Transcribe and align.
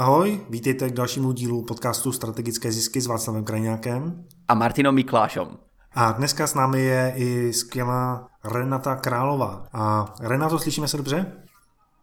Ahoj, 0.00 0.40
vítejte 0.50 0.90
k 0.90 0.94
dalšímu 0.94 1.32
dílu 1.32 1.62
podcastu 1.62 2.12
Strategické 2.12 2.72
zisky 2.72 3.00
s 3.00 3.06
Václavem 3.06 3.44
Krajňákem 3.44 4.24
a 4.48 4.54
Martinom 4.54 4.94
Miklášom. 4.94 5.48
A 5.94 6.12
dneska 6.12 6.46
s 6.46 6.54
námi 6.54 6.80
je 6.80 7.12
i 7.16 7.52
skvělá 7.52 8.28
Renata 8.44 8.96
Králová. 8.96 9.66
A 9.72 10.14
Renato, 10.20 10.58
slyšíme 10.58 10.88
se 10.88 10.96
dobře? 10.96 11.26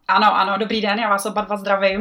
Ano, 0.08 0.36
ano, 0.36 0.58
dobrý 0.58 0.80
den, 0.80 0.98
já 0.98 1.10
vás 1.10 1.26
oba 1.26 1.40
dva 1.40 1.56
zdravím. 1.56 2.00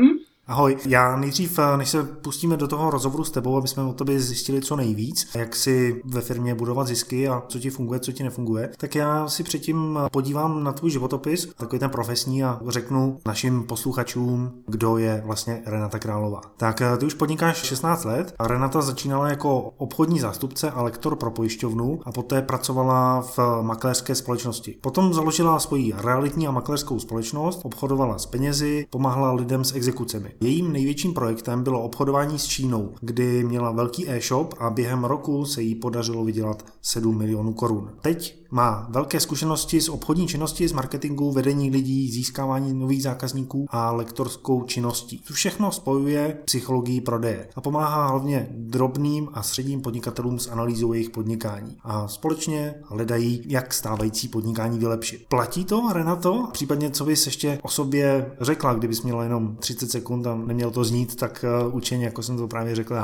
Ahoj, 0.50 0.78
já 0.86 1.16
nejdřív, 1.16 1.60
eh, 1.60 1.78
než 1.78 1.90
se 1.90 2.04
pustíme 2.04 2.58
do 2.58 2.68
toho 2.68 2.90
rozhovoru 2.90 3.24
s 3.24 3.32
tebou, 3.32 3.58
aby 3.58 3.68
jsme 3.68 3.84
o 3.84 3.94
tobě 3.94 4.20
zjistili 4.20 4.62
co 4.62 4.76
nejvíc, 4.76 5.28
jak 5.36 5.56
si 5.56 6.02
ve 6.06 6.22
firmě 6.22 6.56
budovat 6.56 6.88
zisky 6.88 7.28
a 7.28 7.44
co 7.48 7.60
ti 7.60 7.70
funguje, 7.70 8.00
co 8.00 8.12
ti 8.12 8.24
nefunguje, 8.24 8.70
tak 8.78 8.96
já 8.96 9.28
si 9.28 9.44
předtím 9.44 10.00
podívám 10.12 10.64
na 10.64 10.72
tvůj 10.72 10.92
životopis, 10.92 11.48
takový 11.58 11.80
ten 11.80 11.90
profesní 11.90 12.44
a 12.44 12.60
řeknu 12.68 13.20
našim 13.26 13.64
posluchačům, 13.64 14.52
kdo 14.68 14.98
je 14.98 15.24
vlastně 15.26 15.62
Renata 15.66 16.00
Králová. 16.00 16.42
Tak 16.58 16.82
eh, 16.82 16.98
ty 16.98 17.06
už 17.06 17.14
podnikáš 17.14 17.58
16 17.58 18.04
let 18.04 18.36
a 18.40 18.48
Renata 18.48 18.82
začínala 18.82 19.30
jako 19.30 19.60
obchodní 19.78 20.20
zástupce 20.20 20.72
a 20.72 20.82
lektor 20.82 21.16
pro 21.16 21.32
pojišťovnu 21.32 22.00
a 22.06 22.12
poté 22.12 22.42
pracovala 22.42 23.22
v 23.22 23.40
makléřské 23.62 24.16
společnosti. 24.16 24.78
Potom 24.82 25.14
založila 25.14 25.60
svoji 25.60 25.94
realitní 25.98 26.48
a 26.48 26.52
makléřskou 26.52 27.00
společnost, 27.00 27.62
obchodovala 27.64 28.18
s 28.18 28.26
penězi, 28.26 28.88
pomáhala 28.90 29.32
lidem 29.32 29.64
s 29.64 29.76
exekucemi. 29.76 30.37
Jejím 30.42 30.74
největším 30.74 31.14
projektem 31.14 31.64
bylo 31.64 31.84
obchodování 31.84 32.40
s 32.40 32.46
Čínou, 32.46 32.94
kdy 33.02 33.44
měla 33.44 33.72
velký 33.72 34.10
e-shop 34.10 34.54
a 34.60 34.70
během 34.70 35.04
roku 35.04 35.46
se 35.46 35.62
jí 35.62 35.76
podařilo 35.76 36.26
vydělat 36.26 36.66
7 36.82 37.18
milionů 37.18 37.54
korun. 37.54 37.92
Teď 38.02 38.47
má 38.52 38.88
velké 38.90 39.20
zkušenosti 39.20 39.82
z 39.82 39.90
obchodní 39.90 40.28
činnosti, 40.28 40.68
z 40.68 40.72
marketingu, 40.72 41.32
vedení 41.32 41.70
lidí, 41.70 42.12
získávání 42.12 42.74
nových 42.74 43.04
zákazníků 43.04 43.66
a 43.70 43.92
lektorskou 43.92 44.64
činností. 44.64 45.22
To 45.28 45.34
všechno 45.34 45.72
spojuje 45.72 46.38
psychologii 46.46 47.02
prodeje 47.02 47.50
a 47.56 47.62
pomáhá 47.62 48.08
hlavně 48.08 48.48
drobným 48.52 49.30
a 49.34 49.44
středním 49.44 49.82
podnikatelům 49.82 50.40
s 50.40 50.48
analýzou 50.48 50.94
jejich 50.94 51.10
podnikání. 51.10 51.78
A 51.84 52.08
společně 52.08 52.76
hledají, 52.84 53.42
jak 53.48 53.74
stávající 53.74 54.28
podnikání 54.28 54.80
vylepšit. 54.80 55.26
Platí 55.30 55.66
to, 55.66 55.90
Renato? 55.94 56.48
Případně, 56.52 56.92
co 56.92 57.06
bys 57.06 57.26
ještě 57.26 57.60
o 57.62 57.70
sobě 57.70 58.32
řekla, 58.42 58.74
kdybys 58.74 59.02
měla 59.02 59.24
jenom 59.24 59.56
30 59.56 59.92
sekund 59.92 60.28
a 60.28 60.36
neměl 60.36 60.72
to 60.72 60.84
znít 60.84 61.16
tak 61.16 61.46
uh, 61.68 61.76
učeně, 61.76 62.06
jako 62.06 62.24
jsem 62.24 62.38
to 62.38 62.48
právě 62.48 62.76
řekl. 62.76 62.96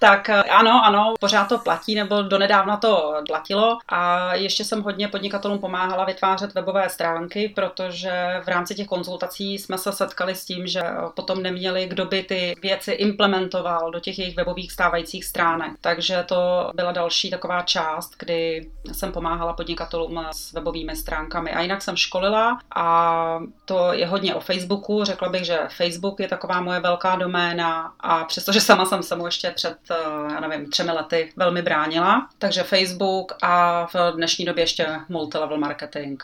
Tak 0.00 0.28
eh, 0.28 0.42
ano, 0.42 0.80
ano, 0.84 1.14
pořád 1.20 1.48
to 1.48 1.58
platí, 1.58 1.94
nebo 1.94 2.22
donedávna 2.22 2.76
to 2.76 3.14
platilo 3.26 3.78
a 3.88 4.34
ještě 4.34 4.64
jsem 4.64 4.82
hodně 4.82 5.08
podnikatelům 5.08 5.58
pomáhala 5.58 6.04
vytvářet 6.04 6.54
webové 6.54 6.88
stránky, 6.88 7.52
protože 7.54 8.40
v 8.44 8.48
rámci 8.48 8.74
těch 8.74 8.86
konzultací 8.86 9.58
jsme 9.58 9.78
se 9.78 9.92
setkali 9.92 10.34
s 10.34 10.44
tím, 10.44 10.66
že 10.66 10.82
potom 11.14 11.42
neměli, 11.42 11.86
kdo 11.86 12.04
by 12.04 12.22
ty 12.22 12.54
věci 12.62 12.92
implementoval 12.92 13.90
do 13.90 14.00
těch 14.00 14.18
jejich 14.18 14.36
webových 14.36 14.72
stávajících 14.72 15.24
stránek. 15.24 15.72
Takže 15.80 16.24
to 16.28 16.70
byla 16.74 16.92
další 16.92 17.30
taková 17.30 17.62
část, 17.62 18.10
kdy 18.18 18.70
jsem 18.92 19.12
pomáhala 19.12 19.52
podnikatelům 19.52 20.26
s 20.32 20.52
webovými 20.52 20.96
stránkami. 20.96 21.50
A 21.50 21.60
jinak 21.60 21.82
jsem 21.82 21.96
školila 21.96 22.58
a 22.76 23.38
to 23.64 23.92
je 23.92 24.06
hodně 24.06 24.34
o 24.34 24.40
Facebooku. 24.40 25.04
Řekla 25.04 25.28
bych, 25.28 25.44
že 25.44 25.58
Facebook 25.76 26.20
je 26.20 26.28
taková 26.28 26.60
moje 26.60 26.80
velká 26.80 27.16
doména 27.16 27.92
a 28.00 28.24
přestože 28.24 28.60
sama 28.60 28.86
jsem 28.86 29.02
se 29.02 29.16
mu 29.16 29.26
ještě 29.26 29.50
před 29.50 29.76
Eh, 29.89 29.89
já 30.32 30.40
nevím, 30.40 30.70
třemi 30.70 30.92
lety 30.92 31.32
velmi 31.36 31.62
bránila. 31.62 32.28
Takže 32.38 32.62
Facebook 32.62 33.32
a 33.42 33.86
v 33.86 34.12
dnešní 34.16 34.44
době 34.44 34.62
ještě 34.62 34.86
multilevel 35.08 35.58
marketing. 35.58 36.22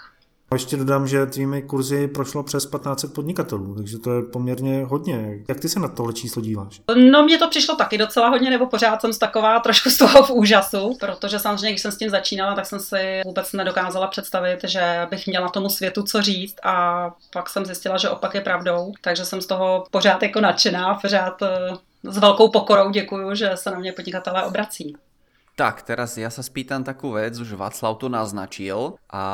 A 0.50 0.54
ještě 0.54 0.76
dodám, 0.76 1.08
že 1.08 1.26
tvými 1.26 1.62
kurzy 1.62 2.08
prošlo 2.08 2.42
přes 2.42 2.64
1500 2.66 3.14
podnikatelů, 3.14 3.74
takže 3.74 3.98
to 3.98 4.12
je 4.12 4.22
poměrně 4.22 4.84
hodně. 4.84 5.38
Jak 5.48 5.60
ty 5.60 5.68
se 5.68 5.80
na 5.80 5.88
tohle 5.88 6.12
číslo 6.12 6.42
díváš? 6.42 6.80
No 7.10 7.22
mně 7.22 7.38
to 7.38 7.48
přišlo 7.48 7.76
taky 7.76 7.98
docela 7.98 8.28
hodně, 8.28 8.50
nebo 8.50 8.66
pořád 8.66 9.00
jsem 9.00 9.12
z 9.12 9.18
taková 9.18 9.60
trošku 9.60 9.90
z 9.90 9.96
toho 9.96 10.22
v 10.22 10.30
úžasu, 10.30 10.96
protože 11.00 11.38
samozřejmě, 11.38 11.70
když 11.70 11.82
jsem 11.82 11.92
s 11.92 11.96
tím 11.96 12.10
začínala, 12.10 12.54
tak 12.54 12.66
jsem 12.66 12.80
si 12.80 13.20
vůbec 13.24 13.52
nedokázala 13.52 14.06
představit, 14.06 14.58
že 14.64 15.06
bych 15.10 15.26
měla 15.26 15.48
tomu 15.48 15.68
světu 15.68 16.02
co 16.02 16.22
říct 16.22 16.56
a 16.62 17.10
pak 17.32 17.48
jsem 17.48 17.64
zjistila, 17.64 17.96
že 17.96 18.08
opak 18.08 18.34
je 18.34 18.40
pravdou, 18.40 18.92
takže 19.00 19.24
jsem 19.24 19.40
z 19.40 19.46
toho 19.46 19.84
pořád 19.90 20.22
jako 20.22 20.40
nadšená, 20.40 20.94
pořád 20.94 21.42
eh, 21.42 21.48
s 22.06 22.18
velkou 22.18 22.48
pokorou 22.48 22.90
děkuju, 22.90 23.34
že 23.34 23.50
se 23.54 23.70
na 23.70 23.78
mě 23.78 23.92
podnikatelé 23.92 24.44
obrací. 24.44 24.96
Tak, 25.56 25.88
teraz 25.88 26.20
ja 26.20 26.28
sa 26.28 26.44
spýtam 26.44 26.84
takú 26.84 27.16
vec, 27.16 27.32
už 27.32 27.56
Václav 27.56 27.96
to 27.96 28.12
naznačil 28.12 29.00
a 29.08 29.24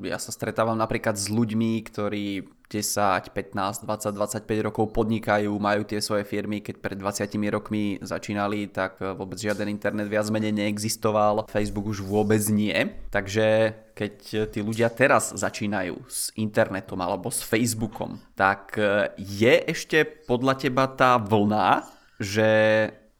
ja 0.00 0.16
sa 0.16 0.32
stretávam 0.32 0.72
napríklad 0.72 1.20
s 1.20 1.28
ľuďmi, 1.28 1.84
ktorí 1.84 2.48
10, 2.72 3.28
15, 3.36 3.84
20, 3.84 4.16
25 4.16 4.66
rokov 4.72 4.96
podnikajú, 4.96 5.52
majú 5.60 5.84
tie 5.84 6.00
svoje 6.00 6.24
firmy, 6.24 6.64
keď 6.64 6.80
pred 6.80 6.96
20 6.96 7.28
rokmi 7.52 8.00
začínali, 8.00 8.72
tak 8.72 9.04
vôbec 9.20 9.36
žiaden 9.36 9.68
internet 9.68 10.08
viac 10.08 10.32
menej 10.32 10.56
neexistoval, 10.56 11.44
Facebook 11.52 11.92
už 11.92 12.00
vôbec 12.08 12.40
nie. 12.48 12.72
Takže 13.12 13.76
keď 13.92 14.48
tí 14.48 14.64
ľudia 14.64 14.88
teraz 14.88 15.36
začínajú 15.36 16.08
s 16.08 16.32
internetom 16.40 17.04
alebo 17.04 17.28
s 17.28 17.44
Facebookom, 17.44 18.16
tak 18.32 18.80
je 19.20 19.54
ešte 19.68 20.08
podľa 20.24 20.56
teba 20.56 20.88
tá 20.88 21.20
vlna, 21.20 21.95
že 22.20 22.48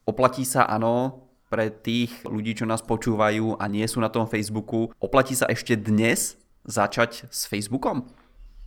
oplatí 0.06 0.46
sa 0.46 0.66
áno 0.66 1.26
pre 1.46 1.70
tých 1.70 2.26
ľudí, 2.26 2.58
čo 2.58 2.66
nás 2.66 2.82
počúvajú 2.82 3.58
a 3.58 3.64
nie 3.70 3.86
sú 3.86 4.02
na 4.02 4.10
tom 4.10 4.26
Facebooku, 4.26 4.90
oplatí 4.98 5.38
sa 5.38 5.46
ešte 5.46 5.78
dnes 5.78 6.34
začať 6.66 7.30
s 7.30 7.46
Facebookom? 7.46 8.10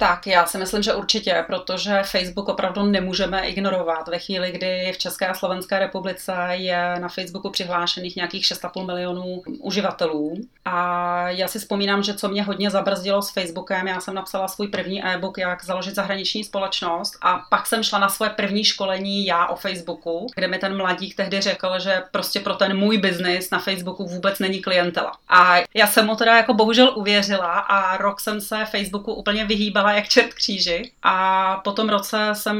Tak, 0.01 0.27
já 0.27 0.45
si 0.45 0.57
myslím, 0.57 0.83
že 0.83 0.93
určitě, 0.93 1.43
protože 1.47 2.03
Facebook 2.03 2.49
opravdu 2.49 2.83
nemůžeme 2.83 3.47
ignorovat. 3.47 4.07
Ve 4.07 4.19
chvíli, 4.19 4.51
kdy 4.51 4.91
v 4.93 4.97
České 4.97 5.27
a 5.27 5.33
Slovenské 5.33 5.79
republice 5.79 6.33
je 6.51 6.95
na 6.99 7.07
Facebooku 7.07 7.49
přihlášených 7.49 8.15
nějakých 8.15 8.43
6,5 8.45 8.85
milionů 8.85 9.41
uživatelů. 9.59 10.37
A 10.65 11.29
já 11.29 11.47
si 11.47 11.59
vzpomínám, 11.59 12.03
že 12.03 12.13
co 12.13 12.29
mě 12.29 12.43
hodně 12.43 12.69
zabrzdilo 12.69 13.21
s 13.21 13.31
Facebookem, 13.31 13.87
já 13.87 13.99
jsem 13.99 14.13
napsala 14.13 14.47
svůj 14.47 14.67
první 14.67 15.05
e-book, 15.05 15.37
jak 15.37 15.65
založit 15.65 15.95
zahraniční 15.95 16.43
společnost 16.43 17.17
a 17.21 17.41
pak 17.49 17.67
jsem 17.67 17.83
šla 17.83 17.99
na 17.99 18.09
svoje 18.09 18.29
první 18.29 18.63
školení 18.63 19.25
já 19.25 19.47
o 19.47 19.55
Facebooku, 19.55 20.27
kde 20.35 20.47
mi 20.47 20.57
ten 20.57 20.77
mladík 20.77 21.15
tehdy 21.15 21.41
řekl, 21.41 21.79
že 21.79 22.03
prostě 22.11 22.39
pro 22.39 22.53
ten 22.53 22.77
můj 22.77 22.97
biznis 22.97 23.49
na 23.51 23.59
Facebooku 23.59 24.05
vůbec 24.05 24.39
není 24.39 24.59
klientela. 24.59 25.11
A 25.29 25.55
já 25.73 25.87
jsem 25.87 26.05
mu 26.05 26.15
teda 26.15 26.37
jako 26.37 26.53
bohužel 26.53 26.93
uvěřila 26.95 27.59
a 27.59 27.97
rok 27.97 28.19
jsem 28.19 28.41
se 28.41 28.65
Facebooku 28.65 29.13
úplně 29.13 29.45
vyhýbala 29.45 29.88
jak 29.93 30.07
čert 30.07 30.33
kříži. 30.33 30.91
A 31.03 31.55
po 31.63 31.71
tom 31.71 31.89
roce 31.89 32.29
jsem 32.33 32.57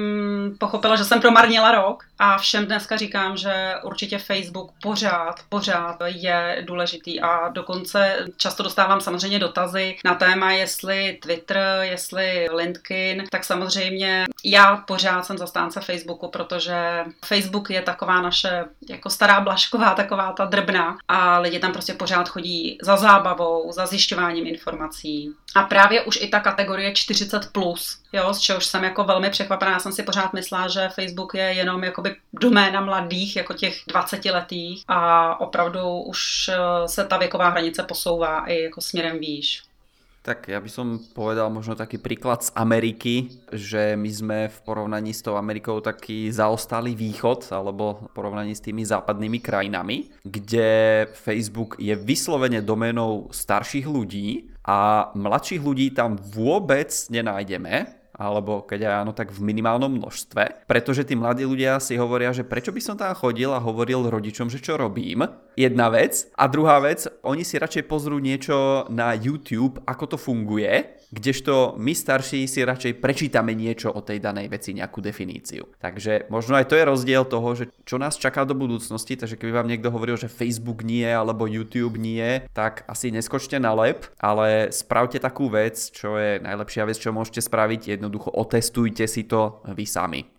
pochopila, 0.58 0.96
že 0.96 1.06
jsem 1.06 1.22
promarnila 1.22 1.72
rok 1.72 2.09
a 2.20 2.38
všem 2.38 2.66
dneska 2.66 2.98
říkám, 2.98 3.38
že 3.38 3.76
určitě 3.84 4.18
Facebook 4.18 4.72
pořád, 4.82 5.40
pořád 5.50 5.98
je 6.06 6.64
důležitý 6.68 7.22
a 7.22 7.50
dokonce 7.50 8.26
často 8.38 8.64
dostávám 8.64 9.02
samozřejmě 9.02 9.40
dotazy 9.40 9.98
na 10.06 10.16
téma, 10.16 10.52
jestli 10.52 11.20
Twitter, 11.22 11.80
jestli 11.82 12.48
LinkedIn, 12.56 13.24
tak 13.32 13.44
samozřejmě 13.44 14.26
já 14.44 14.78
pořád 14.78 15.26
jsem 15.26 15.38
zastánce 15.38 15.82
Facebooku, 15.82 16.28
protože 16.28 17.06
Facebook 17.26 17.70
je 17.70 17.82
taková 17.82 18.22
naše 18.22 18.66
jako 18.90 19.10
stará 19.10 19.42
blašková, 19.42 19.94
taková 19.94 20.32
ta 20.32 20.46
drbna 20.46 20.98
a 21.08 21.40
lidi 21.40 21.60
tam 21.60 21.72
prostě 21.74 21.94
pořád 21.94 22.30
chodí 22.30 22.78
za 22.82 22.98
zábavou, 22.98 23.72
za 23.72 23.86
zjišťováním 23.86 24.48
informací. 24.48 25.34
A 25.56 25.64
právě 25.64 26.02
už 26.02 26.22
i 26.22 26.28
ta 26.28 26.40
kategorie 26.40 26.92
40+, 26.92 27.52
plus, 27.52 28.02
jo, 28.14 28.34
z 28.34 28.40
čehož 28.40 28.66
jsem 28.66 28.84
jako 28.84 29.04
velmi 29.04 29.30
překvapená. 29.30 29.72
Já 29.72 29.80
jsem 29.80 29.92
si 29.92 30.04
pořád 30.04 30.34
myslela, 30.34 30.68
že 30.68 30.90
Facebook 30.96 31.34
je 31.34 31.44
jenom 31.54 31.84
jakoby 31.84 32.09
doména 32.34 32.82
mladých, 32.82 33.36
jako 33.36 33.54
těch 33.54 33.76
20 33.88 34.26
letých 34.26 34.84
a 34.88 35.40
opravdu 35.40 36.02
už 36.02 36.50
eh, 36.50 36.88
se 36.88 37.06
ta 37.06 37.18
věková 37.18 37.50
hranice 37.50 37.84
posouvá 37.84 38.46
i 38.46 38.62
jako 38.64 38.82
směrem 38.82 39.20
výš. 39.20 39.70
Tak 40.20 40.52
ja 40.52 40.60
by 40.60 40.68
som 40.68 41.00
povedal 41.16 41.48
možno 41.48 41.80
taký 41.80 41.96
príklad 41.96 42.44
z 42.44 42.52
Ameriky, 42.52 43.40
že 43.56 43.96
my 43.96 44.12
sme 44.12 44.40
v 44.52 44.58
porovnaní 44.68 45.16
s 45.16 45.24
tou 45.24 45.40
Amerikou 45.40 45.80
taký 45.80 46.28
zaostalý 46.28 46.92
východ, 46.92 47.50
alebo 47.56 48.04
v 48.04 48.08
porovnaní 48.14 48.52
s 48.52 48.62
tými 48.62 48.84
západnými 48.84 49.40
krajinami, 49.40 50.12
kde 50.28 51.08
Facebook 51.16 51.80
je 51.80 51.96
vyslovene 51.96 52.60
doménou 52.60 53.32
starších 53.32 53.88
ľudí 53.88 54.52
a 54.68 55.10
mladších 55.16 55.64
ľudí 55.64 55.96
tam 55.96 56.20
vôbec 56.20 56.92
nenájdeme 57.10 57.99
alebo 58.20 58.68
keď 58.68 59.00
áno, 59.02 59.16
tak 59.16 59.32
v 59.32 59.40
minimálnom 59.40 59.88
množstve, 59.88 60.68
pretože 60.68 61.08
tí 61.08 61.16
mladí 61.16 61.48
ľudia 61.48 61.80
si 61.80 61.96
hovoria, 61.96 62.36
že 62.36 62.44
prečo 62.44 62.76
by 62.76 62.82
som 62.84 63.00
tam 63.00 63.16
chodil 63.16 63.56
a 63.56 63.64
hovoril 63.64 64.12
rodičom, 64.12 64.52
že 64.52 64.60
čo 64.60 64.76
robím. 64.76 65.24
Jedna 65.56 65.88
vec. 65.88 66.28
A 66.36 66.52
druhá 66.52 66.84
vec, 66.84 67.08
oni 67.24 67.48
si 67.48 67.56
radšej 67.56 67.88
pozrú 67.88 68.20
niečo 68.20 68.84
na 68.92 69.16
YouTube, 69.16 69.80
ako 69.88 70.16
to 70.16 70.18
funguje, 70.20 70.99
kdežto 71.10 71.76
my 71.78 71.94
starší 71.94 72.46
si 72.46 72.62
radšej 72.62 73.02
prečítame 73.02 73.58
niečo 73.58 73.90
o 73.90 74.02
tej 74.02 74.22
danej 74.22 74.50
veci, 74.50 74.78
nejakú 74.78 75.02
definíciu. 75.02 75.66
Takže 75.82 76.30
možno 76.30 76.58
aj 76.58 76.70
to 76.70 76.78
je 76.78 76.90
rozdiel 76.90 77.24
toho, 77.26 77.50
že 77.58 77.66
čo 77.84 77.98
nás 77.98 78.16
čaká 78.16 78.46
do 78.46 78.54
budúcnosti, 78.54 79.18
takže 79.18 79.38
keby 79.38 79.52
vám 79.52 79.70
niekto 79.70 79.90
hovoril, 79.90 80.16
že 80.16 80.32
Facebook 80.32 80.86
nie 80.86 81.06
alebo 81.06 81.50
YouTube 81.50 81.98
nie, 81.98 82.46
tak 82.54 82.86
asi 82.86 83.10
neskočte 83.10 83.58
na 83.58 83.74
lep, 83.74 84.08
ale 84.22 84.70
spravte 84.70 85.18
takú 85.18 85.50
vec, 85.50 85.76
čo 85.92 86.16
je 86.16 86.40
najlepšia 86.42 86.86
vec, 86.86 86.98
čo 86.98 87.14
môžete 87.14 87.42
spraviť, 87.42 87.98
jednoducho 87.98 88.30
otestujte 88.30 89.10
si 89.10 89.26
to 89.26 89.66
vy 89.74 89.86
sami. 89.90 90.39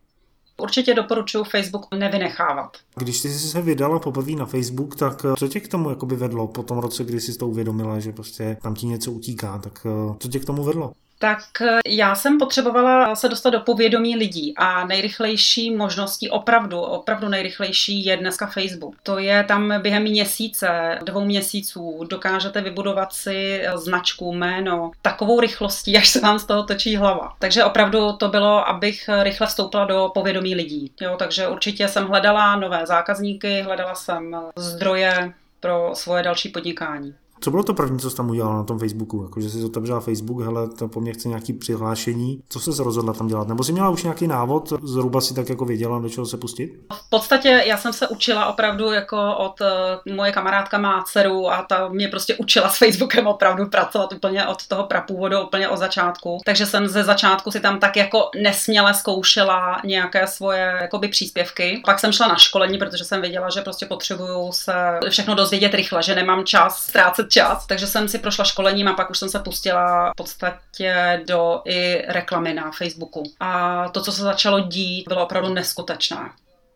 Určitě 0.61 0.95
doporučuji 0.95 1.45
Facebook 1.45 1.87
nevynechávat. 1.95 2.77
Když 2.97 3.19
jsi 3.19 3.31
se 3.31 3.63
vydala 3.63 3.99
poprvé 3.99 4.33
na 4.33 4.47
Facebook, 4.47 4.97
tak 4.97 5.27
co 5.39 5.49
tě 5.49 5.61
k 5.61 5.69
tomu 5.69 5.91
jakoby 5.91 6.17
vedlo 6.17 6.47
po 6.47 6.63
tom 6.63 6.79
roce, 6.79 7.05
kdy 7.05 7.21
jsi 7.21 7.39
to 7.39 7.49
uvědomila, 7.49 8.01
že 8.01 8.13
prostě 8.13 8.57
tam 8.63 8.75
ti 8.75 8.87
něco 8.87 9.13
utíká, 9.13 9.59
tak 9.59 9.87
co 10.19 10.29
tě 10.29 10.39
k 10.39 10.45
tomu 10.45 10.65
vedlo? 10.65 10.93
Tak 11.21 11.43
eh, 11.61 11.79
já 11.87 12.15
jsem 12.15 12.39
potřebovala 12.39 13.15
se 13.17 13.29
dostat 13.29 13.51
do 13.51 13.61
povědomí 13.61 14.17
lidí 14.17 14.55
a 14.57 14.87
nejrychlejší 14.87 15.71
možností, 15.71 16.31
opravdu, 16.31 16.81
opravdu 16.81 17.29
nejrychlejší 17.29 18.05
je 18.05 18.17
dneska 18.17 18.47
Facebook. 18.47 18.97
To 19.03 19.19
je 19.19 19.45
tam 19.45 19.83
během 19.83 20.03
měsíce, 20.03 20.99
dvou 21.05 21.25
měsíců, 21.25 22.07
dokážete 22.11 22.61
vybudovat 22.61 23.13
si 23.13 23.63
eh, 23.63 23.79
značku, 23.79 24.33
jméno, 24.33 24.91
takovou 25.03 25.41
rychlostí, 25.41 25.97
až 25.99 26.09
se 26.09 26.21
vám 26.21 26.39
z 26.39 26.45
toho 26.45 26.63
točí 26.63 26.97
hlava. 26.97 27.37
Takže 27.39 27.65
opravdu 27.65 28.13
to 28.13 28.29
bylo, 28.29 28.69
abych 28.69 29.11
rychle 29.23 29.47
vstoupila 29.47 29.85
do 29.85 30.11
povědomí 30.15 30.55
lidí. 30.55 30.93
Jo, 31.01 31.17
takže 31.19 31.49
určitě 31.49 31.89
jsem 31.89 32.07
hledala 32.07 32.57
nové 32.57 32.87
zákazníky, 32.87 33.63
hledala 33.63 33.95
jsem 33.95 34.37
zdroje 34.57 35.33
pro 35.61 35.91
svoje 35.95 36.23
další 36.23 36.49
podnikání. 36.49 37.15
Co 37.41 37.51
bylo 37.51 37.63
to 37.63 37.75
první, 37.75 37.99
co 37.99 38.11
jsi 38.11 38.17
tam 38.17 38.31
udělal 38.31 38.57
na 38.57 38.65
tom 38.65 38.79
Facebooku? 38.79 39.23
Jako, 39.23 39.41
že 39.41 39.51
jsi 39.51 39.65
otevřela 39.65 40.01
Facebook, 40.01 40.43
hele, 40.43 40.69
to 40.69 40.89
po 40.89 41.01
mně 41.01 41.13
chce 41.13 41.29
nějaký 41.29 41.53
přihlášení. 41.53 42.43
Co 42.49 42.61
se 42.61 42.83
rozhodla 42.83 43.13
tam 43.13 43.27
dělat? 43.27 43.49
Nebo 43.49 43.65
jsi 43.65 43.73
měla 43.73 43.89
už 43.89 44.03
nějaký 44.03 44.27
návod, 44.27 44.73
zhruba 44.83 45.21
si 45.21 45.35
tak 45.35 45.49
jako 45.49 45.65
věděla, 45.65 45.99
do 45.99 46.09
čeho 46.09 46.27
se 46.27 46.37
pustit? 46.37 46.73
V 46.93 47.11
podstatě 47.11 47.63
já 47.67 47.77
jsem 47.77 47.93
se 47.93 48.09
učila 48.09 48.47
opravdu 48.47 48.93
jako 48.93 49.37
od 49.37 49.61
uh, 49.61 50.15
moje 50.15 50.33
kamarádka 50.33 50.79
má 50.79 51.05
dceru 51.07 51.51
a 51.51 51.63
ta 51.63 51.89
mě 51.89 52.09
prostě 52.09 52.37
učila 52.37 52.69
s 52.69 52.79
Facebookem 52.79 53.27
opravdu 53.27 53.67
pracovat 53.67 54.13
úplně 54.13 54.47
od 54.47 54.67
toho 54.67 54.85
prapůvodu, 54.85 55.41
úplně 55.41 55.69
od 55.69 55.77
začátku. 55.77 56.39
Takže 56.45 56.67
jsem 56.67 56.89
ze 56.89 57.05
začátku 57.05 57.51
si 57.51 57.61
tam 57.61 57.79
tak 57.79 57.97
jako 57.97 58.31
nesměle 58.43 58.95
zkoušela 58.95 59.81
nějaké 59.85 60.27
svoje 60.27 60.79
jakoby 60.81 61.09
příspěvky. 61.09 61.83
Pak 61.85 61.99
jsem 61.99 62.13
šla 62.13 62.29
na 62.29 62.37
školení, 62.37 62.79
protože 62.79 63.05
jsem 63.05 63.21
věděla, 63.21 63.51
že 63.51 63.61
prostě 63.61 63.87
potřebuju 63.87 64.53
se 64.53 64.75
všechno 65.09 65.35
dozvědět 65.35 65.75
rychle, 65.75 66.03
že 66.03 66.15
nemám 66.15 66.45
čas 66.45 66.87
ztrácet 66.87 67.30
čas, 67.31 67.67
takže 67.67 67.87
jsem 67.87 68.09
si 68.09 68.19
prošla 68.19 68.45
školením 68.45 68.89
a 68.89 68.93
pak 68.93 69.11
už 69.11 69.19
jsem 69.19 69.29
se 69.29 69.39
pustila 69.39 70.11
v 70.11 70.17
podstatě 70.17 71.23
do 71.27 71.63
i 71.65 72.03
reklamy 72.09 72.55
na 72.55 72.71
Facebooku. 72.79 73.23
A 73.41 73.89
to, 73.89 74.03
co 74.03 74.13
se 74.13 74.23
začalo 74.23 74.61
dít, 74.61 75.09
bylo 75.09 75.25
opravdu 75.25 75.55
neskutečné. 75.55 76.31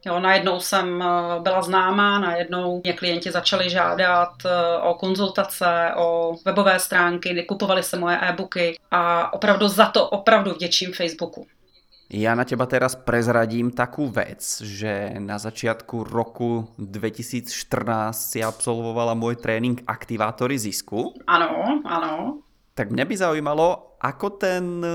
Jo, 0.06 0.20
najednou 0.20 0.60
jsem 0.60 1.02
eh, 1.02 1.40
byla 1.40 1.62
známá, 1.62 2.18
najednou 2.18 2.80
mě 2.84 2.92
klienti 2.92 3.30
začali 3.30 3.70
žádat 3.70 4.32
eh, 4.44 4.78
o 4.78 4.94
konzultace, 4.94 5.92
o 5.96 6.36
webové 6.44 6.78
stránky, 6.78 7.42
kupovali 7.42 7.82
se 7.82 7.96
moje 7.96 8.18
e-booky 8.20 8.78
a 8.90 9.32
opravdu 9.32 9.68
za 9.68 9.86
to 9.86 10.08
opravdu 10.08 10.52
vděčím 10.52 10.92
Facebooku. 10.92 11.46
Ja 12.14 12.30
na 12.38 12.46
teba 12.46 12.70
teraz 12.70 12.94
prezradím 12.94 13.74
takú 13.74 14.06
vec, 14.06 14.38
že 14.62 15.18
na 15.18 15.34
začiatku 15.34 16.06
roku 16.06 16.70
2014 16.78 17.50
si 18.14 18.38
absolvovala 18.38 19.18
môj 19.18 19.42
tréning 19.42 19.82
Aktivátory 19.82 20.54
zisku. 20.54 21.10
Áno, 21.26 21.82
áno. 21.82 22.38
Tak 22.78 22.94
mňa 22.94 23.04
by 23.10 23.14
zaujímalo, 23.18 23.98
ako 23.98 24.38
ten 24.38 24.78
e, 24.78 24.90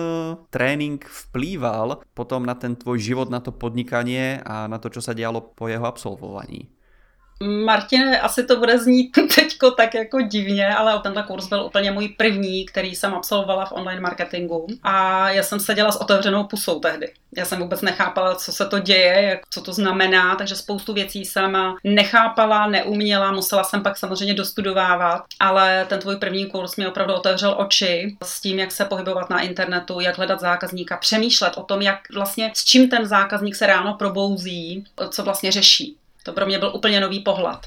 tréning 0.47 1.03
vplýval 1.03 2.07
potom 2.15 2.47
na 2.47 2.55
ten 2.55 2.79
tvoj 2.79 2.95
život, 3.03 3.27
na 3.27 3.43
to 3.43 3.51
podnikanie 3.51 4.39
a 4.39 4.71
na 4.71 4.79
to, 4.79 4.87
čo 4.87 5.03
sa 5.03 5.11
dialo 5.11 5.43
po 5.43 5.67
jeho 5.67 5.83
absolvovaní. 5.83 6.71
Martine, 7.43 8.21
asi 8.21 8.43
to 8.43 8.55
bude 8.55 8.79
znít 8.79 9.17
teďko 9.35 9.71
tak 9.71 9.93
jako 9.93 10.21
divně, 10.21 10.75
ale 10.75 10.99
tenhle 10.99 11.23
kurz 11.23 11.47
byl 11.47 11.63
úplně 11.63 11.91
můj 11.91 12.09
první, 12.09 12.65
který 12.65 12.95
jsem 12.95 13.13
absolvovala 13.13 13.65
v 13.65 13.71
online 13.71 14.01
marketingu 14.01 14.67
a 14.83 15.29
já 15.29 15.43
jsem 15.43 15.59
seděla 15.59 15.91
s 15.91 16.01
otevřenou 16.01 16.43
pusou 16.43 16.79
tehdy. 16.79 17.13
Já 17.37 17.45
jsem 17.45 17.59
vůbec 17.59 17.81
nechápala, 17.81 18.35
co 18.35 18.51
se 18.51 18.65
to 18.65 18.79
děje, 18.79 19.21
jak, 19.21 19.39
co 19.49 19.61
to 19.61 19.73
znamená, 19.73 20.35
takže 20.35 20.55
spoustu 20.55 20.93
věcí 20.93 21.25
jsem 21.25 21.57
nechápala, 21.83 22.67
neuměla, 22.67 23.31
musela 23.31 23.63
jsem 23.63 23.83
pak 23.83 23.97
samozřejmě 23.97 24.33
dostudovávat, 24.33 25.21
ale 25.39 25.85
ten 25.89 25.99
tvůj 25.99 26.15
první 26.15 26.45
kurz 26.45 26.75
mi 26.75 26.87
opravdu 26.87 27.13
otevřel 27.13 27.55
oči 27.57 28.17
s 28.23 28.41
tím, 28.41 28.59
jak 28.59 28.71
se 28.71 28.85
pohybovat 28.85 29.29
na 29.29 29.41
internetu, 29.41 29.99
jak 29.99 30.17
hledat 30.17 30.39
zákazníka, 30.39 30.97
přemýšlet 30.97 31.53
o 31.57 31.63
tom, 31.63 31.81
jak 31.81 31.99
vlastně 32.13 32.51
s 32.55 32.65
čím 32.65 32.89
ten 32.89 33.05
zákazník 33.05 33.55
se 33.55 33.67
ráno 33.67 33.93
probouzí, 33.93 34.83
co 35.09 35.23
vlastně 35.23 35.51
řeší. 35.51 35.98
To 36.23 36.33
pro 36.33 36.45
mě 36.45 36.59
byl 36.59 36.71
úplně 36.75 36.99
nový 36.99 37.19
pohled. 37.19 37.59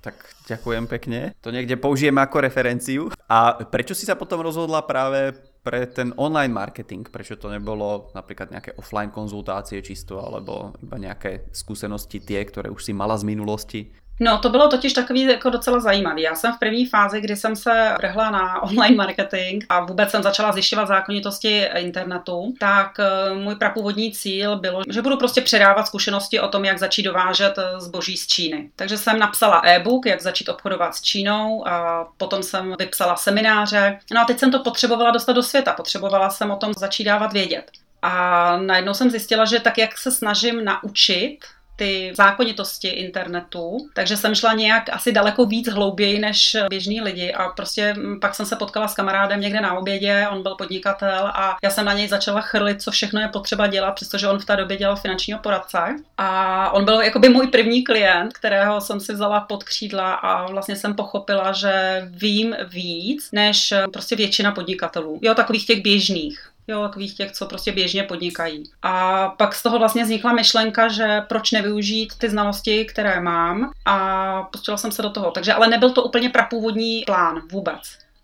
Tak 0.00 0.14
ďakujem 0.46 0.86
pekne. 0.86 1.34
To 1.42 1.50
niekde 1.50 1.74
použijem 1.82 2.14
ako 2.14 2.38
referenciu. 2.38 3.10
A 3.26 3.58
prečo 3.66 3.90
si 3.90 4.06
sa 4.06 4.14
potom 4.14 4.38
rozhodla 4.38 4.86
práve 4.86 5.34
pre 5.66 5.82
ten 5.90 6.14
online 6.14 6.54
marketing? 6.54 7.10
Prečo 7.10 7.34
to 7.34 7.50
nebolo 7.50 8.14
napríklad 8.14 8.54
nejaké 8.54 8.78
offline 8.78 9.10
konzultácie 9.10 9.82
čisto, 9.82 10.22
alebo 10.22 10.78
iba 10.78 10.94
nejaké 10.94 11.50
skúsenosti 11.50 12.22
tie, 12.22 12.38
ktoré 12.46 12.70
už 12.70 12.86
si 12.86 12.94
mala 12.94 13.18
z 13.18 13.26
minulosti? 13.26 13.90
No, 14.20 14.38
to 14.38 14.48
bylo 14.48 14.68
totiž 14.68 14.92
takový 14.92 15.22
jako 15.22 15.50
docela 15.50 15.80
zajímavý. 15.80 16.22
Já 16.22 16.34
jsem 16.34 16.52
v 16.52 16.58
první 16.58 16.86
fázi, 16.86 17.20
kdy 17.20 17.36
jsem 17.36 17.56
se 17.56 17.94
vrhla 17.98 18.30
na 18.30 18.62
online 18.62 18.96
marketing 18.96 19.64
a 19.68 19.80
vůbec 19.84 20.10
jsem 20.10 20.22
začala 20.22 20.52
zjišťovat 20.52 20.88
zákonitosti 20.88 21.68
internetu, 21.76 22.54
tak 22.60 23.00
eh, 23.00 23.34
můj 23.34 23.54
prapůvodní 23.54 24.12
cíl 24.12 24.58
bylo, 24.58 24.82
že 24.88 25.02
budu 25.02 25.16
prostě 25.16 25.40
předávat 25.40 25.86
zkušenosti 25.86 26.40
o 26.40 26.48
tom, 26.48 26.64
jak 26.64 26.78
začít 26.78 27.02
dovážet 27.02 27.58
eh, 27.58 27.80
zboží 27.80 28.16
z 28.16 28.26
Číny. 28.26 28.70
Takže 28.76 28.98
jsem 28.98 29.18
napsala 29.18 29.62
e-book, 29.64 30.06
jak 30.06 30.22
začít 30.22 30.48
obchodovat 30.48 30.94
s 30.94 31.02
Čínou 31.02 31.68
a 31.68 32.06
potom 32.16 32.42
jsem 32.42 32.74
vypsala 32.78 33.16
semináře. 33.16 33.98
No 34.14 34.20
a 34.20 34.24
teď 34.24 34.38
jsem 34.38 34.50
to 34.50 34.58
potřebovala 34.58 35.10
dostat 35.10 35.32
do 35.32 35.42
světa, 35.42 35.72
potřebovala 35.72 36.30
jsem 36.30 36.50
o 36.50 36.56
tom 36.56 36.72
začít 36.76 37.04
dávat 37.04 37.32
vědět. 37.32 37.70
A 38.02 38.56
najednou 38.56 38.94
jsem 38.94 39.10
zjistila, 39.10 39.44
že 39.44 39.60
tak, 39.60 39.78
jak 39.78 39.98
se 39.98 40.10
snažím 40.10 40.64
naučit 40.64 41.38
ty 41.76 42.12
zákonitosti 42.16 42.88
internetu, 42.88 43.76
takže 43.94 44.16
jsem 44.16 44.34
šla 44.34 44.52
nějak 44.52 44.88
asi 44.92 45.12
daleko 45.12 45.46
víc 45.46 45.68
hlouběji 45.68 46.18
než 46.18 46.56
běžní 46.70 47.00
lidi 47.00 47.32
a 47.32 47.48
prostě 47.48 47.94
pak 48.20 48.34
jsem 48.34 48.46
se 48.46 48.56
potkala 48.56 48.88
s 48.88 48.94
kamarádem 48.94 49.40
někde 49.40 49.60
na 49.60 49.78
obědě, 49.78 50.26
on 50.30 50.42
byl 50.42 50.54
podnikatel 50.54 51.26
a 51.26 51.56
já 51.62 51.70
jsem 51.70 51.84
na 51.84 51.92
něj 51.92 52.08
začala 52.08 52.40
chrlit, 52.40 52.82
co 52.82 52.90
všechno 52.90 53.20
je 53.20 53.28
potřeba 53.28 53.66
dělat, 53.66 53.92
přestože 53.92 54.28
on 54.28 54.38
v 54.38 54.44
té 54.44 54.56
době 54.56 54.76
dělal 54.76 54.96
finančního 54.96 55.38
poradce 55.38 55.78
a 56.18 56.70
on 56.70 56.84
byl 56.84 57.00
jakoby 57.00 57.28
můj 57.28 57.46
první 57.46 57.84
klient, 57.84 58.32
kterého 58.32 58.80
jsem 58.80 59.00
si 59.00 59.12
vzala 59.12 59.40
pod 59.40 59.64
křídla 59.64 60.14
a 60.14 60.46
vlastně 60.46 60.76
jsem 60.76 60.94
pochopila, 60.94 61.52
že 61.52 62.02
vím 62.10 62.56
víc 62.68 63.28
než 63.32 63.74
prostě 63.92 64.16
většina 64.16 64.52
podnikatelů. 64.52 65.18
Jo, 65.22 65.34
takových 65.34 65.66
těch 65.66 65.82
běžných 65.82 66.55
jo, 66.68 66.82
takových 66.82 67.16
těch, 67.16 67.32
co 67.32 67.46
prostě 67.46 67.72
běžně 67.72 68.02
podnikají. 68.02 68.62
A 68.82 69.28
pak 69.28 69.54
z 69.54 69.62
toho 69.62 69.78
vlastně 69.78 70.04
vznikla 70.04 70.32
myšlenka, 70.32 70.88
že 70.88 71.20
proč 71.28 71.52
nevyužít 71.52 72.12
ty 72.18 72.30
znalosti, 72.30 72.84
které 72.84 73.20
mám 73.20 73.70
a 73.84 74.42
pustila 74.42 74.76
jsem 74.76 74.92
se 74.92 75.02
do 75.02 75.10
toho. 75.10 75.30
Takže 75.30 75.52
ale 75.52 75.68
nebyl 75.68 75.90
to 75.90 76.02
úplně 76.02 76.30
prapůvodní 76.30 77.02
plán 77.06 77.42
vůbec. 77.52 77.80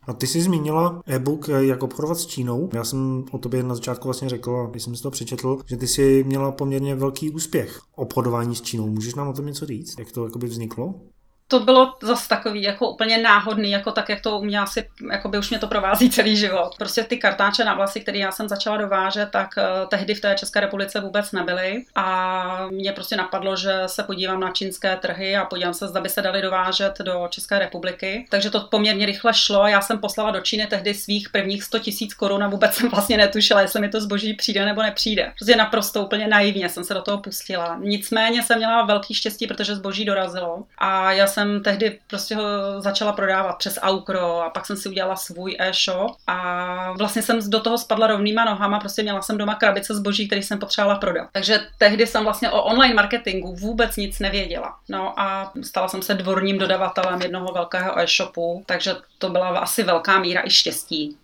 A 0.08 0.12
ty 0.12 0.26
jsi 0.26 0.40
zmínila 0.40 1.02
e-book 1.06 1.49
Jak 1.58 1.82
obchodovat 1.82 2.18
s 2.18 2.26
Čínou. 2.26 2.70
Já 2.72 2.84
jsem 2.84 3.25
o 3.30 3.38
tobě 3.38 3.62
na 3.62 3.75
začátku 3.75 4.08
vlastně 4.08 4.28
řekl, 4.28 4.68
když 4.70 4.82
jsem 4.82 4.96
si 4.96 5.02
to 5.02 5.11
přečetl, 5.11 5.58
že 5.66 5.76
ty 5.76 5.87
jsi 5.87 6.25
měla 6.26 6.52
poměrně 6.52 6.94
velký 6.94 7.30
úspěch 7.30 7.80
obchodování 7.94 8.56
s 8.56 8.62
Čínou. 8.62 8.87
Můžeš 8.87 9.14
nám 9.14 9.28
o 9.28 9.32
tom 9.32 9.46
něco 9.46 9.66
říct? 9.66 9.99
Jak 9.99 10.12
to 10.12 10.25
jakoby 10.25 10.46
vzniklo? 10.46 10.94
To 11.52 11.61
bylo 11.61 11.94
zase 12.02 12.28
takový 12.28 12.62
jako 12.62 12.90
úplně 12.90 13.18
náhodný, 13.18 13.71
jako 13.71 13.92
tak, 13.92 14.09
jak 14.09 14.21
to 14.21 14.38
u 14.38 14.44
mě 14.44 14.61
asi, 14.61 14.88
jako 15.12 15.28
by 15.28 15.38
už 15.38 15.50
mě 15.50 15.59
to 15.59 15.66
provází 15.66 16.11
celý 16.11 16.37
život. 16.37 16.75
Prostě 16.78 17.04
ty 17.04 17.16
kartáče 17.16 17.64
na 17.64 17.75
vlasy, 17.75 18.00
které 18.00 18.18
já 18.18 18.32
jsem 18.32 18.49
začala 18.49 18.76
dovážet, 18.76 19.28
tak 19.30 19.49
uh, 19.56 19.88
tehdy 19.88 20.14
v 20.14 20.21
té 20.21 20.35
České 20.35 20.61
republice 20.61 21.00
vůbec 21.00 21.32
nebyly 21.32 21.85
a 21.94 22.66
mě 22.71 22.92
prostě 22.92 23.16
napadlo, 23.16 23.56
že 23.56 23.82
se 23.87 24.02
podívám 24.02 24.40
na 24.40 24.50
čínské 24.50 24.97
trhy 24.97 25.37
a 25.37 25.44
podívám 25.44 25.75
se, 25.75 25.88
zda 25.88 26.00
by 26.00 26.09
se 26.09 26.23
dali 26.23 26.42
dovážet 26.42 26.99
do 26.99 27.26
České 27.30 27.59
republiky. 27.59 28.26
Takže 28.28 28.50
to 28.50 28.61
poměrně 28.61 29.06
rychle 29.06 29.35
šlo. 29.35 29.66
Já 29.66 29.80
jsem 29.80 29.99
poslala 29.99 30.30
do 30.30 30.40
Číny 30.40 30.66
tehdy 30.66 30.94
svých 30.94 31.30
prvních 31.30 31.62
100 31.62 31.78
tisíc 31.78 32.14
korun 32.14 32.42
a 32.42 32.49
vůbec 32.49 32.75
jsem 32.75 32.88
vlastně 32.88 33.16
netušila, 33.16 33.61
jestli 33.61 33.80
mi 33.80 33.88
to 33.88 34.00
zboží 34.00 34.35
přijde 34.35 34.64
nebo 34.64 34.82
nepřijde. 34.82 35.32
Prostě 35.38 35.56
naprosto 35.56 36.02
úplně 36.04 36.28
naivně 36.28 36.68
jsem 36.68 36.85
se 36.85 36.94
do 36.94 37.02
toho 37.02 37.18
pustila. 37.18 37.78
Nicméně 37.80 38.42
jsem 38.42 38.59
měla 38.59 38.85
velký 38.85 39.14
štěstí, 39.14 39.47
protože 39.47 39.76
zboží 39.76 40.04
dorazilo 40.04 40.64
a 40.78 41.12
já 41.12 41.26
jsem 41.26 41.41
jsem 41.42 41.62
tehdy 41.62 41.99
prostě 42.06 42.34
ho 42.37 42.42
začala 42.78 43.12
prodávat 43.12 43.58
přes 43.58 43.78
Aukro 43.82 44.42
a 44.42 44.50
pak 44.50 44.66
jsem 44.66 44.76
si 44.76 44.88
udělala 44.88 45.16
svůj 45.16 45.56
e-shop 45.58 46.16
a 46.26 46.92
vlastně 46.92 47.22
jsem 47.22 47.50
do 47.50 47.61
toho 47.61 47.78
spadla 47.78 48.06
rovnýma 48.06 48.44
nohama, 48.44 48.80
prostě 48.80 49.02
měla 49.02 49.22
jsem 49.22 49.38
doma 49.38 49.54
krabice 49.54 49.94
zboží, 49.94 50.26
který 50.26 50.42
jsem 50.42 50.58
potřebovala 50.58 50.99
prodat. 50.99 51.28
Takže 51.32 51.61
tehdy 51.78 52.06
jsem 52.06 52.25
vlastně 52.25 52.50
o 52.50 52.62
online 52.62 52.94
marketingu 52.94 53.54
vůbec 53.54 53.96
nic 53.96 54.18
nevěděla. 54.18 54.76
No 54.88 55.20
a 55.20 55.52
stala 55.62 55.88
jsem 55.88 56.02
se 56.02 56.14
dvorním 56.14 56.58
dodavatelem 56.58 57.22
jednoho 57.22 57.52
velkého 57.52 57.99
e-shopu, 57.99 58.62
takže 58.66 58.94
to 59.18 59.30
byla 59.30 59.49
asi 59.49 59.82
velká 59.82 60.18
míra 60.18 60.42
i 60.44 60.50
štěstí. 60.50 61.16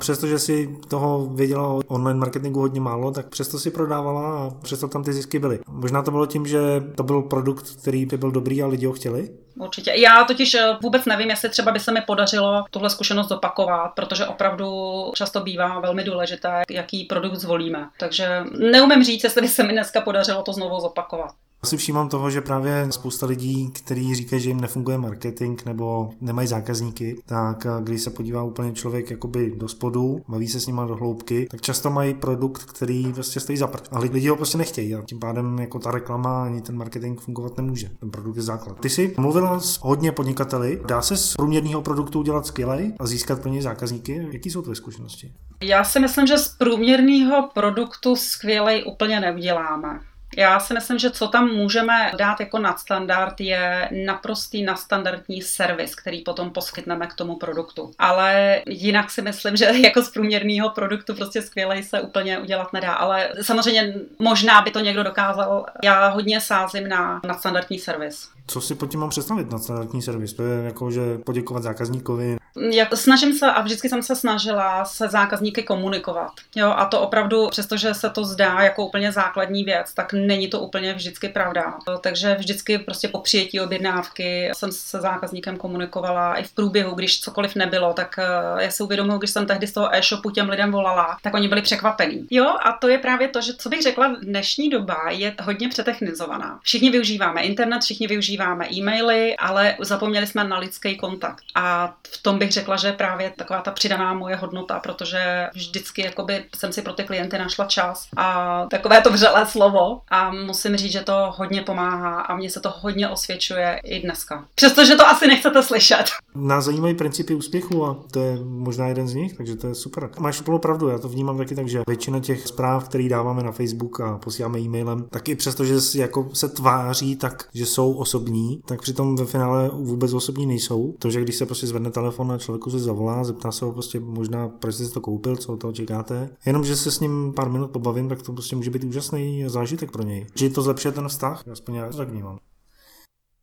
Přestože 0.00 0.38
si 0.38 0.78
toho 0.88 1.26
věděla 1.26 1.68
o 1.68 1.80
online 1.88 2.20
marketingu 2.20 2.60
hodně 2.60 2.80
málo, 2.80 3.10
tak 3.10 3.28
přesto 3.28 3.58
si 3.58 3.70
prodávala 3.70 4.38
a 4.38 4.50
přesto 4.62 4.88
tam 4.88 5.04
ty 5.04 5.12
zisky 5.12 5.38
byly. 5.38 5.58
Možná 5.68 6.02
to 6.02 6.10
bylo 6.10 6.26
tím, 6.26 6.46
že 6.46 6.58
to 6.94 7.02
byl 7.02 7.22
produkt, 7.22 7.70
který 7.80 8.06
by 8.06 8.16
byl 8.16 8.30
dobrý 8.30 8.62
a 8.62 8.66
lidi 8.66 8.86
ho 8.86 8.92
chtěli? 8.92 9.30
Určitě. 9.58 9.92
Já 9.96 10.24
totiž 10.24 10.54
eh, 10.54 10.76
vůbec 10.82 11.04
nevím, 11.04 11.30
jestli 11.30 11.48
třeba 11.48 11.72
by 11.72 11.80
se 11.80 11.92
mi 11.92 12.00
podařilo 12.06 12.64
tuhle 12.70 12.90
zkušenost 12.90 13.28
zopakovat, 13.28 13.88
protože 13.88 14.26
opravdu 14.26 14.66
často 15.14 15.40
bývá 15.40 15.80
velmi 15.80 16.04
důležité, 16.04 16.62
jaký 16.70 17.04
produkt 17.04 17.36
zvolíme. 17.36 17.88
Takže 17.98 18.44
neumím 18.58 19.04
říct, 19.04 19.24
jestli 19.24 19.42
by 19.42 19.48
se 19.48 19.62
mi 19.62 19.72
dneska 19.72 20.00
podařilo 20.00 20.42
to 20.42 20.52
znovu 20.52 20.80
zopakovat. 20.80 21.30
Si 21.64 21.76
všímám 21.76 22.08
toho, 22.08 22.30
že 22.30 22.40
právě 22.40 22.86
spousta 22.90 23.26
lidí, 23.26 23.70
kteří 23.70 24.14
říkají, 24.14 24.42
že 24.42 24.50
jim 24.50 24.60
nefunguje 24.60 24.98
marketing 24.98 25.60
nebo 25.66 26.10
nemají 26.20 26.48
zákazníky, 26.48 27.16
tak 27.26 27.66
když 27.80 28.02
se 28.02 28.10
podívá 28.10 28.42
úplně 28.42 28.72
člověk 28.72 29.10
jakoby 29.10 29.52
do 29.56 29.68
spodu, 29.68 30.20
baví 30.28 30.48
se 30.48 30.60
s 30.60 30.66
nima 30.66 30.86
do 30.86 30.96
hloubky, 30.96 31.46
tak 31.50 31.60
často 31.60 31.90
mají 31.90 32.14
produkt, 32.14 32.64
který 32.64 33.12
prostě 33.12 33.40
stojí 33.40 33.58
za 33.58 33.66
prd. 33.66 33.88
Ale 33.92 34.06
lidi 34.06 34.28
ho 34.28 34.36
prostě 34.36 34.58
nechtějí 34.58 34.94
a 34.94 35.02
tím 35.02 35.18
pádem 35.18 35.58
jako 35.58 35.78
ta 35.78 35.90
reklama 35.90 36.44
ani 36.44 36.60
ten 36.60 36.76
marketing 36.76 37.20
fungovat 37.20 37.56
nemůže. 37.56 37.90
Ten 38.00 38.10
produkt 38.10 38.36
je 38.36 38.42
základ. 38.42 38.80
Ty 38.80 38.90
jsi 38.90 39.14
mluvila 39.18 39.60
s 39.60 39.78
hodně 39.82 40.12
podnikateli. 40.12 40.82
Dá 40.86 41.02
se 41.02 41.16
z 41.16 41.34
průměrného 41.34 41.82
produktu 41.82 42.18
udělat 42.18 42.46
skvělej 42.46 42.92
a 43.00 43.06
získat 43.06 43.40
pro 43.40 43.50
něj 43.50 43.62
zákazníky? 43.62 44.28
Jaký 44.32 44.50
jsou 44.50 44.62
tvoje 44.62 44.76
zkušenosti? 44.76 45.32
Já 45.62 45.84
si 45.84 46.00
myslím, 46.00 46.26
že 46.26 46.38
z 46.38 46.48
průměrného 46.48 47.48
produktu 47.54 48.16
skvělej 48.16 48.84
úplně 48.86 49.20
neuděláme. 49.20 50.00
Já 50.36 50.60
si 50.60 50.74
myslím, 50.74 50.98
že 50.98 51.10
co 51.10 51.28
tam 51.28 51.48
můžeme 51.48 52.12
dát 52.18 52.40
jako 52.40 52.58
nadstandard 52.58 53.40
je 53.40 53.88
naprostý 54.06 54.62
nadstandardní 54.62 55.42
servis, 55.42 55.94
který 55.94 56.22
potom 56.22 56.50
poskytneme 56.50 57.06
k 57.06 57.14
tomu 57.14 57.36
produktu. 57.36 57.90
Ale 57.98 58.62
jinak 58.66 59.10
si 59.10 59.22
myslím, 59.22 59.56
že 59.56 59.64
jako 59.84 60.02
z 60.02 60.10
průměrného 60.10 60.70
produktu 60.70 61.14
prostě 61.14 61.42
skvělej 61.42 61.82
se 61.82 62.00
úplně 62.00 62.38
udělat 62.38 62.72
nedá. 62.72 62.92
Ale 62.92 63.30
samozřejmě 63.42 63.94
možná 64.18 64.62
by 64.62 64.70
to 64.70 64.80
někdo 64.80 65.02
dokázal. 65.02 65.66
Já 65.84 66.08
hodně 66.08 66.40
sázím 66.40 66.88
na 66.88 67.20
nadstandardní 67.26 67.78
servis. 67.78 68.28
Co 68.46 68.60
si 68.60 68.74
pod 68.74 68.90
tím 68.90 69.00
mám 69.00 69.10
představit 69.10 69.50
nadstandardní 69.50 70.02
servis? 70.02 70.32
To 70.32 70.42
je 70.42 70.64
jako, 70.64 70.90
že 70.90 71.18
poděkovat 71.18 71.62
zákazníkovi, 71.62 72.39
jak, 72.70 72.96
snažím 72.96 73.32
se 73.32 73.46
a 73.46 73.60
vždycky 73.60 73.88
jsem 73.88 74.02
se 74.02 74.16
snažila 74.16 74.84
se 74.84 75.08
zákazníky 75.08 75.62
komunikovat. 75.62 76.32
Jo, 76.56 76.74
a 76.76 76.84
to 76.84 77.00
opravdu, 77.00 77.48
přestože 77.48 77.94
se 77.94 78.10
to 78.10 78.24
zdá 78.24 78.60
jako 78.60 78.86
úplně 78.86 79.12
základní 79.12 79.64
věc, 79.64 79.94
tak 79.94 80.12
není 80.12 80.48
to 80.48 80.60
úplně 80.60 80.94
vždycky 80.94 81.28
pravda. 81.28 81.74
Takže 82.00 82.34
vždycky 82.34 82.78
prostě 82.78 83.08
po 83.08 83.18
přijetí 83.18 83.60
objednávky 83.60 84.50
jsem 84.54 84.72
se 84.72 85.00
zákazníkem 85.00 85.56
komunikovala 85.56 86.34
i 86.34 86.42
v 86.42 86.52
průběhu, 86.52 86.94
když 86.94 87.20
cokoliv 87.20 87.54
nebylo, 87.54 87.92
tak 87.92 88.18
eh, 88.18 88.64
já 88.64 88.70
si 88.70 88.82
uvědomuji, 88.82 89.18
když 89.18 89.30
jsem 89.30 89.46
tehdy 89.46 89.66
z 89.66 89.72
toho 89.72 89.94
e-shopu 89.94 90.30
těm 90.30 90.48
lidem 90.48 90.72
volala, 90.72 91.16
tak 91.22 91.34
oni 91.34 91.48
byli 91.48 91.62
překvapení. 91.62 92.26
Jo, 92.30 92.46
a 92.64 92.72
to 92.72 92.88
je 92.88 92.98
právě 92.98 93.28
to, 93.28 93.40
že 93.40 93.52
co 93.54 93.68
bych 93.68 93.82
řekla, 93.82 94.16
dnešní 94.22 94.70
doba 94.70 95.10
je 95.10 95.34
hodně 95.42 95.68
přetechnizovaná. 95.68 96.60
Všichni 96.62 96.90
využíváme 96.90 97.42
internet, 97.42 97.82
všichni 97.82 98.06
využíváme 98.06 98.68
e-maily, 98.72 99.36
ale 99.36 99.76
zapomněli 99.80 100.26
jsme 100.26 100.44
na 100.44 100.58
lidský 100.58 100.96
kontakt. 100.96 101.44
A 101.54 101.94
v 102.10 102.22
tom 102.22 102.38
bych 102.40 102.52
řekla, 102.52 102.76
že 102.76 102.92
právě 102.92 103.32
taková 103.36 103.60
ta 103.60 103.70
přidaná 103.70 104.14
moje 104.14 104.36
hodnota, 104.36 104.78
protože 104.78 105.46
vždycky 105.54 106.02
jakoby 106.02 106.44
jsem 106.56 106.72
si 106.72 106.82
pro 106.82 106.92
ty 106.92 107.04
klienty 107.04 107.38
našla 107.38 107.64
čas 107.64 108.08
a 108.16 108.66
takové 108.70 109.00
to 109.00 109.10
vřelé 109.10 109.46
slovo 109.46 110.00
a 110.10 110.30
musím 110.32 110.76
říct, 110.76 110.92
že 110.92 111.00
to 111.00 111.32
hodně 111.36 111.62
pomáhá 111.62 112.20
a 112.20 112.36
mně 112.36 112.50
se 112.50 112.60
to 112.60 112.72
hodně 112.80 113.08
osvědčuje 113.08 113.80
i 113.84 114.02
dneska. 114.02 114.44
Přestože 114.54 114.96
to 114.96 115.08
asi 115.08 115.26
nechcete 115.26 115.62
slyšet. 115.62 116.04
Nás 116.34 116.64
zajímají 116.64 116.94
principy 116.94 117.34
úspěchu 117.34 117.86
a 117.86 117.96
to 118.10 118.20
je 118.20 118.38
možná 118.44 118.86
jeden 118.86 119.08
z 119.08 119.14
nich, 119.14 119.36
takže 119.36 119.56
to 119.56 119.66
je 119.66 119.74
super. 119.74 120.10
Máš 120.18 120.40
úplnou 120.40 120.58
pravdu, 120.58 120.88
já 120.88 120.98
to 120.98 121.08
vnímám 121.08 121.38
taky 121.38 121.54
tak, 121.54 121.68
že 121.68 121.82
většina 121.88 122.20
těch 122.20 122.46
zpráv, 122.46 122.88
které 122.88 123.08
dáváme 123.08 123.42
na 123.42 123.52
Facebook 123.52 124.00
a 124.00 124.18
posíláme 124.18 124.60
e-mailem, 124.60 125.04
tak 125.10 125.28
i 125.28 125.34
přesto, 125.34 125.64
že 125.64 125.74
jako 125.94 126.28
se 126.32 126.48
tváří 126.48 127.16
tak, 127.16 127.48
že 127.54 127.66
jsou 127.66 127.92
osobní, 127.92 128.62
tak 128.66 128.82
přitom 128.82 129.16
ve 129.16 129.24
finále 129.24 129.70
vůbec 129.72 130.12
osobní 130.12 130.46
nejsou. 130.46 130.94
To, 130.98 131.10
že 131.10 131.20
když 131.20 131.36
se 131.36 131.46
prostě 131.46 131.66
zvedne 131.66 131.90
telefon 131.90 132.29
na 132.30 132.38
člověku 132.38 132.70
se 132.70 132.78
zavolá, 132.78 133.24
zeptá 133.24 133.52
se 133.52 133.64
ho 133.64 133.72
prostě 133.72 134.00
možná, 134.00 134.48
proč 134.48 134.74
jste 134.74 134.84
si 134.84 134.92
to 134.92 135.00
koupil, 135.00 135.36
co 135.36 135.52
od 135.52 135.60
toho 135.60 135.72
čekáte. 135.72 136.30
Jenom, 136.46 136.64
že 136.64 136.76
se 136.76 136.90
s 136.90 137.00
ním 137.00 137.32
pár 137.36 137.50
minut 137.50 137.70
pobavím, 137.70 138.08
tak 138.08 138.22
to 138.22 138.32
prostě 138.32 138.56
může 138.56 138.70
být 138.70 138.84
úžasný 138.84 139.44
zážitek 139.46 139.90
pro 139.90 140.02
něj. 140.02 140.26
Že 140.34 140.50
to 140.50 140.62
zlepšuje 140.62 140.92
ten 140.92 141.08
vztah, 141.08 141.48
aspoň 141.52 141.74
já 141.74 141.90
to 141.90 141.96
tak 141.96 142.08
vnímám. 142.08 142.38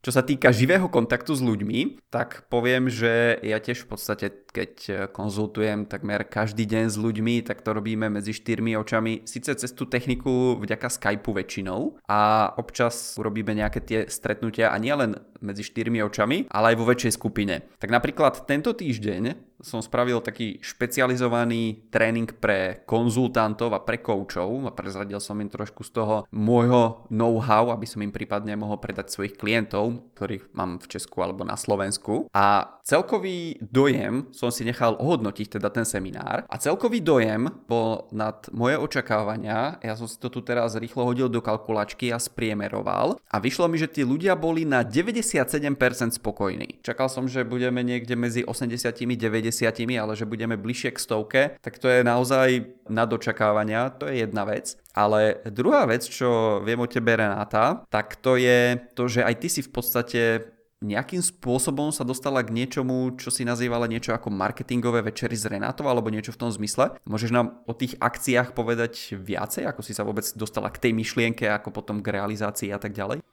Čo 0.05 0.11
sa 0.13 0.23
týka 0.23 0.53
živého 0.53 0.87
kontaktu 0.87 1.35
s 1.35 1.41
ľuďmi, 1.43 2.09
tak 2.13 2.47
poviem, 2.47 2.87
že 2.87 3.41
ja 3.43 3.57
tiež 3.59 3.83
v 3.83 3.89
podstate, 3.91 4.29
keď 4.53 4.71
konzultujem 5.11 5.89
takmer 5.89 6.23
každý 6.23 6.63
deň 6.69 6.85
s 6.87 6.97
ľuďmi, 6.97 7.43
tak 7.43 7.65
to 7.65 7.75
robíme 7.75 8.07
medzi 8.07 8.31
štyrmi 8.31 8.77
očami, 8.77 9.25
síce 9.27 9.57
cez 9.57 9.71
tú 9.73 9.89
techniku 9.89 10.55
vďaka 10.61 10.87
Skypeu 10.87 11.35
väčšinou 11.35 11.99
a 12.07 12.51
občas 12.55 13.17
urobíme 13.17 13.57
nejaké 13.57 13.79
tie 13.83 13.99
stretnutia 14.07 14.71
a 14.71 14.77
nielen 14.77 15.17
medzi 15.41 15.65
štyrmi 15.65 16.01
očami, 16.05 16.49
ale 16.49 16.73
aj 16.73 16.77
vo 16.77 16.89
väčšej 16.89 17.13
skupine. 17.13 17.69
Tak 17.77 17.89
napríklad 17.93 18.45
tento 18.49 18.73
týždeň 18.73 19.46
som 19.61 19.81
spravil 19.81 20.21
taký 20.21 20.61
špecializovaný 20.61 21.89
tréning 21.89 22.29
pre 22.37 22.85
konzultantov 22.85 23.73
a 23.73 23.81
pre 23.81 23.97
koučov 23.97 24.69
a 24.69 24.71
prezradil 24.73 25.17
som 25.17 25.41
im 25.41 25.49
trošku 25.49 25.81
z 25.81 25.91
toho 25.97 26.15
môjho 26.29 27.09
know-how, 27.09 27.73
aby 27.73 27.89
som 27.89 28.05
im 28.05 28.13
prípadne 28.13 28.53
mohol 28.53 28.77
predať 28.77 29.09
svojich 29.09 29.33
klientov, 29.37 30.13
ktorých 30.13 30.53
mám 30.53 30.77
v 30.77 30.89
Česku 30.93 31.25
alebo 31.25 31.41
na 31.41 31.57
Slovensku. 31.57 32.29
A 32.37 32.77
celkový 32.85 33.57
dojem 33.57 34.29
som 34.29 34.53
si 34.53 34.61
nechal 34.61 34.93
ohodnotiť 35.01 35.57
teda 35.57 35.73
ten 35.73 35.85
seminár 35.89 36.45
a 36.45 36.55
celkový 36.61 37.01
dojem 37.01 37.49
bol 37.65 38.05
nad 38.13 38.45
moje 38.53 38.77
očakávania, 38.77 39.81
ja 39.81 39.93
som 39.97 40.05
si 40.05 40.21
to 40.21 40.29
tu 40.29 40.45
teraz 40.45 40.77
rýchlo 40.77 41.01
hodil 41.01 41.27
do 41.33 41.41
kalkulačky 41.41 42.13
a 42.13 42.21
spriemeroval 42.21 43.17
a 43.17 43.35
vyšlo 43.41 43.65
mi, 43.65 43.81
že 43.81 43.89
tí 43.89 44.05
ľudia 44.05 44.37
boli 44.37 44.69
na 44.69 44.85
97% 44.85 45.73
spokojní. 46.21 46.85
Čakal 46.85 47.09
som, 47.09 47.25
že 47.25 47.41
budeme 47.41 47.81
niekde 47.81 48.13
medzi 48.13 48.45
80 48.45 49.17
90 49.17 49.46
ale 49.97 50.13
že 50.15 50.29
budeme 50.29 50.57
bližšie 50.57 50.91
k 50.95 51.03
stovke, 51.03 51.41
tak 51.61 51.79
to 51.79 51.87
je 51.87 52.01
naozaj 52.05 52.67
na 52.87 53.03
dočakávania, 53.03 53.93
to 53.93 54.07
je 54.07 54.23
jedna 54.23 54.43
vec. 54.45 54.79
Ale 54.93 55.41
druhá 55.49 55.85
vec, 55.85 56.07
čo 56.07 56.59
viem 56.65 56.79
o 56.81 56.87
tebe 56.89 57.15
Renáta, 57.15 57.85
tak 57.91 58.17
to 58.17 58.35
je 58.35 58.79
to, 58.97 59.07
že 59.07 59.21
aj 59.21 59.35
ty 59.37 59.47
si 59.47 59.61
v 59.61 59.71
podstate 59.71 60.21
nejakým 60.77 61.25
spôsobom 61.25 61.89
sa 61.89 62.05
dostala 62.05 62.45
k 62.45 62.53
niečomu, 62.53 63.17
čo 63.17 63.33
si 63.33 63.41
nazývala 63.41 63.89
niečo 63.89 64.13
ako 64.13 64.29
marketingové 64.29 65.01
večery 65.01 65.33
s 65.33 65.49
Renátou 65.49 65.89
alebo 65.89 66.13
niečo 66.13 66.29
v 66.29 66.41
tom 66.45 66.51
zmysle. 66.53 67.01
Môžeš 67.09 67.33
nám 67.33 67.65
o 67.65 67.73
tých 67.73 67.97
akciách 67.97 68.53
povedať 68.53 69.17
viacej, 69.17 69.65
ako 69.65 69.81
si 69.81 69.97
sa 69.97 70.05
vôbec 70.05 70.25
dostala 70.37 70.69
k 70.69 70.89
tej 70.89 70.91
myšlienke, 70.93 71.49
ako 71.49 71.73
potom 71.73 72.05
k 72.05 72.13
realizácii 72.13 72.69
a 72.69 72.77
tak 72.77 72.93
ďalej? 72.93 73.25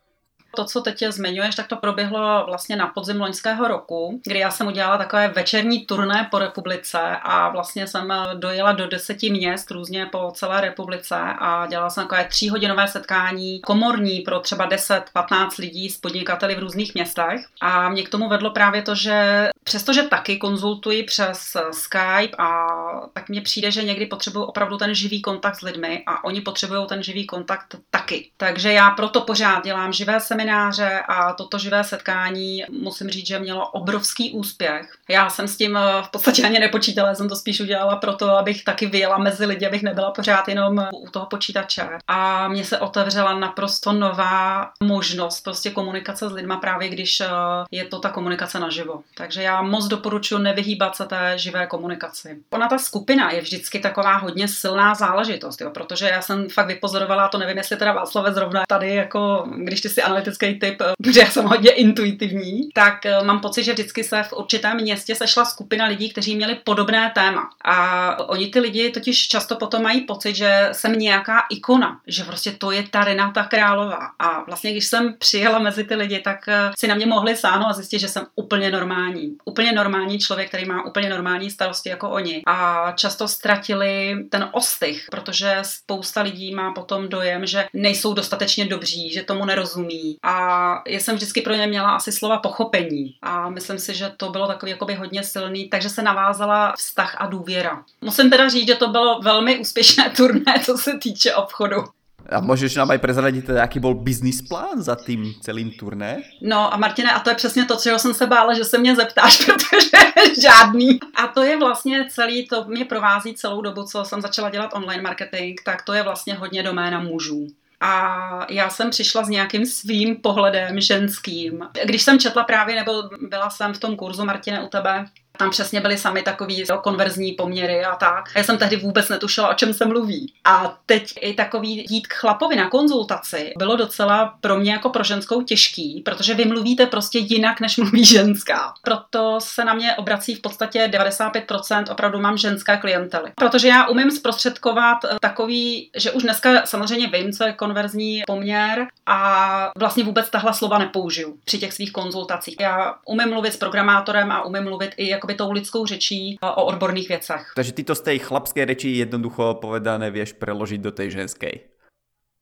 To, 0.57 0.65
co 0.65 0.81
teď 0.81 1.05
zmiňuješ, 1.09 1.55
tak 1.55 1.67
to 1.67 1.77
proběhlo 1.77 2.45
vlastně 2.47 2.77
na 2.77 2.87
podzim 2.87 3.21
loňského 3.21 3.69
roku, 3.69 4.21
kdy 4.25 4.39
já 4.39 4.51
jsem 4.51 4.67
udělala 4.67 4.99
takové 4.99 5.29
večerní 5.29 5.87
turné 5.87 6.29
po 6.31 6.39
republice 6.39 6.99
a 7.23 7.49
vlastně 7.49 7.87
jsem 7.87 8.13
dojela 8.35 8.73
do 8.73 8.87
deseti 8.87 9.31
měst 9.31 9.71
různě 9.71 10.07
po 10.07 10.33
celé 10.35 10.61
republice 10.61 11.17
a 11.39 11.67
dělala 11.67 11.91
jsem 11.91 12.05
takové 12.05 12.25
tříhodinové 12.25 12.89
setkání 12.89 13.61
komorní 13.61 14.21
pro 14.21 14.41
třeba 14.41 14.69
10-15 14.69 15.49
lidí 15.59 15.91
s 15.91 15.99
podnikateli 15.99 16.55
v 16.55 16.59
různých 16.59 16.95
městech. 16.95 17.47
A 17.61 17.89
mě 17.89 18.03
k 18.03 18.09
tomu 18.09 18.29
vedlo 18.29 18.51
právě 18.51 18.83
to, 18.83 18.95
že 18.95 19.49
přestože 19.65 20.03
taky 20.03 20.37
konzultuji 20.37 21.03
přes 21.03 21.57
Skype 21.71 22.37
a 22.39 22.67
tak 23.13 23.29
mně 23.29 23.41
přijde, 23.41 23.71
že 23.71 23.83
někdy 23.83 24.07
potřebuju 24.07 24.45
opravdu 24.45 24.77
ten 24.77 24.95
živý 24.95 25.23
kontakt 25.23 25.57
s 25.57 25.63
lidmi 25.63 26.03
a 26.07 26.25
oni 26.25 26.41
potřebují 26.41 26.87
ten 26.87 27.03
živý 27.03 27.27
kontakt 27.27 27.77
taky. 27.91 28.31
Takže 28.37 28.73
já 28.73 28.91
proto 28.91 29.21
pořád 29.21 29.65
dělám 29.65 29.93
živé 29.93 30.21
semináře 30.21 30.44
semináře 30.45 31.03
a 31.09 31.33
toto 31.33 31.59
živé 31.59 31.85
setkání 31.85 32.65
musím 32.71 33.11
říct, 33.11 33.27
že 33.27 33.39
mělo 33.39 33.69
obrovský 33.69 34.33
úspěch. 34.33 34.93
Já 35.09 35.31
jsem 35.31 35.49
s 35.49 35.57
tím 35.57 35.77
eh, 35.77 36.03
v 36.03 36.11
podstatě 36.11 36.43
ani 36.43 36.59
nepočítala, 36.59 37.15
jsem 37.15 37.29
to 37.29 37.37
spíš 37.37 37.61
udělala 37.61 37.97
proto, 37.97 38.31
abych 38.31 38.65
taky 38.65 38.87
vyjela 38.87 39.19
mezi 39.19 39.47
lidi, 39.47 39.67
abych 39.67 39.83
nebyla 39.83 40.11
pořád 40.11 40.49
jenom 40.49 40.89
u 40.95 41.11
toho 41.11 41.27
počítače. 41.27 41.89
A 42.09 42.49
mně 42.49 42.65
se 42.65 42.79
otevřela 42.79 43.39
naprosto 43.39 43.93
nová 43.93 44.71
možnost 44.83 45.41
prostě 45.41 45.71
komunikace 45.71 46.29
s 46.29 46.33
lidma 46.33 46.57
právě, 46.57 46.89
když 46.89 47.21
eh, 47.21 47.27
je 47.71 47.85
to 47.85 47.99
ta 47.99 48.09
komunikace 48.09 48.61
naživo. 48.61 49.03
Takže 49.15 49.43
já 49.43 49.63
moc 49.63 49.87
doporučuji 49.87 50.39
nevyhýbat 50.39 50.97
se 50.97 51.05
té 51.05 51.33
živé 51.37 51.67
komunikaci. 51.67 52.39
Ona 52.51 52.69
ta 52.69 52.79
skupina 52.79 53.31
je 53.31 53.41
vždycky 53.41 53.79
taková 53.79 54.17
hodně 54.17 54.49
silná 54.49 54.95
záležitost, 54.95 55.61
jo, 55.61 55.71
protože 55.71 56.09
já 56.09 56.23
jsem 56.23 56.49
fakt 56.49 56.67
vypozorovala, 56.67 57.29
to 57.29 57.39
nevím, 57.39 57.57
jestli 57.57 57.77
teda 57.77 57.93
Václave 57.93 58.33
zrovna 58.33 58.63
tady, 58.69 58.95
jako 58.95 59.49
když 59.57 59.81
ty 59.81 59.89
si 59.89 60.03
analyticky 60.03 60.34
typický 60.39 60.61
typ, 60.61 60.83
protože 61.03 61.21
já 61.21 61.27
jsem 61.27 61.45
hodně 61.45 61.71
intuitivní, 61.71 62.69
tak 62.75 62.95
mám 63.23 63.41
pocit, 63.41 63.65
že 63.65 63.73
vždycky 63.73 64.05
se 64.05 64.23
v 64.23 64.33
určitém 64.33 64.77
městě 64.77 65.15
sešla 65.15 65.45
skupina 65.45 65.87
lidí, 65.87 66.11
kteří 66.11 66.37
měli 66.37 66.55
podobné 66.55 67.13
téma. 67.15 67.51
A 67.65 68.29
oni 68.29 68.47
ty 68.47 68.61
lidi 68.61 68.91
totiž 68.91 69.29
často 69.29 69.57
potom 69.57 69.83
mají 69.83 70.01
pocit, 70.01 70.37
že 70.37 70.69
jsem 70.73 70.93
nějaká 70.93 71.45
ikona, 71.51 72.01
že 72.07 72.25
prostě 72.25 72.53
to 72.53 72.71
je 72.71 72.85
ta 72.91 73.05
Renata 73.05 73.45
Králová. 73.45 74.11
A 74.19 74.45
vlastně, 74.47 74.73
když 74.73 74.87
jsem 74.87 75.15
přijela 75.19 75.59
mezi 75.59 75.85
ty 75.85 75.95
lidi, 75.95 76.19
tak 76.19 76.39
si 76.79 76.89
na 76.89 76.95
mě 76.95 77.07
mohli 77.07 77.37
sáhnout 77.37 77.69
a 77.71 77.73
zjistit, 77.73 77.99
že 77.99 78.09
jsem 78.09 78.27
úplně 78.37 78.71
normální. 78.71 79.37
Úplně 79.45 79.73
normální 79.73 80.19
člověk, 80.19 80.49
který 80.49 80.65
má 80.65 80.87
úplně 80.87 81.09
normální 81.09 81.51
starosti 81.51 81.89
jako 81.89 82.11
oni. 82.11 82.43
A 82.47 82.93
často 82.97 83.29
ztratili 83.29 84.17
ten 84.31 84.49
ostych, 84.53 85.07
protože 85.11 85.59
spousta 85.63 86.23
lidí 86.23 86.55
má 86.55 86.73
potom 86.73 87.09
dojem, 87.09 87.47
že 87.47 87.67
nejsou 87.73 88.15
dostatečně 88.15 88.65
dobří, 88.65 89.13
že 89.13 89.23
tomu 89.23 89.45
nerozumí. 89.45 90.17
A 90.27 90.83
já 90.89 91.01
jsem 91.01 91.17
vždycky 91.17 91.41
pro 91.41 91.55
ně 91.55 91.67
měla 91.67 91.91
asi 91.91 92.13
slova 92.13 92.39
pochopení. 92.39 93.15
A 93.23 93.51
myslím 93.51 93.79
si, 93.79 93.95
že 93.95 94.13
to 94.17 94.31
bylo 94.31 94.47
takový 94.47 94.71
jakoby 94.71 94.95
hodně 94.95 95.23
silný, 95.23 95.69
takže 95.69 95.89
se 95.89 96.03
navázala 96.03 96.73
vztah 96.77 97.17
a 97.19 97.27
důvěra. 97.27 97.83
Musím 98.01 98.31
teda 98.31 98.49
říct, 98.49 98.67
že 98.67 98.75
to 98.75 98.89
bylo 98.89 99.21
velmi 99.21 99.59
úspěšné 99.59 100.11
turné, 100.17 100.61
co 100.65 100.79
se 100.79 100.99
týče 100.99 101.35
obchodu. 101.35 101.85
A 102.31 102.41
můžeš 102.41 102.75
nám 102.75 102.91
aj 102.91 102.99
prezradit, 102.99 103.49
jaký 103.49 103.81
byl 103.81 103.95
business 103.95 104.43
plán 104.43 104.83
za 104.83 104.97
tím 105.07 105.35
celým 105.41 105.71
turné? 105.71 106.23
No 106.43 106.75
a 106.75 106.77
Martine, 106.77 107.13
a 107.13 107.21
to 107.21 107.31
je 107.31 107.37
přesně 107.37 107.65
to, 107.65 107.77
čeho 107.77 107.99
jsem 107.99 108.15
se 108.15 108.27
bála, 108.27 108.55
že 108.55 108.65
se 108.65 108.79
mě 108.79 108.97
zeptáš, 108.97 109.37
protože 109.45 110.05
žádný. 110.43 111.01
A 111.15 111.27
to 111.27 111.43
je 111.43 111.59
vlastně 111.59 112.07
celý, 112.11 112.49
to 112.49 112.65
mě 112.65 112.85
provází 112.85 113.35
celou 113.35 113.63
dobu, 113.63 113.83
co 113.83 114.05
jsem 114.05 114.21
začala 114.21 114.51
dělat 114.51 114.71
online 114.75 115.03
marketing, 115.03 115.61
tak 115.65 115.83
to 115.83 115.93
je 115.93 116.03
vlastně 116.03 116.35
hodně 116.35 116.63
doména 116.63 117.01
mužů. 117.01 117.47
A 117.81 118.47
já 118.51 118.71
jsem 118.71 118.91
přišla 118.91 119.25
s 119.25 119.29
nějakým 119.29 119.67
svým 119.67 120.17
pohledem 120.17 120.81
ženským. 120.81 121.69
Když 121.85 122.03
jsem 122.03 122.19
četla 122.19 122.45
právě, 122.45 122.75
nebo 122.75 122.93
byla 123.29 123.51
jsem 123.51 123.75
v 123.75 123.79
tom 123.79 123.97
kurzu 123.97 124.25
Martine 124.25 124.65
u 124.65 124.69
tebe, 124.69 125.05
tam 125.39 125.51
přesně 125.51 125.81
byly 125.81 125.99
sami 125.99 126.23
takový 126.23 126.65
jo, 126.69 126.79
konverzní 126.79 127.33
poměry 127.33 127.85
a 127.85 127.97
tak. 127.97 128.25
Já 128.37 128.45
jsem 128.45 128.59
tehdy 128.59 128.77
vůbec 128.77 129.09
netušila, 129.09 129.49
o 129.49 129.55
čem 129.55 129.75
se 129.75 129.87
mluví. 129.87 130.33
A 130.45 130.79
teď 130.87 131.15
i 131.21 131.35
takový 131.35 131.87
jít 131.91 132.07
k 132.07 132.15
chlapovi 132.15 132.57
na 132.57 132.71
konzultaci 132.71 133.53
bylo 133.59 133.77
docela 133.77 134.35
pro 134.41 134.57
mě 134.57 134.73
jako 134.73 134.89
pro 134.89 135.05
ženskou 135.05 135.43
těžký, 135.43 136.03
protože 136.05 136.35
vy 136.35 136.45
mluvíte 136.45 136.87
prostě 136.87 137.19
jinak, 137.19 137.61
než 137.61 137.77
mluví 137.77 138.05
ženská. 138.05 138.75
Proto 138.83 139.39
se 139.41 139.65
na 139.65 139.75
mě 139.75 139.95
obrací 139.95 140.35
v 140.35 140.41
podstatě 140.41 140.91
95% 140.93 141.85
opravdu 141.91 142.21
mám 142.21 142.37
ženské 142.37 142.77
klientely. 142.77 143.33
Protože 143.35 143.69
já 143.69 143.89
umím 143.89 144.11
zprostředkovat 144.11 144.99
takový, 145.21 145.91
že 145.97 146.11
už 146.11 146.23
dneska 146.23 146.67
samozřejmě 146.67 147.07
vím, 147.07 147.33
co 147.33 147.45
je 147.45 147.53
konverzní 147.53 148.23
poměr 148.27 148.87
a 149.07 149.71
vlastně 149.79 150.05
vůbec 150.05 150.31
tahle 150.31 150.55
slova 150.55 150.79
nepoužiju 150.79 151.37
při 151.45 151.59
těch 151.59 151.73
svých 151.73 151.93
konzultacích. 151.93 152.57
Já 152.61 152.95
umím 153.07 153.31
mluvit 153.31 153.53
s 153.53 153.57
programátorem 153.57 154.33
a 154.33 154.45
umím 154.45 154.65
mluvit 154.65 154.95
i 154.97 155.09
jako 155.09 155.24
jakoby 155.25 155.35
tou 155.35 155.53
lidskou 155.53 155.87
řečí 155.87 156.39
o 156.43 156.65
odborných 156.65 157.09
věcech. 157.09 157.53
Takže 157.57 157.73
ty 157.73 157.85
to 157.85 157.95
z 157.95 158.01
té 158.01 158.19
chlapské 158.19 158.67
řeči 158.67 158.89
jednoducho 158.89 159.59
povedané 159.61 160.11
věš 160.11 160.33
preložit 160.33 160.81
do 160.81 160.93
té 160.93 161.11
ženské. 161.11 161.51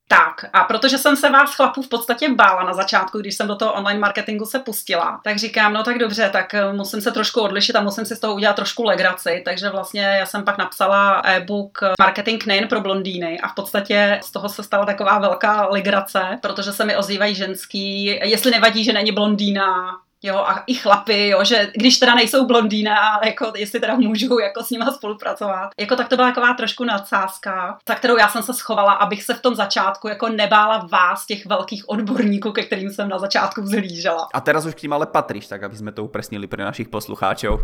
Tak, 0.08 0.44
a 0.52 0.64
protože 0.64 0.98
jsem 0.98 1.16
se 1.16 1.30
vás 1.30 1.54
chlapů 1.54 1.82
v 1.82 1.88
podstatě 1.88 2.28
bála 2.28 2.64
na 2.64 2.74
začátku, 2.74 3.18
když 3.18 3.34
jsem 3.34 3.46
do 3.46 3.56
toho 3.56 3.72
online 3.72 4.00
marketingu 4.00 4.46
se 4.46 4.58
pustila, 4.58 5.20
tak 5.24 5.38
říkám, 5.38 5.72
no 5.72 5.82
tak 5.82 5.98
dobře, 5.98 6.30
tak 6.32 6.54
eh, 6.54 6.72
musím 6.72 7.00
se 7.00 7.10
trošku 7.10 7.40
odlišit 7.40 7.76
a 7.76 7.80
musím 7.80 8.04
si 8.04 8.16
z 8.16 8.20
toho 8.20 8.34
udělat 8.34 8.56
trošku 8.56 8.84
legraci. 8.84 9.42
Takže 9.44 9.70
vlastně 9.70 10.02
já 10.02 10.26
jsem 10.26 10.44
pak 10.44 10.58
napsala 10.58 11.22
e-book 11.24 11.78
Marketing 12.00 12.46
nejen 12.46 12.68
pro 12.68 12.80
blondýny 12.80 13.40
a 13.40 13.48
v 13.48 13.54
podstatě 13.54 14.20
z 14.22 14.32
toho 14.32 14.48
se 14.48 14.62
stala 14.62 14.86
taková 14.86 15.18
velká 15.18 15.66
legrace, 15.66 16.38
protože 16.42 16.72
se 16.72 16.84
mi 16.84 16.96
ozývají 16.96 17.34
ženský, 17.34 18.04
jestli 18.04 18.50
nevadí, 18.50 18.84
že 18.84 18.92
není 18.92 19.12
blondýna, 19.12 19.98
Jo, 20.24 20.36
a 20.36 20.64
i 20.66 20.74
chlapy, 20.74 21.28
jo, 21.28 21.44
že 21.44 21.70
když 21.74 21.98
teda 21.98 22.14
nejsou 22.14 22.46
blondýna, 22.46 23.20
jako 23.24 23.52
jestli 23.56 23.80
teda 23.80 23.94
můžu 23.94 24.38
jako 24.38 24.62
s 24.62 24.70
nima 24.70 24.92
spolupracovat. 24.92 25.70
Jako 25.80 25.96
tak 25.96 26.08
to 26.08 26.16
byla 26.16 26.28
taková 26.28 26.54
trošku 26.54 26.84
nadsázka, 26.84 27.78
za 27.88 27.94
kterou 27.94 28.16
já 28.16 28.28
jsem 28.28 28.42
se 28.42 28.54
schovala, 28.54 28.92
abych 28.92 29.22
se 29.22 29.34
v 29.34 29.40
tom 29.40 29.54
začátku 29.54 30.08
jako 30.08 30.28
nebála 30.28 30.88
vás, 30.92 31.26
těch 31.26 31.46
velkých 31.46 31.88
odborníků, 31.88 32.52
ke 32.52 32.62
kterým 32.62 32.90
jsem 32.90 33.08
na 33.08 33.18
začátku 33.18 33.62
vzhlížela. 33.62 34.28
A 34.34 34.40
teraz 34.40 34.66
už 34.66 34.74
k 34.74 34.82
ním 34.82 34.92
ale 34.92 35.06
patříš, 35.06 35.46
tak 35.46 35.62
aby 35.62 35.76
jsme 35.76 35.92
to 35.92 36.04
upresnili 36.04 36.46
pro 36.46 36.64
našich 36.64 36.88
poslucháčů. 36.88 37.58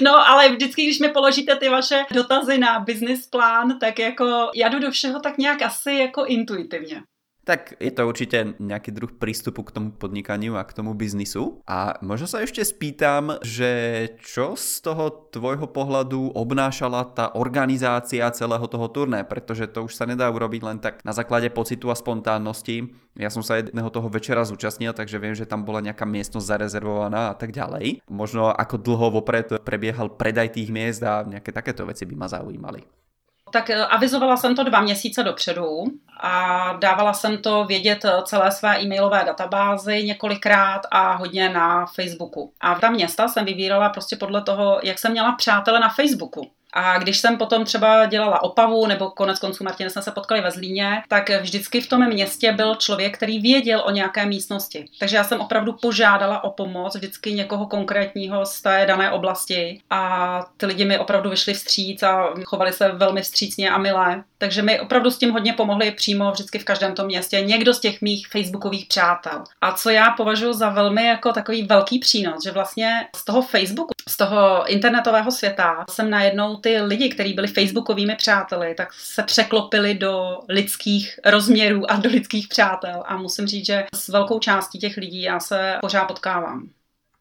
No, 0.00 0.28
ale 0.28 0.48
vždycky, 0.48 0.84
když 0.84 0.98
mi 0.98 1.08
položíte 1.08 1.56
ty 1.56 1.68
vaše 1.68 2.04
dotazy 2.12 2.58
na 2.58 2.80
business 2.80 3.26
plán, 3.26 3.78
tak 3.78 3.98
jako 3.98 4.50
já 4.54 4.68
jdu 4.68 4.78
do 4.78 4.90
všeho 4.90 5.20
tak 5.20 5.38
nějak 5.38 5.62
asi 5.62 5.92
jako 5.92 6.24
intuitivně. 6.24 7.02
Tak 7.46 7.78
je 7.78 7.94
to 7.94 8.02
určite 8.10 8.58
nejaký 8.58 8.90
druh 8.90 9.14
prístupu 9.14 9.62
k 9.62 9.70
tomu 9.70 9.94
podnikaniu 9.94 10.58
a 10.58 10.66
k 10.66 10.74
tomu 10.74 10.98
biznisu. 10.98 11.62
A 11.62 11.94
možno 12.02 12.26
sa 12.26 12.42
ešte 12.42 12.66
spýtam, 12.66 13.38
že 13.46 13.70
čo 14.18 14.58
z 14.58 14.82
toho 14.82 15.30
tvojho 15.30 15.70
pohľadu 15.70 16.34
obnášala 16.34 17.06
tá 17.14 17.30
organizácia 17.38 18.26
celého 18.34 18.66
toho 18.66 18.90
turné, 18.90 19.22
pretože 19.22 19.70
to 19.70 19.86
už 19.86 19.94
sa 19.94 20.10
nedá 20.10 20.26
urobiť 20.26 20.62
len 20.66 20.82
tak 20.82 21.06
na 21.06 21.14
základe 21.14 21.46
pocitu 21.54 21.86
a 21.86 21.94
spontánnosti. 21.94 22.90
Ja 23.14 23.30
som 23.30 23.46
sa 23.46 23.62
jedného 23.62 23.94
toho 23.94 24.10
večera 24.10 24.42
zúčastnil, 24.42 24.90
takže 24.90 25.22
viem, 25.22 25.38
že 25.38 25.46
tam 25.46 25.62
bola 25.62 25.78
nejaká 25.78 26.02
miestnosť 26.02 26.50
zarezervovaná 26.50 27.30
a 27.30 27.38
tak 27.38 27.54
ďalej. 27.54 28.02
Možno 28.10 28.50
ako 28.50 28.82
dlho 28.82 29.22
vopred 29.22 29.62
prebiehal 29.62 30.18
predaj 30.18 30.58
tých 30.58 30.74
miest 30.74 31.06
a 31.06 31.22
nejaké 31.22 31.54
takéto 31.54 31.86
veci 31.86 32.10
by 32.10 32.14
ma 32.18 32.26
zaujímali 32.26 33.05
tak 33.50 33.70
eh, 33.70 33.86
avizovala 33.86 34.36
jsem 34.36 34.54
to 34.54 34.64
dva 34.64 34.80
měsíce 34.80 35.22
dopředu 35.22 35.84
a 36.20 36.72
dávala 36.72 37.12
jsem 37.12 37.38
to 37.38 37.64
vědět 37.64 38.04
eh, 38.04 38.12
celé 38.24 38.52
své 38.52 38.80
e-mailové 38.82 39.24
databázy 39.26 40.02
několikrát 40.04 40.80
a 40.90 41.12
hodně 41.12 41.48
na 41.48 41.86
Facebooku. 41.86 42.52
A 42.60 42.74
ta 42.74 42.90
města 42.90 43.28
jsem 43.28 43.44
vybírala 43.44 43.88
prostě 43.88 44.16
podle 44.16 44.42
toho, 44.42 44.80
jak 44.82 44.98
jsem 44.98 45.12
měla 45.12 45.32
přátele 45.32 45.80
na 45.80 45.88
Facebooku. 45.88 46.50
A 46.72 46.98
když 46.98 47.18
jsem 47.18 47.36
potom 47.36 47.64
třeba 47.64 48.06
dělala 48.06 48.42
Opavu, 48.42 48.86
nebo 48.86 49.10
konec 49.10 49.38
konců 49.38 49.64
Martin 49.64 49.90
jsme 49.90 50.02
se 50.02 50.10
potkali 50.10 50.40
ve 50.40 50.50
Zlíně, 50.50 51.02
tak 51.08 51.30
vždycky 51.30 51.80
v 51.80 51.88
tom 51.88 52.06
městě 52.06 52.52
byl 52.52 52.74
člověk, 52.74 53.16
který 53.16 53.40
věděl 53.40 53.82
o 53.86 53.90
nějaké 53.90 54.26
místnosti. 54.26 54.84
Takže 54.98 55.16
já 55.16 55.24
jsem 55.24 55.40
opravdu 55.40 55.72
požádala 55.72 56.44
o 56.44 56.50
pomoc 56.50 56.94
vždycky 56.94 57.32
někoho 57.32 57.66
konkrétního 57.66 58.46
z 58.46 58.62
té 58.62 58.84
dané 58.88 59.10
oblasti 59.10 59.80
a 59.90 60.40
ty 60.56 60.66
lidi 60.66 60.84
mi 60.84 60.98
opravdu 60.98 61.30
vyšli 61.30 61.54
vstříc 61.54 62.02
a 62.02 62.28
chovali 62.44 62.72
se 62.72 62.88
velmi 62.88 63.22
vstřícně 63.22 63.70
a 63.70 63.78
milé. 63.78 64.24
Takže 64.38 64.62
mi 64.62 64.80
opravdu 64.80 65.10
s 65.10 65.18
tím 65.18 65.30
hodně 65.30 65.52
pomohli 65.52 65.90
přímo 65.90 66.32
vždycky 66.32 66.58
v 66.58 66.64
každém 66.64 66.94
tom 66.94 67.06
městě 67.06 67.40
někdo 67.40 67.74
z 67.74 67.80
těch 67.80 68.00
mých 68.00 68.26
facebookových 68.28 68.86
přátel. 68.86 69.44
A 69.60 69.72
co 69.72 69.90
já 69.90 70.10
považuji 70.10 70.52
za 70.52 70.68
velmi 70.68 71.06
jako 71.06 71.32
takový 71.32 71.62
velký 71.62 71.98
přínos, 71.98 72.44
že 72.44 72.50
vlastně 72.50 73.08
z 73.16 73.24
toho 73.24 73.42
Facebooku, 73.42 73.90
z 74.08 74.16
toho 74.16 74.66
internetového 74.66 75.30
světa 75.30 75.84
jsem 75.90 76.10
najednou 76.10 76.55
ty 76.56 76.80
lidi, 76.80 77.08
kteří 77.08 77.32
byli 77.32 77.48
facebookovými 77.48 78.16
přáteli, 78.16 78.74
tak 78.74 78.92
se 78.92 79.22
překlopili 79.22 79.94
do 79.94 80.38
lidských 80.48 81.20
rozměrů 81.24 81.90
a 81.90 81.96
do 81.96 82.10
lidských 82.10 82.48
přátel. 82.48 83.02
A 83.06 83.16
musím 83.16 83.46
říct, 83.46 83.66
že 83.66 83.84
s 83.94 84.08
velkou 84.08 84.38
částí 84.38 84.78
těch 84.78 84.96
lidí 84.96 85.22
já 85.22 85.40
se 85.40 85.78
pořád 85.80 86.04
potkávám. 86.04 86.68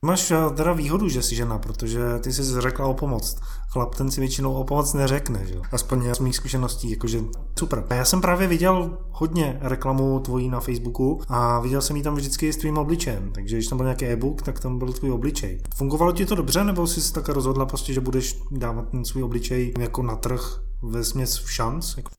Máš 0.06 0.32
eh, 0.32 0.38
teda 0.56 0.74
výhodu, 0.74 1.10
že 1.10 1.22
jsi 1.22 1.36
žena, 1.36 1.58
protože 1.58 2.00
ty 2.20 2.34
jsi 2.34 2.62
řekla 2.62 2.88
o 2.88 2.94
pomoc. 2.94 3.38
Chlap 3.70 3.96
ten 3.96 4.12
si 4.12 4.20
většinou 4.22 4.54
o 4.54 4.64
pomoc 4.64 4.94
neřekne, 4.94 5.46
že? 5.46 5.56
Aspoň 5.72 6.14
z 6.14 6.20
mých 6.20 6.36
zkušeností, 6.36 6.92
jakože 6.92 7.20
super. 7.60 7.84
A 7.90 7.94
já 7.94 8.06
jsem 8.06 8.22
právě 8.22 8.48
viděl 8.48 8.98
hodně 9.12 9.58
reklamu 9.62 10.20
tvojí 10.20 10.50
na 10.50 10.60
Facebooku 10.60 11.22
a 11.28 11.60
viděl 11.60 11.82
jsem 11.82 11.96
ji 11.96 12.04
tam 12.04 12.16
vždycky 12.16 12.54
s 12.54 12.58
tvým 12.58 12.78
obličejem, 12.78 13.32
takže 13.32 13.56
když 13.56 13.68
tam 13.68 13.78
byl 13.78 13.86
nějaký 13.86 14.06
e-book, 14.06 14.42
tak 14.42 14.60
tam 14.60 14.80
byl 14.80 14.94
tvůj 14.94 15.12
obličej. 15.12 15.62
Fungovalo 15.76 16.12
ti 16.12 16.26
to 16.26 16.36
dobře, 16.36 16.64
nebo 16.64 16.88
jsi 16.88 17.02
se 17.02 17.14
tak 17.14 17.30
rozhodla 17.30 17.66
prostě, 17.66 17.94
že 17.94 18.02
budeš 18.02 18.36
dávat 18.52 18.90
ten 18.90 19.06
svůj 19.06 19.24
obličej 19.24 19.74
jako 19.80 20.04
na 20.04 20.16
trh 20.16 20.60
ve 20.84 21.04
směs 21.04 21.38
v 21.38 21.52
šanc? 21.52 21.98
Jako... 21.98 22.10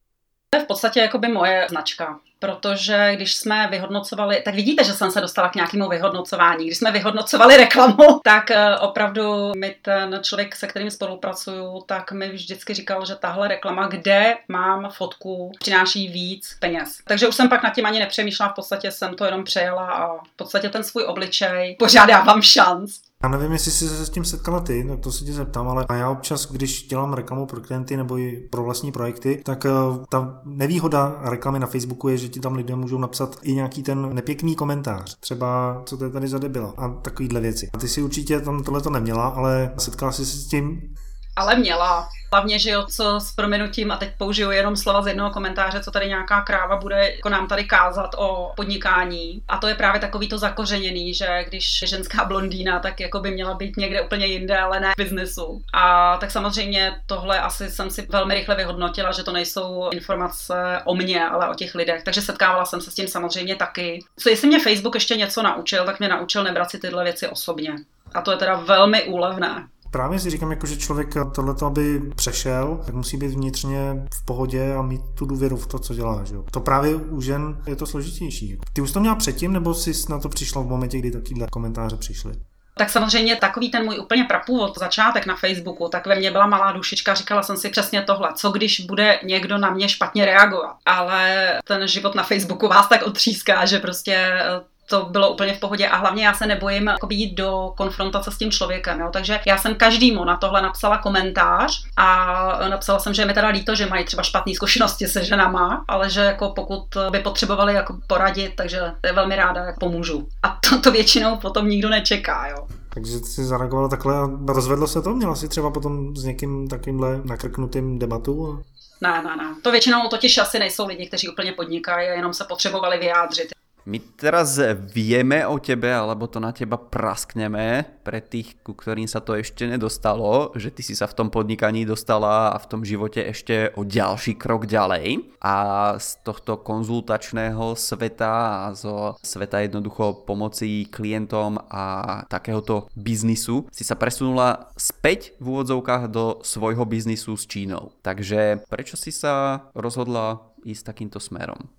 To 0.51 0.59
je 0.59 0.64
v 0.64 0.66
podstatě 0.66 1.01
jako 1.01 1.18
by 1.18 1.29
moje 1.29 1.66
značka 1.70 2.18
protože 2.38 3.11
když 3.16 3.35
jsme 3.35 3.68
vyhodnocovali, 3.70 4.42
tak 4.44 4.55
vidíte, 4.55 4.85
že 4.85 4.92
jsem 4.92 5.11
se 5.11 5.20
dostala 5.20 5.49
k 5.49 5.55
nějakému 5.55 5.88
vyhodnocování. 5.88 6.64
Když 6.64 6.79
jsme 6.79 6.92
vyhodnocovali 6.92 7.57
reklamu, 7.57 8.20
tak 8.25 8.51
eh, 8.51 8.77
opravdu 8.77 9.53
mi 9.57 9.75
ten 9.83 10.20
člověk, 10.22 10.57
se 10.57 10.66
kterým 10.66 10.90
spolupracuju, 10.90 11.83
tak 11.87 12.12
mi 12.12 12.33
vždycky 12.33 12.75
říkal, 12.75 13.07
že 13.07 13.14
tahle 13.14 13.49
reklama, 13.49 13.87
kde 13.88 14.37
mám 14.49 14.90
fotku, 14.90 15.53
přináší 15.59 16.09
víc 16.09 16.57
peněz. 16.61 16.99
Takže 17.05 17.29
už 17.29 17.35
jsem 17.35 17.49
pak 17.49 17.62
nad 17.62 17.75
tím 17.75 17.87
ani 17.87 17.99
nepřemýšlela, 17.99 18.53
v 18.53 18.55
podstatě 18.55 18.90
jsem 18.90 19.14
to 19.14 19.25
jenom 19.25 19.44
přejela 19.44 19.90
a 19.90 20.14
v 20.14 20.37
podstatě 20.37 20.68
ten 20.68 20.85
svůj 20.85 21.05
obličej 21.05 21.77
pořádávám 21.79 22.42
šanc. 22.42 22.90
Já 23.22 23.29
nevím, 23.29 23.53
jestli 23.53 23.70
jsi 23.70 23.88
se 23.88 24.07
s 24.07 24.11
tím 24.11 24.25
setkala 24.25 24.61
ty, 24.61 24.85
no 24.85 24.96
to 24.96 25.12
se 25.12 25.25
tě 25.25 25.33
zeptám, 25.33 25.68
ale 25.68 25.87
já 25.94 26.11
občas, 26.11 26.53
když 26.53 26.87
dělám 26.87 27.12
reklamu 27.12 27.46
pro 27.46 27.61
klienty 27.61 27.96
nebo 27.96 28.18
i 28.18 28.49
pro 28.51 28.62
vlastní 28.62 28.92
projekty, 28.92 29.42
tak 29.44 29.66
eh, 29.66 29.70
ta 30.09 30.40
nevýhoda 30.44 31.20
reklamy 31.22 31.59
na 31.59 31.66
Facebooku 31.66 32.09
je, 32.09 32.18
že 32.27 32.31
ti 32.33 32.41
tam 32.41 32.55
lidé 32.55 32.77
můžou 32.77 32.99
napsat 32.99 33.37
i 33.43 33.55
nějaký 33.55 33.83
ten 33.83 34.15
nepěkný 34.15 34.55
komentář. 34.55 35.17
Třeba, 35.21 35.83
co 35.87 35.97
to 35.97 36.05
je 36.05 36.11
tady 36.11 36.29
za 36.29 36.39
debila 36.39 36.75
a 36.77 36.89
takovýhle 36.89 37.41
věci. 37.41 37.69
A 37.75 37.79
ty 37.79 37.89
si 37.89 38.03
určitě 38.03 38.41
tam 38.41 38.62
tohle 38.62 38.81
to 38.81 38.91
neměla, 38.91 39.27
ale 39.27 39.73
setkala 39.79 40.12
jsi 40.12 40.27
se 40.27 40.37
s 40.37 40.47
tím, 40.47 40.95
Ale 41.37 41.57
měla. 41.57 42.09
Hlavně, 42.33 42.59
že 42.59 42.70
jo, 42.70 42.87
co 42.87 43.20
s 43.20 43.33
proměnutím, 43.33 43.90
a 43.90 43.96
teď 43.96 44.11
použiju 44.18 44.51
jenom 44.51 44.77
slova 44.77 45.03
z 45.03 45.07
jednoho 45.07 45.31
komentáře, 45.31 45.81
co 45.81 45.90
tady 45.90 46.09
nějaká 46.09 46.40
kráva 46.40 46.77
bude 46.77 47.12
jako 47.16 47.29
nám 47.29 47.49
tady 47.49 47.64
kázat 47.64 48.11
o 48.16 48.53
podnikání. 48.57 49.42
A 49.49 49.59
to 49.59 49.68
je 49.68 49.75
právě 49.75 50.01
takový 50.01 50.29
to 50.29 50.38
zakořeněný, 50.38 51.14
že 51.14 51.44
když 51.49 51.83
je 51.83 51.88
ženská 51.88 52.25
blondýna, 52.25 52.79
tak 52.79 53.01
jako 53.01 53.20
by 53.20 53.31
měla 53.31 53.55
být 53.55 53.77
někde 53.77 54.03
úplně 54.03 54.27
jinde, 54.27 54.59
ale 54.59 54.81
ne 54.81 54.92
v 54.92 55.03
biznesu. 55.03 55.62
A 55.72 56.16
tak 56.16 56.31
samozřejmě 56.31 57.01
tohle 57.07 57.40
asi 57.40 57.70
jsem 57.70 57.90
si 57.90 58.07
velmi 58.11 58.35
rychle 58.35 58.55
vyhodnotila, 58.55 59.12
že 59.12 59.22
to 59.22 59.33
nejsou 59.33 59.90
informace 59.92 60.55
o 60.85 60.94
mně, 60.94 61.29
ale 61.29 61.49
o 61.49 61.55
těch 61.55 61.75
lidech. 61.75 62.03
Takže 62.05 62.22
setkávala 62.22 62.64
jsem 62.64 62.81
se 62.81 62.90
s 62.90 62.94
tím 62.94 63.09
samozřejmě 63.09 63.55
taky. 63.55 64.01
Co 64.16 64.29
jestli 64.29 64.49
mě 64.49 64.61
Facebook 64.61 64.94
ještě 64.94 65.16
něco 65.16 65.42
naučil, 65.42 65.85
tak 65.85 65.99
mě 65.99 66.09
naučil 66.09 66.44
nebrat 66.44 66.70
si 66.70 66.79
tyhle 66.79 67.05
věci 67.05 67.29
osobně. 67.29 67.72
A 68.14 68.22
to 68.22 68.31
je 68.31 68.37
teda 68.37 68.55
velmi 68.55 69.05
úlevné. 69.05 69.66
Právě 69.96 70.18
si 70.18 70.30
říkám, 70.30 70.50
jako, 70.50 70.66
že 70.66 70.76
člověk 70.76 71.14
tohleto, 71.35 71.66
aby 71.66 72.00
přešel, 72.16 72.80
tak 72.87 72.94
musí 72.94 73.16
být 73.16 73.28
vnitřně 73.28 74.06
v 74.14 74.24
pohodě 74.24 74.74
a 74.74 74.82
mít 74.82 75.00
tu 75.14 75.26
důvěru 75.26 75.56
v 75.56 75.66
to, 75.66 75.78
co 75.78 75.94
dělá. 75.94 76.24
Že? 76.24 76.35
To 76.50 76.61
právě 76.61 76.94
u 76.94 77.20
žen 77.20 77.62
je 77.66 77.76
to 77.76 77.87
složitější. 77.87 78.59
Ty 78.72 78.80
už 78.80 78.92
to 78.92 79.00
měla 79.00 79.14
předtím, 79.14 79.52
nebo 79.52 79.74
jsi 79.74 79.92
na 80.09 80.18
to 80.18 80.28
přišla 80.28 80.62
v 80.62 80.66
momentě, 80.66 80.98
kdy 80.98 81.11
takovýhle 81.11 81.46
komentáře 81.50 81.96
přišly? 81.96 82.32
Tak 82.78 82.90
samozřejmě 82.90 83.37
takový 83.37 83.70
ten 83.70 83.85
můj 83.85 83.98
úplně 83.98 84.24
prapůvod, 84.24 84.78
začátek 84.78 85.26
na 85.26 85.37
Facebooku, 85.37 85.88
tak 85.88 86.06
ve 86.06 86.16
mně 86.16 86.30
byla 86.30 86.46
malá 86.46 86.72
dušička, 86.72 87.14
říkala 87.14 87.42
jsem 87.42 87.56
si 87.56 87.68
přesně 87.68 88.02
tohle, 88.02 88.28
co 88.35 88.50
když 88.50 88.80
bude 88.80 89.18
někdo 89.24 89.59
na 89.59 89.70
mě 89.70 89.88
špatně 89.88 90.26
reagovat. 90.26 90.76
Ale 90.87 91.52
ten 91.64 91.88
život 91.88 92.14
na 92.14 92.22
Facebooku 92.22 92.68
vás 92.68 92.88
tak 92.88 93.02
otříská, 93.02 93.66
že 93.66 93.78
prostě 93.78 94.40
to 94.88 95.05
bylo 95.11 95.31
úplně 95.31 95.55
v 95.55 95.61
pohodě 95.61 95.88
a 95.88 95.96
hlavně 95.96 96.27
já 96.27 96.35
se 96.35 96.46
nebojím 96.46 96.87
jako 96.87 97.09
jít 97.11 97.35
do 97.35 97.72
konfrontace 97.77 98.31
s 98.31 98.38
tím 98.38 98.51
člověkem. 98.51 99.01
Jo? 99.01 99.09
Takže 99.12 99.40
já 99.46 99.59
jsem 99.59 99.75
každému 99.75 100.25
na 100.25 100.37
tohle 100.37 100.62
napsala 100.62 100.99
komentář 100.99 101.83
a 101.96 102.68
napsala 102.68 102.99
jsem, 102.99 103.14
že 103.14 103.22
je 103.22 103.27
mi 103.27 103.35
teda 103.35 103.49
líto, 103.49 103.75
že 103.75 103.87
mají 103.87 104.05
třeba 104.05 104.22
špatné 104.22 104.55
zkušenosti 104.55 105.07
se 105.07 105.25
ženama, 105.25 105.85
ale 105.88 106.11
že 106.11 106.20
jako 106.20 106.53
pokud 106.57 106.83
by 107.11 107.18
potřebovali 107.18 107.75
jako 107.75 107.96
poradit, 108.07 108.53
takže 108.57 108.81
je 109.05 109.12
velmi 109.12 109.37
ráda, 109.37 109.64
jak 109.64 109.79
pomůžu. 109.79 110.29
A 110.42 110.59
to, 110.68 110.81
to 110.81 110.92
většinou 110.92 111.37
potom 111.37 111.68
nikdo 111.68 111.88
nečeká. 111.88 112.49
Jo? 112.49 112.66
Takže 112.94 113.18
jsi 113.18 113.44
zareagovala 113.44 113.88
takhle 113.88 114.18
a 114.18 114.29
rozvedlo 114.46 114.87
se 114.87 115.03
to? 115.03 115.11
Měla 115.11 115.35
jsi 115.35 115.49
třeba 115.49 115.70
potom 115.70 116.16
s 116.16 116.25
někým 116.25 116.68
takýmhle 116.68 117.20
nakrknutým 117.25 117.99
debatu? 117.99 118.62
Ne, 119.01 119.22
ne, 119.22 119.37
ne. 119.37 119.55
To 119.62 119.70
většinou 119.70 120.09
totiž 120.09 120.38
asi 120.38 120.59
nejsou 120.59 120.87
lidi, 120.87 121.07
kteří 121.07 121.29
úplně 121.29 121.53
podnikají 121.53 122.09
a 122.09 122.12
jenom 122.12 122.35
se 122.35 122.44
potřebovali 122.44 122.99
vyjádřit. 122.99 123.49
My 123.87 124.03
teraz 124.03 124.59
vieme 124.90 125.46
o 125.46 125.62
tebe, 125.62 125.87
alebo 125.87 126.27
to 126.27 126.42
na 126.42 126.51
teba 126.51 126.75
praskneme, 126.75 127.87
pre 128.03 128.18
tých, 128.18 128.59
ku 128.66 128.75
ktorým 128.75 129.07
sa 129.07 129.22
to 129.22 129.38
ešte 129.38 129.62
nedostalo, 129.62 130.51
že 130.59 130.75
ty 130.75 130.83
si 130.83 130.99
sa 130.99 131.07
v 131.07 131.14
tom 131.14 131.29
podnikaní 131.31 131.87
dostala 131.87 132.51
a 132.51 132.59
v 132.59 132.66
tom 132.66 132.83
živote 132.83 133.22
ešte 133.22 133.70
o 133.79 133.87
ďalší 133.87 134.35
krok 134.35 134.66
ďalej. 134.66 135.38
A 135.38 135.55
z 136.03 136.18
tohto 136.27 136.59
konzultačného 136.66 137.79
sveta 137.79 138.66
a 138.66 138.75
zo 138.75 139.14
sveta 139.22 139.62
jednoducho 139.62 140.27
pomoci 140.27 140.90
klientom 140.90 141.55
a 141.70 142.27
takéhoto 142.27 142.90
biznisu 142.99 143.70
si 143.70 143.87
sa 143.87 143.94
presunula 143.94 144.75
späť 144.75 145.38
v 145.38 145.55
úvodzovkách 145.55 146.11
do 146.11 146.42
svojho 146.42 146.83
biznisu 146.90 147.38
s 147.38 147.46
Čínou. 147.46 147.94
Takže 148.03 148.66
prečo 148.66 148.99
si 148.99 149.14
sa 149.14 149.70
rozhodla 149.79 150.42
ísť 150.66 150.83
takýmto 150.90 151.22
smerom? 151.22 151.70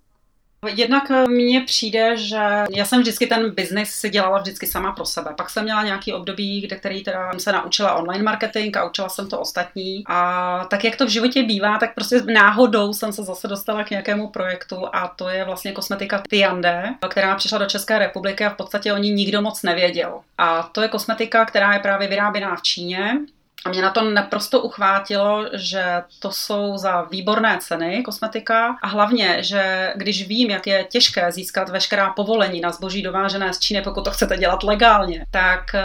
Jednak 0.66 1.10
eh, 1.10 1.28
mně 1.28 1.60
přijde, 1.60 2.16
že 2.16 2.40
já 2.76 2.84
jsem 2.84 3.00
vždycky 3.00 3.26
ten 3.26 3.50
biznis 3.50 3.90
si 3.90 4.10
dělala 4.10 4.38
vždycky 4.38 4.66
sama 4.66 4.92
pro 4.92 5.06
sebe. 5.06 5.30
Pak 5.36 5.50
jsem 5.50 5.64
měla 5.64 5.84
nějaký 5.84 6.12
období, 6.12 6.60
kde 6.60 6.76
který 6.76 7.04
teda 7.04 7.30
se 7.38 7.52
naučila 7.52 7.94
online 7.94 8.24
marketing 8.24 8.76
a 8.76 8.84
učila 8.84 9.08
jsem 9.08 9.28
to 9.28 9.40
ostatní. 9.40 10.04
A 10.06 10.66
tak 10.70 10.84
jak 10.84 10.96
to 10.96 11.06
v 11.06 11.08
životě 11.08 11.42
bývá, 11.42 11.78
tak 11.78 11.94
prostě 11.94 12.22
náhodou 12.22 12.92
jsem 12.92 13.12
se 13.12 13.22
zase 13.22 13.48
dostala 13.48 13.84
k 13.84 13.90
nějakému 13.90 14.28
projektu 14.28 14.76
a 14.92 15.08
to 15.08 15.28
je 15.28 15.44
vlastně 15.44 15.72
kosmetika 15.72 16.22
Tiande, 16.30 16.94
která 17.08 17.34
přišla 17.34 17.58
do 17.58 17.66
České 17.66 17.98
republiky 17.98 18.44
a 18.44 18.50
v 18.50 18.56
podstatě 18.56 18.92
o 18.92 18.96
ní 18.96 19.10
nikdo 19.10 19.42
moc 19.42 19.62
nevěděl. 19.62 20.20
A 20.38 20.62
to 20.62 20.82
je 20.82 20.88
kosmetika, 20.88 21.44
která 21.44 21.72
je 21.72 21.78
právě 21.78 22.08
vyráběná 22.08 22.56
v 22.56 22.62
Číně 22.62 23.18
a 23.64 23.68
mě 23.68 23.82
na 23.82 23.90
to 23.90 24.10
naprosto 24.10 24.60
uchvátilo, 24.60 25.44
že 25.52 26.02
to 26.18 26.32
jsou 26.32 26.76
za 26.76 27.02
výborné 27.02 27.58
ceny 27.60 28.02
kosmetika 28.02 28.76
a 28.82 28.86
hlavně, 28.86 29.42
že 29.42 29.92
když 29.96 30.28
vím, 30.28 30.50
jak 30.50 30.66
je 30.66 30.84
těžké 30.84 31.32
získat 31.32 31.68
veškerá 31.68 32.10
povolení 32.10 32.60
na 32.60 32.72
zboží 32.72 33.02
dovážené 33.02 33.54
z 33.54 33.58
Číny, 33.58 33.82
pokud 33.82 34.04
to 34.04 34.10
chcete 34.10 34.36
dělat 34.36 34.62
legálně, 34.62 35.26
tak 35.30 35.74
eh, 35.74 35.82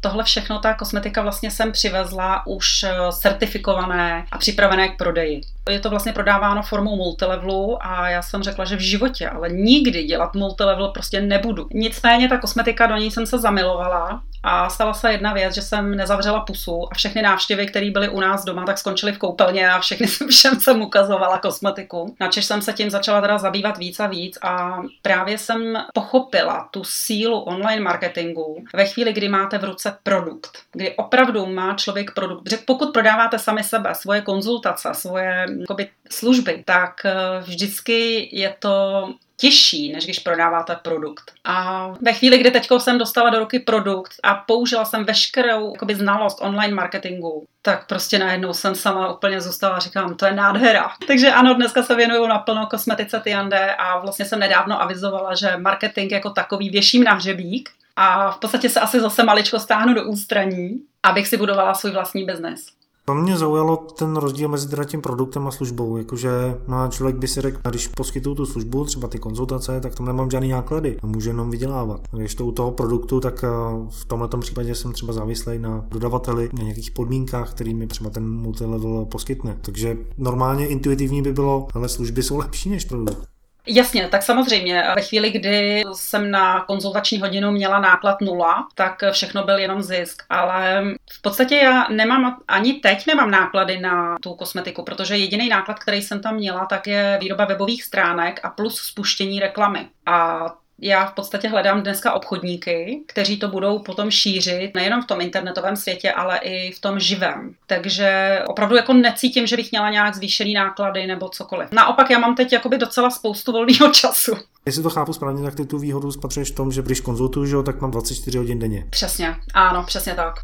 tohle 0.00 0.24
všechno 0.24 0.58
ta 0.58 0.74
kosmetika 0.74 1.22
vlastně 1.22 1.50
jsem 1.50 1.72
přivezla 1.72 2.46
už 2.46 2.82
eh, 2.82 2.94
certifikované 3.12 4.26
a 4.32 4.38
připravené 4.38 4.88
k 4.88 4.96
prodeji. 4.96 5.40
Je 5.70 5.80
to 5.80 5.90
vlastně 5.90 6.12
prodáváno 6.12 6.62
formou 6.62 6.96
multilevelu 6.96 7.78
a 7.80 8.08
já 8.08 8.22
jsem 8.22 8.42
řekla, 8.42 8.64
že 8.64 8.76
v 8.76 8.80
životě, 8.80 9.28
ale 9.28 9.48
nikdy 9.48 10.02
dělat 10.02 10.34
multilevel 10.34 10.88
prostě 10.88 11.20
nebudu. 11.20 11.68
Nicméně 11.72 12.28
ta 12.28 12.38
kosmetika, 12.38 12.86
do 12.86 12.96
ní 12.96 13.10
jsem 13.10 13.26
se 13.26 13.38
zamilovala 13.38 14.22
a 14.42 14.70
stala 14.70 14.94
se 14.94 15.12
jedna 15.12 15.32
věc, 15.32 15.54
že 15.54 15.62
jsem 15.62 15.96
nezavřela 15.96 16.40
pusu 16.40 16.92
a 16.92 16.94
všechny 16.94 17.22
návštěvy, 17.22 17.66
které 17.66 17.90
byly 17.90 18.08
u 18.08 18.20
nás 18.20 18.44
doma, 18.44 18.64
tak 18.64 18.78
skončily 18.78 19.12
v 19.12 19.18
koupelně 19.18 19.70
a 19.70 19.80
všechny 19.80 20.06
všem 20.30 20.60
jsem 20.60 20.82
ukazovala 20.82 21.38
kosmetiku. 21.38 22.16
Načež 22.20 22.44
jsem 22.44 22.62
se 22.62 22.72
tím 22.72 22.90
začala 22.90 23.20
teda 23.20 23.38
zabývat 23.38 23.78
víc 23.78 24.00
a 24.00 24.06
víc 24.06 24.38
a 24.42 24.82
právě 25.02 25.38
jsem 25.38 25.78
pochopila 25.94 26.68
tu 26.70 26.84
sílu 26.84 27.40
online 27.40 27.82
marketingu 27.82 28.64
ve 28.74 28.84
chvíli, 28.84 29.12
kdy 29.12 29.28
máte 29.28 29.58
v 29.58 29.64
ruce 29.64 29.98
produkt, 30.02 30.50
kdy 30.72 30.96
opravdu 30.96 31.46
má 31.46 31.74
člověk 31.74 32.14
produkt. 32.14 32.50
Že 32.50 32.58
pokud 32.66 32.92
prodáváte 32.92 33.38
sami 33.38 33.64
sebe, 33.64 33.94
svoje 33.94 34.20
konzultace, 34.20 34.88
svoje 34.92 35.46
jakoby, 35.60 35.88
služby, 36.10 36.62
tak 36.66 37.04
eh, 37.04 37.14
vždycky 37.40 38.28
je 38.32 38.54
to 38.58 39.08
těžší, 39.40 39.92
než 39.92 40.04
když 40.04 40.18
prodáváte 40.18 40.76
produkt. 40.82 41.32
A 41.44 41.88
ve 42.00 42.12
chvíli, 42.12 42.38
kdy 42.38 42.50
teď 42.50 42.68
jsem 42.78 42.98
dostala 42.98 43.30
do 43.30 43.38
ruky 43.38 43.58
produkt 43.58 44.12
a 44.22 44.34
použila 44.34 44.84
jsem 44.84 45.04
veškerou 45.04 45.72
jakoby, 45.72 45.94
znalost 45.94 46.38
online 46.40 46.74
marketingu, 46.74 47.46
tak 47.62 47.86
prostě 47.86 48.18
najednou 48.18 48.52
jsem 48.52 48.74
sama 48.74 49.12
úplně 49.12 49.40
zůstala 49.40 49.76
a 49.76 49.78
říkám, 49.78 50.14
to 50.14 50.26
je 50.26 50.32
nádhera. 50.32 50.90
Takže 51.06 51.32
ano, 51.32 51.54
dneska 51.54 51.82
se 51.82 51.94
věnuju 51.94 52.26
naplno 52.26 52.66
kosmetice 52.66 53.20
Tiande 53.24 53.74
a 53.74 53.98
vlastně 53.98 54.24
jsem 54.24 54.38
nedávno 54.38 54.82
avizovala, 54.82 55.34
že 55.34 55.56
marketing 55.56 56.12
jako 56.12 56.30
takový 56.30 56.70
věším 56.70 57.04
na 57.04 57.14
hřebík 57.14 57.70
a 57.96 58.30
v 58.30 58.38
podstatě 58.38 58.68
se 58.68 58.80
asi 58.80 59.00
zase 59.00 59.24
maličko 59.24 59.58
stáhnu 59.58 59.94
do 59.94 60.04
ústraní, 60.04 60.82
abych 61.02 61.28
si 61.28 61.36
budovala 61.36 61.74
svůj 61.74 61.92
vlastní 61.92 62.24
biznes. 62.24 62.79
To 63.10 63.14
mě 63.14 63.36
zaujalo 63.36 63.76
ten 63.76 64.16
rozdíl 64.16 64.48
mezi 64.48 64.68
teda 64.68 64.84
tím 64.84 65.00
produktem 65.00 65.46
a 65.46 65.50
službou, 65.50 65.96
jakože 65.96 66.30
no, 66.68 66.88
člověk 66.88 67.16
by 67.16 67.28
si 67.28 67.40
řekl, 67.40 67.60
když 67.70 67.88
poskytuju 67.88 68.34
tu 68.34 68.46
službu, 68.46 68.84
třeba 68.84 69.08
ty 69.08 69.18
konzultace, 69.18 69.80
tak 69.80 69.94
tam 69.94 70.06
nemám 70.06 70.30
žádný 70.30 70.48
náklady 70.48 70.96
a 71.02 71.06
můžu 71.06 71.28
jenom 71.28 71.50
vydělávat. 71.50 72.00
Když 72.12 72.34
to 72.34 72.46
u 72.46 72.52
toho 72.52 72.70
produktu, 72.70 73.20
tak 73.20 73.44
eh, 73.44 73.48
v 73.90 74.04
tomto 74.04 74.38
případě 74.38 74.74
jsem 74.74 74.92
třeba 74.92 75.12
závislý 75.12 75.58
na 75.58 75.84
dodavateli, 75.88 76.50
na 76.52 76.62
nějakých 76.62 76.90
podmínkách, 76.90 77.50
který 77.50 77.74
mi 77.74 77.86
třeba 77.86 78.10
ten 78.10 78.30
multilevel 78.30 79.04
poskytne. 79.04 79.58
Takže 79.60 79.96
normálně 80.18 80.66
intuitivní 80.66 81.22
by 81.22 81.32
bylo, 81.32 81.66
ale 81.74 81.88
služby 81.88 82.22
jsou 82.22 82.38
lepší 82.38 82.70
než 82.70 82.84
produkt. 82.84 83.29
Jasně, 83.66 84.08
tak 84.08 84.22
samozřejmě. 84.22 84.84
Ve 84.94 85.02
chvíli, 85.02 85.30
kdy 85.30 85.82
jsem 85.92 86.30
na 86.30 86.60
konzultační 86.60 87.20
hodinu 87.20 87.50
měla 87.50 87.80
náklad 87.80 88.20
nula, 88.20 88.68
tak 88.74 89.02
všechno 89.12 89.44
byl 89.44 89.58
jenom 89.58 89.82
zisk. 89.82 90.22
Ale 90.30 90.84
v 91.12 91.22
podstatě 91.22 91.56
já 91.56 91.88
nemám, 91.88 92.36
ani 92.48 92.74
teď 92.74 93.06
nemám 93.06 93.30
náklady 93.30 93.80
na 93.80 94.16
tu 94.22 94.34
kosmetiku, 94.34 94.82
protože 94.82 95.16
jediný 95.16 95.48
náklad, 95.48 95.78
který 95.78 96.02
jsem 96.02 96.22
tam 96.22 96.34
měla, 96.34 96.66
tak 96.66 96.86
je 96.86 97.18
výroba 97.20 97.44
webových 97.44 97.84
stránek 97.84 98.40
a 98.42 98.50
plus 98.50 98.80
spuštění 98.80 99.40
reklamy. 99.40 99.88
A 100.06 100.40
já 100.80 101.06
v 101.06 101.14
podstatě 101.14 101.48
hledám 101.48 101.82
dneska 101.82 102.12
obchodníky, 102.12 103.02
kteří 103.06 103.36
to 103.38 103.48
budou 103.48 103.78
potom 103.78 104.10
šířit 104.10 104.74
nejenom 104.74 105.02
v 105.02 105.06
tom 105.06 105.20
internetovém 105.20 105.76
světě, 105.76 106.12
ale 106.12 106.38
i 106.38 106.72
v 106.72 106.80
tom 106.80 107.00
živém. 107.00 107.54
Takže 107.66 108.38
opravdu 108.46 108.76
jako 108.76 108.92
necítím, 108.92 109.46
že 109.46 109.56
bych 109.56 109.70
měla 109.70 109.90
nějak 109.90 110.14
zvýšený 110.14 110.54
náklady 110.54 111.06
nebo 111.06 111.28
cokoliv. 111.28 111.68
Naopak 111.72 112.10
já 112.10 112.18
mám 112.18 112.34
teď 112.34 112.52
jakoby 112.52 112.78
docela 112.78 113.10
spoustu 113.10 113.52
volného 113.52 113.88
času. 113.92 114.32
Jestli 114.66 114.82
to 114.82 114.90
chápu 114.90 115.12
správně, 115.12 115.42
tak 115.42 115.54
ty 115.54 115.64
tu 115.64 115.78
výhodu 115.78 116.12
spatřuješ 116.12 116.50
v 116.50 116.54
tom, 116.54 116.72
že 116.72 116.82
když 116.82 117.00
konzultuju, 117.00 117.62
tak 117.62 117.80
mám 117.80 117.90
24 117.90 118.38
hodin 118.38 118.58
denně. 118.58 118.86
Přesně, 118.90 119.36
ano, 119.54 119.84
přesně 119.86 120.14
tak. 120.14 120.34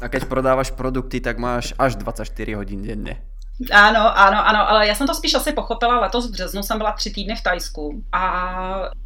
A 0.00 0.08
keď 0.08 0.24
prodávaš 0.24 0.70
produkty, 0.70 1.20
tak 1.20 1.38
máš 1.38 1.74
až 1.78 1.96
24 1.96 2.54
hodin 2.54 2.82
denně. 2.82 3.22
Ano, 3.72 4.18
ano, 4.18 4.48
ano, 4.48 4.70
ale 4.70 4.86
já 4.86 4.94
jsem 4.94 5.06
to 5.06 5.14
spíš 5.14 5.34
asi 5.34 5.52
pochopila 5.52 6.00
letos 6.00 6.28
v 6.28 6.32
březnu, 6.32 6.62
jsem 6.62 6.78
byla 6.78 6.92
tři 6.92 7.10
týdny 7.10 7.34
v 7.34 7.42
Tajsku 7.42 8.02
a 8.12 8.52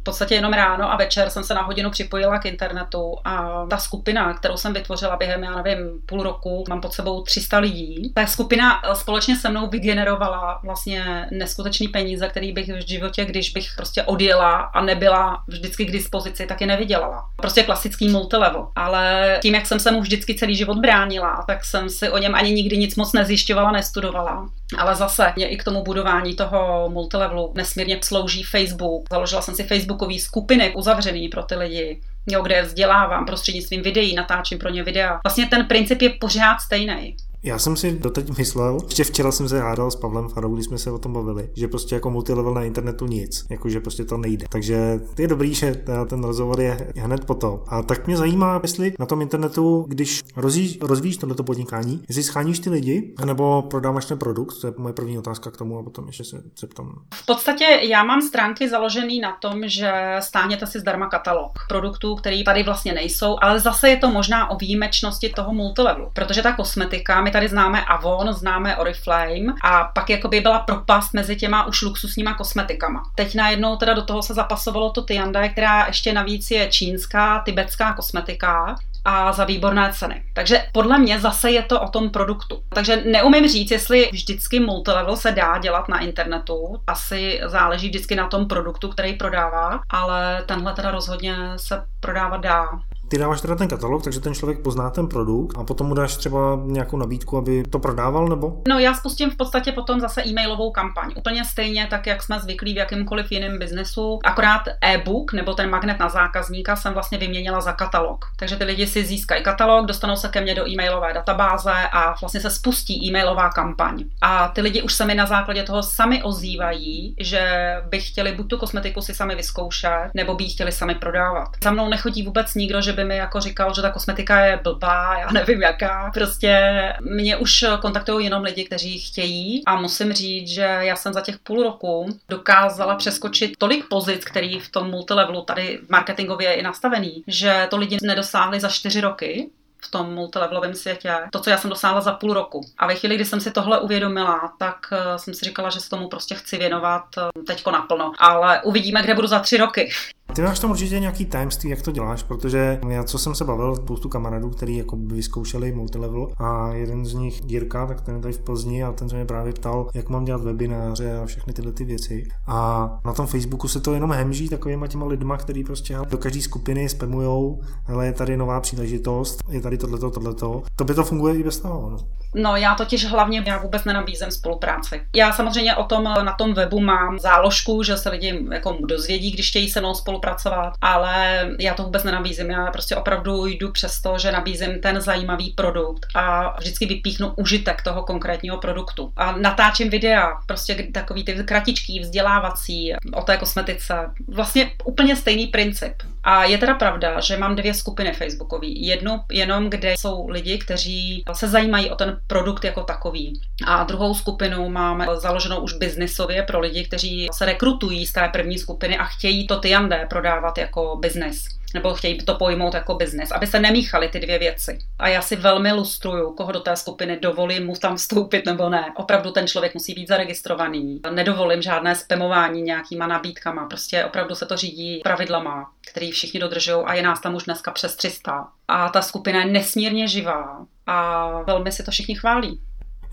v 0.01 0.03
podstatě 0.03 0.35
jenom 0.35 0.53
ráno 0.53 0.91
a 0.91 0.95
večer 0.95 1.29
jsem 1.29 1.43
se 1.43 1.53
na 1.53 1.61
hodinu 1.61 1.89
připojila 1.89 2.39
k 2.39 2.45
internetu 2.45 3.15
a 3.25 3.65
ta 3.69 3.77
skupina, 3.77 4.33
kterou 4.33 4.57
jsem 4.57 4.73
vytvořila 4.73 5.15
během, 5.15 5.43
já 5.43 5.61
nevím, 5.61 6.01
půl 6.05 6.23
roku, 6.23 6.63
mám 6.69 6.81
pod 6.81 6.93
sebou 6.93 7.21
300 7.21 7.57
lidí, 7.57 8.13
ta 8.15 8.25
skupina 8.25 8.81
společně 8.93 9.35
se 9.35 9.49
mnou 9.49 9.67
vygenerovala 9.67 10.59
vlastně 10.63 11.27
neskutečný 11.31 11.87
peníze, 11.87 12.27
který 12.27 12.51
bych 12.51 12.69
v 12.69 12.87
životě, 12.87 13.25
když 13.25 13.49
bych 13.49 13.67
prostě 13.75 14.03
odjela 14.03 14.55
a 14.55 14.81
nebyla 14.81 15.43
vždycky 15.47 15.85
k 15.85 15.91
dispozici, 15.91 16.45
tak 16.45 16.61
nevydělala. 16.61 17.25
Prostě 17.35 17.63
klasický 17.63 18.09
multilevel. 18.09 18.67
Ale 18.75 19.37
tím, 19.41 19.55
jak 19.55 19.65
jsem 19.65 19.79
se 19.79 19.91
mu 19.91 20.01
vždycky 20.01 20.35
celý 20.35 20.55
život 20.55 20.77
bránila, 20.77 21.43
tak 21.47 21.65
jsem 21.65 21.89
si 21.89 22.09
o 22.09 22.17
něm 22.17 22.35
ani 22.35 22.51
nikdy 22.51 22.77
nic 22.77 22.95
moc 22.95 23.13
nezjišťovala, 23.13 23.71
nestudovala. 23.71 24.42
Ale 24.77 24.95
zase 24.95 25.33
mě 25.35 25.49
i 25.49 25.57
k 25.57 25.63
tomu 25.63 25.83
budování 25.83 26.35
toho 26.35 26.89
multilevelu 26.89 27.53
nesmírně 27.55 27.99
slouží 28.03 28.43
Facebook. 28.43 29.03
Založila 29.11 29.41
jsem 29.41 29.55
si 29.55 29.63
Facebookové 29.63 30.19
skupiny 30.19 30.73
uzavřený 30.75 31.29
pro 31.29 31.43
ty 31.43 31.55
lidi 31.55 32.01
jo, 32.27 32.41
kde 32.41 32.61
vzdělávám 32.61 33.25
prostřednictvím 33.25 33.81
videí, 33.81 34.15
natáčím 34.15 34.59
pro 34.59 34.69
ně 34.69 34.83
videa. 34.83 35.19
Vlastně 35.23 35.45
ten 35.45 35.65
princip 35.65 36.01
je 36.01 36.09
pořád 36.09 36.59
stejný. 36.59 37.15
Já 37.45 37.59
jsem 37.59 37.75
si 37.75 37.99
doteď 37.99 38.37
myslel, 38.37 38.77
ještě 38.85 39.03
včera 39.03 39.31
jsem 39.31 39.49
se 39.49 39.61
hádal 39.61 39.91
s 39.91 39.95
Pavlem 39.95 40.29
Farou, 40.29 40.53
když 40.53 40.65
jsme 40.65 40.77
se 40.77 40.91
o 40.91 40.99
tom 40.99 41.13
bavili, 41.13 41.49
že 41.53 41.67
prostě 41.67 41.95
jako 41.95 42.09
multilevel 42.09 42.53
na 42.53 42.63
internetu 42.63 43.05
nic, 43.05 43.45
jakože 43.49 43.79
prostě 43.79 44.05
to 44.05 44.17
nejde. 44.17 44.45
Takže 44.49 44.99
je 45.19 45.27
dobrý, 45.27 45.53
že 45.53 45.83
ten 46.09 46.23
rozhovor 46.23 46.61
je 46.61 46.93
hned 46.95 47.25
po 47.25 47.33
to. 47.33 47.63
A 47.67 47.81
tak 47.81 48.07
mě 48.07 48.17
zajímá, 48.17 48.59
jestli 48.63 48.93
na 48.99 49.05
tom 49.05 49.21
internetu, 49.21 49.85
když 49.87 50.21
rozvíjíš, 50.35 50.77
rozvíjíš 50.81 51.17
tohleto 51.17 51.43
podnikání, 51.43 52.03
jestli 52.07 52.23
scháníš 52.23 52.59
ty 52.59 52.69
lidi, 52.69 53.13
anebo 53.17 53.61
prodáváš 53.61 54.05
ten 54.05 54.17
produkt, 54.17 54.61
to 54.61 54.67
je 54.67 54.73
moje 54.77 54.93
první 54.93 55.17
otázka 55.17 55.51
k 55.51 55.57
tomu 55.57 55.79
a 55.79 55.83
potom 55.83 56.07
ještě 56.07 56.23
se 56.23 56.43
zeptám. 56.59 57.01
V 57.13 57.25
podstatě 57.25 57.65
já 57.81 58.03
mám 58.03 58.21
stránky 58.21 58.69
založené 58.69 59.21
na 59.21 59.37
tom, 59.41 59.61
že 59.65 59.91
stáhněte 60.19 60.67
si 60.67 60.79
zdarma 60.79 61.07
katalog 61.09 61.51
produktů, 61.69 62.15
který 62.15 62.43
tady 62.43 62.63
vlastně 62.63 62.93
nejsou, 62.93 63.37
ale 63.41 63.59
zase 63.59 63.89
je 63.89 63.97
to 63.97 64.11
možná 64.11 64.49
o 64.49 64.57
výjimečnosti 64.57 65.29
toho 65.29 65.53
multilevelu, 65.53 66.09
protože 66.13 66.41
ta 66.41 66.51
kosmetika, 66.51 67.21
my 67.21 67.32
tady 67.33 67.47
známe 67.47 67.85
Avon, 67.85 68.33
známe 68.33 68.77
Oriflame 68.77 69.53
a 69.63 69.83
pak 69.83 70.09
jakoby 70.09 70.39
byla 70.41 70.59
propast 70.59 71.13
mezi 71.13 71.35
těma 71.35 71.67
už 71.67 71.81
luxusníma 71.81 72.33
kosmetikama. 72.33 73.03
Teď 73.15 73.35
najednou 73.35 73.75
teda 73.75 73.93
do 73.93 74.01
toho 74.01 74.23
se 74.23 74.33
zapasovalo 74.33 74.89
to 74.89 75.01
Tianda, 75.01 75.49
která 75.49 75.85
ještě 75.85 76.13
navíc 76.13 76.51
je 76.51 76.67
čínská, 76.67 77.39
tibetská 77.39 77.93
kosmetika 77.93 78.75
a 79.05 79.31
za 79.31 79.45
výborné 79.45 79.93
ceny. 79.93 80.23
Takže 80.33 80.65
podle 80.71 80.99
mě 80.99 81.19
zase 81.19 81.51
je 81.51 81.61
to 81.61 81.81
o 81.81 81.89
tom 81.89 82.09
produktu. 82.09 82.63
Takže 82.69 83.03
neumím 83.05 83.47
říct, 83.47 83.71
jestli 83.71 84.09
vždycky 84.11 84.59
multilevel 84.59 85.17
se 85.17 85.31
dá 85.31 85.57
dělat 85.57 85.89
na 85.89 85.99
internetu. 85.99 86.81
Asi 86.87 87.39
záleží 87.45 87.89
vždycky 87.89 88.15
na 88.15 88.27
tom 88.27 88.47
produktu, 88.47 88.89
který 88.89 89.13
prodává, 89.13 89.81
ale 89.89 90.43
tenhle 90.45 90.73
teda 90.73 90.91
rozhodně 90.91 91.35
se 91.55 91.85
prodávat 91.99 92.41
dá 92.41 92.69
ty 93.07 93.17
dáváš 93.17 93.41
teda 93.41 93.55
ten 93.55 93.67
katalog, 93.67 94.03
takže 94.03 94.19
ten 94.19 94.33
člověk 94.33 94.59
pozná 94.59 94.89
ten 94.89 95.07
produkt 95.07 95.57
a 95.57 95.63
potom 95.63 95.87
mu 95.87 95.93
dáš 95.93 96.15
třeba 96.15 96.59
nějakou 96.65 96.97
nabídku, 96.97 97.37
aby 97.37 97.63
to 97.63 97.79
prodával, 97.79 98.27
nebo? 98.27 98.61
No 98.67 98.79
já 98.79 98.93
spustím 98.93 99.31
v 99.31 99.35
podstatě 99.35 99.71
potom 99.71 99.99
zase 99.99 100.23
e-mailovou 100.23 100.71
kampaň. 100.71 101.13
Úplně 101.17 101.45
stejně 101.45 101.87
tak, 101.89 102.07
jak 102.07 102.23
jsme 102.23 102.39
zvyklí 102.39 102.73
v 102.73 102.77
jakýmkoliv 102.77 103.31
jiném 103.31 103.59
biznesu. 103.59 104.19
Akorát 104.23 104.61
e-book 104.81 105.33
nebo 105.33 105.53
ten 105.53 105.69
magnet 105.69 105.99
na 105.99 106.09
zákazníka 106.09 106.75
jsem 106.75 106.93
vlastně 106.93 107.17
vyměnila 107.17 107.61
za 107.61 107.73
katalog. 107.73 108.25
Takže 108.39 108.55
ty 108.55 108.63
lidi 108.63 108.87
si 108.87 109.05
získají 109.05 109.43
katalog, 109.43 109.85
dostanou 109.85 110.15
se 110.15 110.27
ke 110.27 110.41
mně 110.41 110.55
do 110.55 110.69
e-mailové 110.69 111.13
databáze 111.13 111.73
a 111.91 112.15
vlastně 112.21 112.39
se 112.39 112.49
spustí 112.49 113.07
e-mailová 113.07 113.49
kampaň. 113.49 114.03
A 114.21 114.47
ty 114.47 114.61
lidi 114.61 114.81
už 114.81 114.93
se 114.93 115.05
mi 115.05 115.15
na 115.15 115.25
základě 115.25 115.63
toho 115.63 115.83
sami 115.83 116.23
ozývají, 116.23 117.15
že 117.19 117.73
by 117.89 118.01
chtěli 118.01 118.31
buď 118.31 118.47
tu 118.47 118.57
kosmetiku 118.57 119.01
si 119.01 119.13
sami 119.13 119.35
vyzkoušet, 119.35 120.09
nebo 120.13 120.35
by 120.35 120.43
ji 120.43 120.49
chtěli 120.49 120.71
sami 120.71 120.95
prodávat. 120.95 121.49
Za 121.63 121.71
mnou 121.71 121.89
nechodí 121.89 122.23
vůbec 122.23 122.55
nikdo, 122.55 122.81
že 122.81 122.92
by 122.93 123.03
by 123.03 123.07
mi 123.07 123.17
jako 123.17 123.39
říkal, 123.39 123.73
že 123.73 123.81
ta 123.81 123.91
kosmetika 123.91 124.45
je 124.45 124.59
blbá, 124.63 125.17
já 125.19 125.31
nevím 125.31 125.61
jaká. 125.61 126.11
Prostě 126.13 126.73
mě 127.01 127.37
už 127.37 127.65
kontaktují 127.81 128.25
jenom 128.25 128.43
lidi, 128.43 128.63
kteří 128.63 128.99
chtějí 128.99 129.63
a 129.65 129.75
musím 129.75 130.13
říct, 130.13 130.47
že 130.47 130.61
já 130.61 130.95
jsem 130.95 131.13
za 131.13 131.21
těch 131.21 131.39
půl 131.39 131.63
roku 131.63 132.19
dokázala 132.29 132.95
přeskočit 132.95 133.57
tolik 133.57 133.87
pozic, 133.87 134.25
který 134.25 134.59
v 134.59 134.71
tom 134.71 134.89
multilevelu 134.89 135.41
tady 135.41 135.79
marketingově 135.89 136.49
je 136.49 136.55
i 136.55 136.63
nastavený, 136.63 137.23
že 137.27 137.67
to 137.69 137.77
lidi 137.77 137.97
nedosáhli 138.01 138.59
za 138.59 138.69
čtyři 138.69 139.01
roky, 139.01 139.49
v 139.85 139.91
tom 139.91 140.13
multilevelovém 140.13 140.75
světě. 140.75 141.13
To, 141.31 141.39
co 141.39 141.49
já 141.49 141.57
jsem 141.57 141.69
dosáhla 141.69 142.01
za 142.01 142.13
půl 142.13 142.33
roku. 142.33 142.61
A 142.77 142.87
ve 142.87 142.95
chvíli, 142.95 143.15
kdy 143.15 143.25
jsem 143.25 143.41
si 143.41 143.51
tohle 143.51 143.79
uvědomila, 143.79 144.53
tak 144.59 144.77
uh, 144.91 145.17
jsem 145.17 145.33
si 145.33 145.45
říkala, 145.45 145.69
že 145.69 145.79
se 145.79 145.89
tomu 145.89 146.07
prostě 146.07 146.35
chci 146.35 146.57
věnovat 146.57 147.03
uh, 147.17 147.43
teďko 147.43 147.71
naplno. 147.71 148.11
Ale 148.19 148.61
uvidíme, 148.61 149.01
kde 149.01 149.13
budu 149.13 149.27
za 149.27 149.39
tři 149.39 149.57
roky. 149.57 149.89
Ty 150.35 150.41
máš 150.41 150.59
tam 150.59 150.71
určitě 150.71 150.99
nějaký 150.99 151.25
tajemství, 151.25 151.69
jak 151.69 151.81
to 151.81 151.91
děláš, 151.91 152.23
protože 152.23 152.79
já, 152.89 153.03
co 153.03 153.19
jsem 153.19 153.35
se 153.35 153.45
bavil, 153.45 153.75
spoustu 153.75 154.09
kamarádů, 154.09 154.49
kteří 154.49 154.77
jako 154.77 154.97
vyzkoušeli 154.97 155.71
multilevel 155.71 156.27
a 156.37 156.73
jeden 156.73 157.05
z 157.05 157.13
nich, 157.13 157.41
Jirka, 157.45 157.87
tak 157.87 158.01
ten 158.01 158.15
je 158.15 158.21
tady 158.21 158.33
v 158.33 158.39
Plzni 158.39 158.83
a 158.83 158.91
ten 158.91 159.09
se 159.09 159.15
mě 159.15 159.25
právě 159.25 159.53
ptal, 159.53 159.89
jak 159.93 160.09
mám 160.09 160.25
dělat 160.25 160.41
webináře 160.41 161.17
a 161.17 161.25
všechny 161.25 161.53
tyhle 161.53 161.71
ty 161.71 161.85
věci. 161.85 162.27
A 162.47 162.89
na 163.05 163.13
tom 163.13 163.27
Facebooku 163.27 163.67
se 163.67 163.79
to 163.79 163.93
jenom 163.93 164.11
hemží 164.11 164.49
takovýma 164.49 164.87
těma 164.87 165.05
lidma, 165.05 165.37
který 165.37 165.63
prostě 165.63 165.97
do 166.09 166.17
každé 166.17 166.41
skupiny 166.41 166.89
spamujou, 166.89 167.61
ale 167.87 168.05
je 168.05 168.13
tady 168.13 168.37
nová 168.37 168.61
příležitost, 168.61 169.43
je 169.49 169.61
tady 169.61 169.77
tohleto, 169.77 170.11
tohleto. 170.11 170.63
To 170.75 170.83
by 170.83 170.93
to 170.93 171.03
funguje 171.03 171.35
i 171.35 171.43
bez 171.43 171.59
toho. 171.59 171.89
No. 171.89 171.97
No 172.35 172.55
já 172.55 172.75
totiž 172.75 173.05
hlavně 173.05 173.43
já 173.47 173.57
vůbec 173.57 173.83
nenabízím 173.83 174.31
spolupráci. 174.31 175.01
Já 175.15 175.33
samozřejmě 175.33 175.75
o 175.75 175.83
tom 175.83 176.03
na 176.03 176.33
tom 176.33 176.53
webu 176.53 176.79
mám 176.79 177.19
záložku, 177.19 177.83
že 177.83 177.97
se 177.97 178.09
lidi 178.09 178.45
jako 178.51 178.77
dozvědí, 178.85 179.31
když 179.31 179.49
chtějí 179.49 179.69
se 179.69 179.79
mnou 179.79 179.93
spolupracovat, 180.23 180.73
ale 180.81 181.47
já 181.59 181.73
to 181.73 181.83
vůbec 181.83 182.03
nenabízím. 182.03 182.49
Já 182.49 182.71
prostě 182.71 182.95
opravdu 182.95 183.45
jdu 183.45 183.71
přes 183.71 184.01
to, 184.01 184.17
že 184.17 184.31
nabízím 184.31 184.81
ten 184.81 185.01
zajímavý 185.01 185.49
produkt 185.51 186.05
a 186.15 186.55
vždycky 186.59 186.85
vypíchnu 186.85 187.33
užitek 187.35 187.81
toho 187.81 188.03
konkrétního 188.03 188.57
produktu. 188.57 189.13
A 189.17 189.37
natáčím 189.37 189.89
videa, 189.89 190.31
prostě 190.47 190.87
takový 190.93 191.23
ty 191.23 191.33
kratičký, 191.33 191.99
vzdělávací 191.99 192.93
o 193.13 193.21
té 193.21 193.37
kosmetice. 193.37 193.93
Vlastně 194.27 194.71
úplně 194.85 195.15
stejný 195.15 195.47
princip. 195.47 195.93
A 196.23 196.43
je 196.43 196.57
teda 196.57 196.73
pravda, 196.73 197.19
že 197.19 197.37
mám 197.37 197.55
dvě 197.55 197.73
skupiny 197.73 198.13
facebookové. 198.13 198.67
Jednu 198.67 199.19
jenom, 199.31 199.69
kde 199.69 199.93
jsou 199.97 200.27
lidi, 200.29 200.57
kteří 200.57 201.23
se 201.33 201.47
zajímají 201.47 201.89
o 201.89 201.95
ten 201.95 202.19
produkt 202.27 202.63
jako 202.63 202.83
takový. 202.83 203.41
A 203.65 203.83
druhou 203.83 204.15
skupinu 204.15 204.69
máme 204.69 205.07
založenou 205.15 205.59
už 205.59 205.73
biznisově 205.73 206.43
pro 206.43 206.59
lidi, 206.59 206.85
kteří 206.85 207.27
se 207.31 207.45
rekrutují 207.45 208.05
z 208.05 208.13
té 208.13 208.29
první 208.33 208.57
skupiny 208.57 208.97
a 208.97 209.03
chtějí 209.03 209.47
to 209.47 209.59
Tiande 209.59 210.05
prodávat 210.09 210.57
jako 210.57 210.97
biznis 211.01 211.62
nebo 211.73 211.93
chtějí 211.93 212.17
to 212.17 212.35
pojmout 212.35 212.73
jako 212.73 212.95
biznis, 212.95 213.31
aby 213.31 213.47
se 213.47 213.59
nemíchaly 213.59 214.09
ty 214.09 214.19
dvě 214.19 214.39
věci. 214.39 214.79
A 214.99 215.07
já 215.07 215.21
si 215.21 215.35
velmi 215.35 215.73
lustruju, 215.73 216.33
koho 216.33 216.51
do 216.51 216.59
té 216.59 216.75
skupiny 216.75 217.19
dovolím 217.19 217.65
mu 217.65 217.75
tam 217.75 217.95
vstoupit 217.95 218.45
nebo 218.45 218.69
ne. 218.69 218.93
Opravdu 218.95 219.31
ten 219.31 219.47
člověk 219.47 219.73
musí 219.73 219.93
být 219.93 220.07
zaregistrovaný. 220.07 221.01
Nedovolím 221.11 221.61
žádné 221.61 221.95
spamování 221.95 222.61
nějakýma 222.61 223.07
nabídkama. 223.07 223.67
Prostě 223.67 224.05
opravdu 224.05 224.35
se 224.35 224.45
to 224.45 224.57
řídí 224.57 225.01
pravidlama, 225.03 225.71
který 225.91 226.11
všichni 226.11 226.39
dodržují 226.39 226.83
a 226.85 226.93
je 226.93 227.01
nás 227.01 227.21
tam 227.21 227.35
už 227.35 227.43
dneska 227.43 227.71
přes 227.71 227.95
300. 227.95 228.47
A 228.67 228.89
ta 228.89 229.01
skupina 229.01 229.39
je 229.39 229.45
nesmírně 229.45 230.07
živá 230.07 230.65
a 230.87 231.27
velmi 231.41 231.71
si 231.71 231.83
to 231.83 231.91
všichni 231.91 232.15
chválí. 232.15 232.59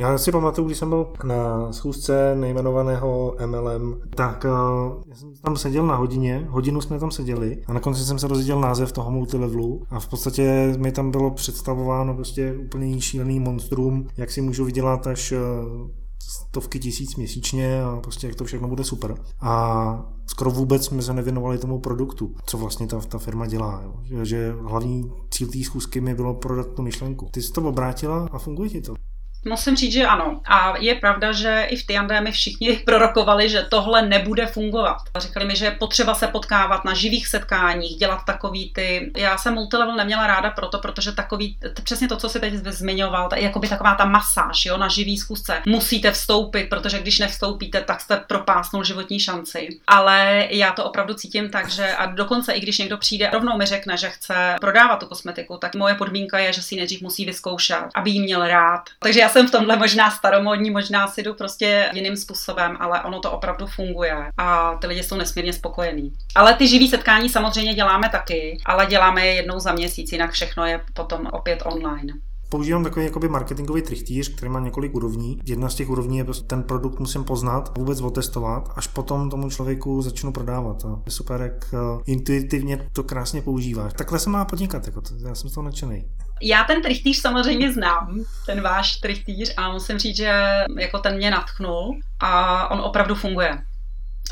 Já 0.00 0.18
si 0.18 0.32
pamatuju, 0.32 0.66
když 0.66 0.78
jsem 0.78 0.88
byl 0.88 1.12
na 1.24 1.72
schůzce 1.72 2.34
nejmenovaného 2.34 3.36
MLM, 3.46 4.00
tak 4.16 4.44
uh, 4.44 5.02
já 5.08 5.14
jsem 5.16 5.34
tam 5.34 5.56
seděl 5.56 5.86
na 5.86 5.96
hodině, 5.96 6.46
hodinu 6.50 6.80
jsme 6.80 6.98
tam 6.98 7.10
seděli 7.10 7.62
a 7.66 7.72
na 7.72 7.80
konci 7.80 8.04
jsem 8.04 8.18
se 8.18 8.28
dozvěděl 8.28 8.60
název 8.60 8.92
toho 8.92 9.10
multilevelu 9.10 9.82
a 9.90 10.00
v 10.00 10.08
podstatě 10.08 10.74
mi 10.78 10.92
tam 10.92 11.10
bylo 11.10 11.30
představováno 11.30 12.14
prostě 12.14 12.54
úplně 12.64 13.00
šílený 13.00 13.40
monstrum, 13.40 14.06
jak 14.16 14.30
si 14.30 14.40
můžu 14.40 14.64
vydělat 14.64 15.06
až 15.06 15.32
uh, 15.32 15.90
stovky 16.28 16.78
tisíc 16.78 17.16
měsíčně 17.16 17.82
a 17.82 18.00
prostě 18.02 18.26
jak 18.26 18.36
to 18.36 18.44
všechno 18.44 18.68
bude 18.68 18.84
super. 18.84 19.14
A 19.40 20.12
skoro 20.26 20.50
vůbec 20.50 20.84
jsme 20.84 21.02
se 21.02 21.12
nevěnovali 21.12 21.58
tomu 21.58 21.78
produktu, 21.78 22.34
co 22.46 22.58
vlastně 22.58 22.86
ta, 22.86 23.00
ta 23.00 23.18
firma 23.18 23.46
dělá. 23.46 23.82
Jo. 23.84 24.24
Že 24.24 24.54
hlavní 24.62 25.12
cíl 25.30 25.48
té 25.48 25.58
schůzky 25.64 26.00
mi 26.00 26.14
bylo 26.14 26.34
prodat 26.34 26.66
tu 26.66 26.82
myšlenku. 26.82 27.28
Ty 27.32 27.42
jsi 27.42 27.52
to 27.52 27.62
obrátila 27.62 28.28
a 28.32 28.38
funguje 28.38 28.70
ti 28.70 28.80
to. 28.80 28.94
Musím 29.44 29.76
říct, 29.76 29.92
že 29.92 30.06
ano. 30.06 30.40
A 30.46 30.74
je 30.78 30.94
pravda, 30.94 31.32
že 31.32 31.66
i 31.68 31.76
v 31.76 31.86
Tiandé 31.86 32.20
mi 32.20 32.32
všichni 32.32 32.72
prorokovali, 32.84 33.48
že 33.48 33.66
tohle 33.70 34.02
nebude 34.02 34.46
fungovat. 34.46 34.96
Říkali 35.18 35.46
mi, 35.46 35.56
že 35.56 35.64
je 35.64 35.70
potřeba 35.70 36.14
se 36.14 36.28
potkávat 36.28 36.84
na 36.84 36.94
živých 36.94 37.26
setkáních, 37.26 37.96
dělat 37.96 38.20
takový 38.26 38.72
ty. 38.72 39.12
Já 39.16 39.38
jsem 39.38 39.54
multilevel 39.54 39.96
neměla 39.96 40.26
ráda 40.26 40.50
proto, 40.50 40.78
protože 40.78 41.12
takový, 41.12 41.56
přesně 41.84 42.08
to, 42.08 42.16
co 42.16 42.28
si 42.28 42.40
teď 42.40 42.54
zmiňoval, 42.54 43.28
jako 43.36 43.58
by 43.58 43.68
taková 43.68 43.94
ta 43.94 44.04
masáž, 44.04 44.64
jo, 44.66 44.76
na 44.76 44.88
živý 44.88 45.18
schůzce. 45.18 45.62
Musíte 45.66 46.10
vstoupit, 46.10 46.68
protože 46.68 46.98
když 46.98 47.18
nevstoupíte, 47.18 47.80
tak 47.80 48.00
jste 48.00 48.16
propásnul 48.16 48.84
životní 48.84 49.20
šanci. 49.20 49.68
Ale 49.86 50.46
já 50.50 50.72
to 50.72 50.84
opravdu 50.84 51.14
cítím 51.14 51.50
tak, 51.50 51.68
že 51.70 51.92
a 51.96 52.06
dokonce 52.06 52.52
i 52.52 52.60
když 52.60 52.78
někdo 52.78 52.98
přijde, 52.98 53.30
rovnou 53.32 53.56
mi 53.56 53.66
řekne, 53.66 53.96
že 53.96 54.10
chce 54.10 54.56
prodávat 54.60 55.00
tu 55.00 55.06
kosmetiku, 55.06 55.56
tak 55.56 55.74
moje 55.74 55.94
podmínka 55.94 56.38
je, 56.38 56.52
že 56.52 56.62
si 56.62 56.76
nejdřív 56.76 57.02
musí 57.02 57.24
vyzkoušet, 57.24 57.84
aby 57.94 58.10
jí 58.10 58.20
měl 58.20 58.46
rád. 58.46 58.82
Takže 58.98 59.20
já 59.20 59.29
jsem 59.30 59.48
v 59.48 59.50
tomhle 59.50 59.76
možná 59.76 60.10
staromodní, 60.10 60.70
možná 60.70 61.06
si 61.06 61.22
jdu 61.22 61.34
prostě 61.34 61.90
jiným 61.92 62.16
způsobem, 62.16 62.76
ale 62.80 63.02
ono 63.02 63.20
to 63.20 63.32
opravdu 63.32 63.66
funguje 63.66 64.30
a 64.38 64.74
ty 64.74 64.86
lidi 64.86 65.02
jsou 65.02 65.16
nesmírně 65.16 65.52
spokojení. 65.52 66.12
Ale 66.34 66.54
ty 66.54 66.68
živý 66.68 66.88
setkání 66.88 67.28
samozřejmě 67.28 67.74
děláme 67.74 68.08
taky, 68.08 68.58
ale 68.66 68.86
děláme 68.86 69.26
je 69.26 69.34
jednou 69.34 69.58
za 69.58 69.72
měsíc, 69.72 70.12
jinak 70.12 70.30
všechno 70.30 70.66
je 70.66 70.80
potom 70.94 71.26
opět 71.32 71.62
online 71.64 72.12
používám 72.50 72.84
takový 72.84 73.04
jakoby 73.04 73.28
marketingový 73.28 73.82
trichtýř, 73.82 74.34
který 74.36 74.52
má 74.52 74.60
několik 74.60 74.94
úrovní. 74.94 75.40
Jedna 75.44 75.68
z 75.68 75.74
těch 75.74 75.90
úrovní 75.90 76.18
je 76.18 76.24
prostě 76.24 76.46
ten 76.46 76.62
produkt 76.62 77.00
musím 77.00 77.24
poznat, 77.24 77.78
vůbec 77.78 78.00
otestovat, 78.00 78.72
až 78.76 78.86
potom 78.86 79.30
tomu 79.30 79.50
člověku 79.50 80.02
začnu 80.02 80.32
prodávat. 80.32 80.76
Je 81.06 81.12
super, 81.12 81.40
jak 81.40 81.74
eh, 81.74 82.02
intuitivně 82.06 82.88
to 82.92 83.02
krásně 83.02 83.42
používáš. 83.42 83.92
Takhle 83.92 84.18
se 84.18 84.30
má 84.30 84.44
podnikat, 84.44 84.86
jako 84.86 85.00
to, 85.00 85.14
já 85.28 85.34
jsem 85.34 85.50
z 85.50 85.54
toho 85.54 85.64
nadšený. 85.64 86.04
Já 86.42 86.64
ten 86.64 86.82
trichtýř 86.82 87.20
samozřejmě 87.20 87.72
znám, 87.72 88.24
ten 88.46 88.60
váš 88.62 88.96
trichtýř 88.96 89.54
a 89.56 89.72
musím 89.72 89.98
říct, 89.98 90.16
že 90.16 90.32
jako 90.78 90.98
ten 90.98 91.16
mě 91.16 91.30
natchnul 91.30 91.98
a 92.20 92.70
on 92.70 92.80
opravdu 92.80 93.14
funguje 93.14 93.58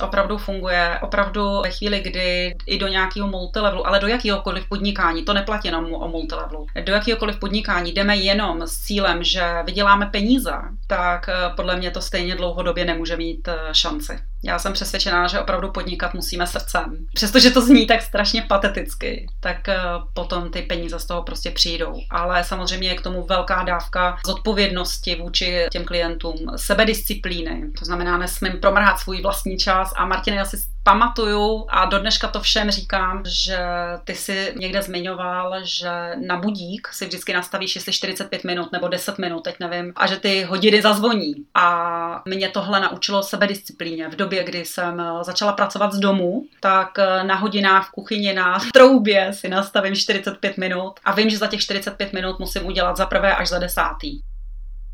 opravdu 0.01 0.39
funguje, 0.39 0.99
opravdu 1.03 1.61
ve 1.63 1.71
chvíli, 1.71 2.01
kdy 2.01 2.55
i 2.67 2.79
do 2.79 2.89
nějakého 2.89 3.29
multilevelu, 3.29 3.87
ale 3.87 4.01
do 4.01 4.07
jakéhokoliv 4.07 4.69
podnikání, 4.69 5.25
to 5.25 5.33
neplatí 5.33 5.69
jenom 5.69 5.95
o 5.95 6.09
multilevelu, 6.09 6.67
do 6.85 6.93
jakéhokoliv 6.93 7.39
podnikání 7.39 7.93
jdeme 7.93 8.17
jenom 8.17 8.63
s 8.63 8.79
cílem, 8.79 9.25
že 9.25 9.43
vyděláme 9.65 10.07
peníze, 10.07 10.53
tak 10.87 11.29
eh, 11.29 11.33
podle 11.57 11.77
mě 11.77 11.91
to 11.91 12.01
stejně 12.01 12.35
dlouhodobě 12.35 12.85
nemůže 12.85 13.17
mít 13.17 13.49
eh, 13.49 13.59
šanci. 13.73 14.19
Já 14.45 14.59
jsem 14.59 14.73
přesvědčená, 14.73 15.27
že 15.27 15.41
opravdu 15.41 15.71
podnikat 15.71 16.15
musíme 16.15 16.47
srdcem. 16.47 17.07
Přestože 17.15 17.51
to 17.51 17.61
zní 17.61 17.87
tak 17.87 18.03
strašně 18.03 18.43
pateticky, 18.43 19.27
tak 19.41 19.69
eh, 19.69 19.81
potom 20.15 20.51
ty 20.51 20.63
peníze 20.63 20.99
z 20.99 21.07
toho 21.07 21.23
prostě 21.23 21.51
přijdou. 21.51 21.95
Ale 22.11 22.45
samozřejmě 22.45 22.89
je 22.89 22.95
k 22.95 23.01
tomu 23.01 23.27
velká 23.27 23.63
dávka 23.63 24.19
zodpovědnosti 24.27 25.17
vůči 25.17 25.67
těm 25.71 25.85
klientům, 25.85 26.37
sebedisciplíny. 26.57 27.71
To 27.79 27.85
znamená, 27.85 28.19
nesmím 28.19 28.61
promrhat 28.61 28.99
svůj 28.99 29.23
vlastní 29.23 29.59
čas. 29.59 29.93
A 29.97 30.07
Martin, 30.07 30.35
já 30.35 30.45
si 30.45 30.57
pamatuju 30.89 31.67
a 31.69 31.85
do 31.85 31.99
dneška 31.99 32.29
to 32.29 32.41
všem 32.41 32.71
říkám, 32.71 33.23
že 33.27 33.59
ty 34.05 34.15
si 34.15 34.55
někde 34.57 34.83
zmiňoval, 34.83 35.55
že 35.63 35.91
na 36.27 36.37
budík 36.37 36.89
si 36.89 37.07
vždycky 37.07 37.33
nastavíš, 37.33 37.75
jestli 37.75 37.93
45 37.93 38.45
minut 38.45 38.73
nebo 38.73 38.89
10 38.89 39.19
minut, 39.19 39.41
teď 39.41 39.57
nevím, 39.61 39.93
a 39.97 40.07
že 40.07 40.17
ty 40.17 40.43
hodiny 40.43 40.83
zazvoní. 40.83 41.35
A 41.55 42.23
mě 42.25 42.49
tohle 42.49 42.81
naučilo 42.81 43.23
sebedisciplíně. 43.23 44.09
V 44.09 44.17
době, 44.17 44.45
kdy 44.45 44.65
jsem 44.65 45.03
začala 45.23 45.53
pracovat 45.53 45.93
z 45.93 45.99
domu, 45.99 46.45
tak 46.61 46.99
na 47.23 47.35
hodinách 47.35 47.89
v 47.89 47.91
kuchyni 47.91 48.33
na 48.33 48.59
troubě 48.73 49.33
si 49.33 49.49
nastavím 49.49 49.97
45 49.97 50.59
minut 50.59 50.93
a 51.05 51.13
vím, 51.13 51.31
že 51.31 51.39
za 51.39 51.47
těch 51.47 51.61
45 51.61 52.13
minut 52.13 52.39
musím 52.39 52.67
udělat 52.67 52.97
za 52.97 53.07
prvé 53.07 53.37
až 53.37 53.49
za 53.49 53.59
desátý 53.59 54.21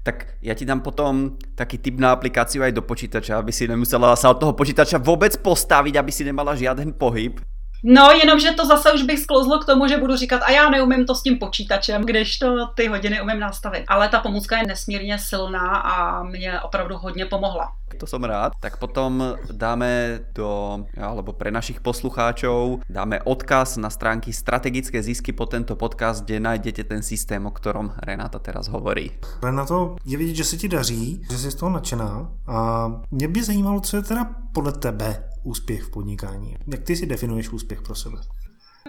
tak 0.04 0.36
ja 0.44 0.52
ti 0.52 0.68
dám 0.68 0.84
potom 0.84 1.40
taký 1.56 1.80
tip 1.80 1.96
na 1.96 2.12
aplikáciu 2.12 2.60
aj 2.60 2.76
do 2.76 2.84
počítača, 2.84 3.40
aby 3.40 3.48
si 3.48 3.64
nemusela 3.64 4.12
sa 4.20 4.36
od 4.36 4.38
toho 4.38 4.52
počítača 4.52 5.00
vôbec 5.00 5.32
postaviť, 5.40 5.96
aby 5.96 6.12
si 6.12 6.28
nemala 6.28 6.52
žiaden 6.52 6.92
pohyb. 6.92 7.40
No, 7.86 8.10
jenomže 8.10 8.52
to 8.52 8.66
zase 8.66 8.92
už 8.92 9.02
bych 9.02 9.18
sklouzlo 9.18 9.58
k 9.58 9.64
tomu, 9.64 9.88
že 9.88 9.96
budu 9.96 10.16
říkat, 10.16 10.42
a 10.42 10.50
já 10.50 10.70
neumím 10.70 11.06
to 11.06 11.14
s 11.14 11.22
tím 11.22 11.38
počítačem, 11.38 12.02
když 12.02 12.38
to 12.38 12.66
ty 12.66 12.86
hodiny 12.86 13.22
umím 13.22 13.40
nastavit. 13.40 13.84
Ale 13.88 14.08
ta 14.08 14.20
pomůcka 14.20 14.58
je 14.58 14.66
nesmírně 14.66 15.18
silná 15.18 15.76
a 15.76 16.22
mě 16.22 16.60
opravdu 16.60 16.96
hodně 16.96 17.26
pomohla. 17.26 17.72
To 17.98 18.06
som 18.06 18.24
rád. 18.24 18.52
Tak 18.60 18.82
potom 18.82 19.22
dáme 19.52 20.18
do, 20.34 20.82
alebo 20.98 21.30
pre 21.32 21.54
našich 21.54 21.78
poslucháčov, 21.78 22.82
dáme 22.90 23.22
odkaz 23.22 23.76
na 23.78 23.86
stránky 23.86 24.32
Strategické 24.32 24.98
zisky 24.98 25.30
po 25.30 25.46
tento 25.46 25.78
podcast, 25.78 26.24
kde 26.24 26.40
nájdete 26.40 26.84
ten 26.84 27.02
systém, 27.06 27.46
o 27.46 27.54
ktorom 27.54 27.94
Renáta 28.02 28.38
teraz 28.42 28.66
hovorí. 28.66 29.14
Renato, 29.42 29.96
je 30.04 30.18
vidět, 30.18 30.34
že 30.34 30.44
se 30.44 30.56
ti 30.56 30.68
daří, 30.68 31.22
že 31.30 31.38
jsi 31.38 31.50
z 31.50 31.54
toho 31.54 31.70
nadšená 31.70 32.28
a 32.46 32.86
mě 33.10 33.28
by 33.28 33.42
zajímalo, 33.42 33.80
co 33.80 33.96
je 33.96 34.02
teda 34.02 34.26
podle 34.52 34.72
tebe 34.72 35.33
úspěch 35.44 35.82
v 35.82 35.90
podnikání. 35.90 36.56
Jak 36.72 36.82
ty 36.82 36.96
si 36.96 37.06
definuješ 37.06 37.50
úspěch 37.50 37.82
pro 37.82 37.94
sebe? 37.94 38.16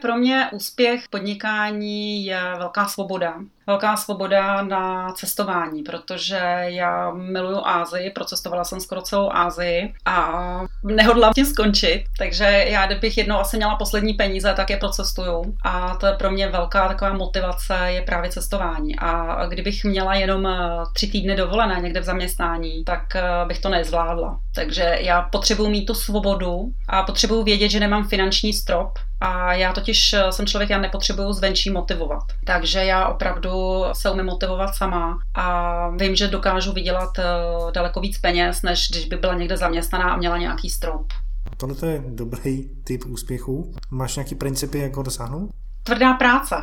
Pro 0.01 0.17
mě 0.17 0.49
úspěch 0.53 1.09
podnikání 1.09 2.25
je 2.25 2.41
velká 2.57 2.87
svoboda. 2.87 3.41
Velká 3.67 3.97
svoboda 3.97 4.61
na 4.61 5.11
cestování, 5.11 5.83
protože 5.83 6.41
já 6.63 7.11
miluju 7.11 7.61
Ázii, 7.65 8.11
procestovala 8.11 8.63
jsem 8.63 8.79
skoro 8.79 9.01
celou 9.01 9.29
Ázii 9.33 9.93
a 10.05 10.41
nehodlám 10.83 11.33
tím 11.33 11.45
skončit, 11.45 12.03
takže 12.17 12.43
já 12.45 12.85
kdybych 12.85 13.17
jednou 13.17 13.37
asi 13.37 13.57
měla 13.57 13.75
poslední 13.75 14.13
peníze, 14.13 14.53
tak 14.53 14.69
je 14.69 14.77
procestuju 14.77 15.57
a 15.63 15.95
to 15.95 16.07
je 16.07 16.13
pro 16.13 16.31
mě 16.31 16.47
velká 16.47 16.87
taková 16.87 17.13
motivace 17.13 17.77
je 17.85 18.01
právě 18.01 18.29
cestování 18.29 18.95
a 18.99 19.45
kdybych 19.45 19.83
měla 19.83 20.15
jenom 20.15 20.45
eh, 20.45 20.59
tři 20.93 21.07
týdny 21.07 21.35
dovolené 21.35 21.79
někde 21.81 21.99
v 21.99 22.03
zaměstnání, 22.03 22.83
tak 22.83 23.15
eh, 23.15 23.45
bych 23.47 23.59
to 23.59 23.69
nezvládla. 23.69 24.39
Takže 24.55 24.97
já 24.99 25.21
potřebuji 25.21 25.69
mít 25.69 25.85
tu 25.85 25.93
svobodu 25.93 26.71
a 26.87 27.03
potřebuji 27.03 27.43
vědět, 27.43 27.69
že 27.69 27.79
nemám 27.79 28.07
finanční 28.07 28.53
strop, 28.53 28.99
a 29.21 29.53
já 29.53 29.73
totiž 29.73 30.13
eh, 30.13 30.31
jsem 30.31 30.47
člověk, 30.47 30.69
já 30.69 30.77
nepotřebuju 30.77 31.33
zvenčí 31.33 31.69
motivovat. 31.69 32.23
Takže 32.43 32.85
já 32.85 33.07
opravdu 33.07 33.54
se 33.93 34.11
umím 34.11 34.25
motivovat 34.25 34.75
sama 34.75 35.19
a 35.33 35.89
vím, 35.89 36.15
že 36.15 36.27
dokážu 36.27 36.73
vydělat 36.73 37.19
eh, 37.19 37.23
daleko 37.71 37.99
víc 38.01 38.17
peněz, 38.17 38.61
než 38.61 38.89
když 38.91 39.05
by 39.05 39.15
byla 39.15 39.33
někde 39.33 39.57
zaměstnaná 39.57 40.13
a 40.13 40.17
měla 40.17 40.37
nějaký 40.37 40.69
strop. 40.69 41.13
Tohle 41.57 41.89
je 41.89 42.03
dobrý 42.07 42.69
typ 42.83 43.05
úspěchu. 43.05 43.73
Máš 43.91 44.15
nějaký 44.15 44.35
principy, 44.35 44.79
jak 44.79 44.95
ho 44.95 45.03
dosáhnout? 45.03 45.49
Tvrdá 45.83 46.13
práce. 46.13 46.55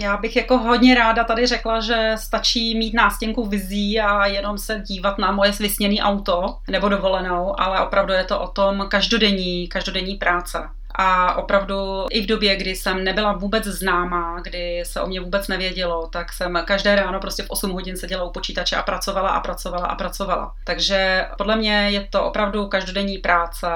Já 0.00 0.16
bych 0.16 0.36
jako 0.36 0.58
hodně 0.58 0.94
ráda 0.94 1.24
tady 1.24 1.46
řekla, 1.46 1.80
že 1.80 2.12
stačí 2.16 2.78
mít 2.78 2.94
nástěnku 2.94 3.46
vizí 3.46 4.00
a 4.00 4.26
jenom 4.26 4.58
se 4.58 4.82
dívat 4.86 5.18
na 5.18 5.32
moje 5.32 5.52
vysněné 5.52 5.96
auto 6.02 6.56
nebo 6.70 6.88
dovolenou, 6.88 7.60
ale 7.60 7.86
opravdu 7.86 8.12
je 8.12 8.24
to 8.24 8.40
o 8.40 8.48
tom 8.48 8.86
každodenní, 8.88 9.68
každodenní 9.68 10.14
práce. 10.14 10.58
A 10.94 11.34
opravdu 11.34 12.06
i 12.10 12.22
v 12.22 12.26
době, 12.26 12.56
kdy 12.56 12.70
jsem 12.70 13.04
nebyla 13.04 13.32
vůbec 13.32 13.64
známá, 13.64 14.40
kdy 14.40 14.82
se 14.86 15.00
o 15.00 15.06
mě 15.06 15.20
vůbec 15.20 15.48
nevědělo, 15.48 16.06
tak 16.06 16.32
jsem 16.32 16.62
každé 16.64 16.96
ráno 16.96 17.20
prostě 17.20 17.42
v 17.42 17.50
8 17.50 17.70
hodin 17.70 17.96
seděla 17.96 18.24
u 18.24 18.32
počítače 18.32 18.76
a 18.76 18.82
pracovala 18.82 19.28
a 19.28 19.40
pracovala 19.40 19.86
a 19.86 19.94
pracovala. 19.94 20.54
Takže 20.64 21.26
podle 21.38 21.56
mě 21.56 21.88
je 21.90 22.08
to 22.10 22.24
opravdu 22.24 22.66
každodenní 22.66 23.18
práce. 23.18 23.66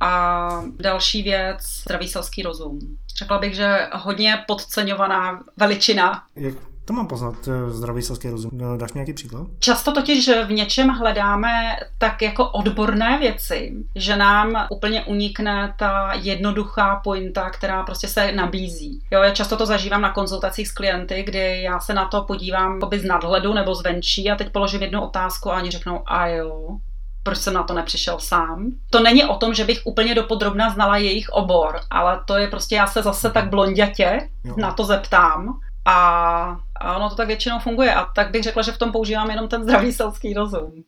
A 0.00 0.48
další 0.78 1.22
věc, 1.22 1.56
zdravý 1.62 2.08
selský 2.08 2.42
rozum. 2.42 2.78
Řekla 3.18 3.38
bych, 3.38 3.54
že 3.54 3.88
hodně 3.92 4.44
podceňovaná 4.46 5.42
veličina. 5.56 6.22
Jak 6.36 6.54
to 6.86 6.92
mám 6.92 7.06
poznat, 7.06 7.34
eh, 7.48 7.70
zdravý 7.70 8.02
selský 8.02 8.30
rozum. 8.30 8.50
No, 8.54 8.76
dáš 8.76 8.92
mi 8.92 8.98
nějaký 8.98 9.12
příklad? 9.12 9.46
Často 9.58 9.92
totiž 9.92 10.30
v 10.46 10.52
něčem 10.52 10.88
hledáme 10.88 11.76
tak 11.98 12.22
jako 12.22 12.50
odborné 12.50 13.18
věci, 13.18 13.72
že 13.94 14.16
nám 14.16 14.66
úplně 14.70 15.04
unikne 15.04 15.74
ta 15.78 16.12
jednoduchá 16.14 17.00
pointa, 17.04 17.50
která 17.50 17.82
prostě 17.82 18.08
se 18.08 18.32
nabízí. 18.32 19.02
Jo, 19.10 19.22
já 19.22 19.30
často 19.30 19.56
to 19.56 19.66
zažívám 19.66 20.00
na 20.00 20.12
konzultacích 20.12 20.68
s 20.68 20.72
klienty, 20.72 21.22
kdy 21.22 21.62
já 21.62 21.80
se 21.80 21.94
na 21.94 22.08
to 22.08 22.22
podívám 22.22 22.80
z 22.96 23.04
nadhledu 23.04 23.54
nebo 23.54 23.74
zvenčí 23.74 24.30
a 24.30 24.36
teď 24.36 24.52
položím 24.52 24.82
jednu 24.82 25.04
otázku 25.04 25.52
a 25.52 25.56
oni 25.56 25.70
řeknou, 25.70 26.02
a 26.06 26.26
jo, 26.26 26.78
proč 27.22 27.38
jsem 27.38 27.54
na 27.54 27.62
to 27.62 27.74
nepřišel 27.74 28.18
sám. 28.20 28.72
To 28.90 29.00
není 29.00 29.24
o 29.24 29.36
tom, 29.36 29.54
že 29.54 29.64
bych 29.64 29.80
úplně 29.84 30.14
dopodrobna 30.14 30.70
znala 30.70 30.96
jejich 30.96 31.28
obor, 31.28 31.80
ale 31.90 32.20
to 32.26 32.36
je 32.36 32.48
prostě, 32.48 32.74
já 32.74 32.86
se 32.86 33.02
zase 33.02 33.30
tak 33.30 33.50
blondětě 33.50 34.28
na 34.56 34.72
to 34.72 34.84
zeptám 34.84 35.60
a, 35.86 36.60
a 36.80 36.96
ono 36.96 37.10
to 37.10 37.14
tak 37.14 37.26
většinou 37.26 37.58
funguje. 37.58 37.94
A 37.94 38.04
tak 38.04 38.30
bych 38.30 38.42
řekla, 38.42 38.62
že 38.62 38.72
v 38.72 38.78
tom 38.78 38.92
používám 38.92 39.30
jenom 39.30 39.48
ten 39.48 39.62
zdravý 39.62 39.92
selský 39.92 40.34
rozum. 40.34 40.84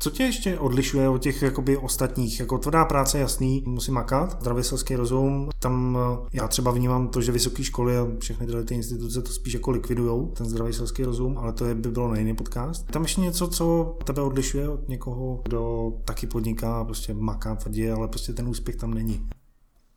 Co 0.00 0.10
tě 0.10 0.22
ještě 0.22 0.58
odlišuje 0.58 1.08
od 1.08 1.22
těch 1.22 1.42
jakoby 1.42 1.76
ostatních? 1.76 2.40
Jako 2.40 2.58
tvrdá 2.58 2.84
práce, 2.84 3.18
jasný, 3.18 3.64
musí 3.66 3.92
makat, 3.92 4.40
zdravý 4.40 4.64
selský 4.64 4.96
rozum. 4.96 5.50
Tam 5.58 5.98
eh, 6.00 6.28
já 6.32 6.48
třeba 6.48 6.70
vnímám 6.70 7.08
to, 7.08 7.20
že 7.20 7.32
vysoké 7.32 7.64
školy 7.64 7.98
a 7.98 8.06
všechny 8.18 8.46
tyhle 8.46 8.64
ty 8.64 8.74
instituce 8.74 9.22
to 9.22 9.32
spíš 9.32 9.54
jako 9.54 9.70
likvidujou, 9.70 10.26
ten 10.26 10.46
zdravý 10.46 10.72
selský 10.72 11.04
rozum, 11.04 11.38
ale 11.38 11.52
to 11.52 11.64
je, 11.64 11.74
by 11.74 11.90
bylo 11.90 12.08
na 12.08 12.18
jiný 12.18 12.34
podcast. 12.34 12.90
Tam 12.90 13.02
ještě 13.02 13.20
něco, 13.20 13.48
co 13.48 13.96
tebe 14.04 14.22
odlišuje 14.22 14.68
od 14.68 14.88
někoho, 14.88 15.40
kdo 15.44 15.92
taky 16.04 16.26
podniká, 16.26 16.84
prostě 16.84 17.14
maká 17.14 17.54
tvrdě, 17.54 17.92
ale 17.92 18.08
prostě 18.08 18.32
ten 18.32 18.48
úspěch 18.48 18.76
tam 18.76 18.94
není. 18.94 19.28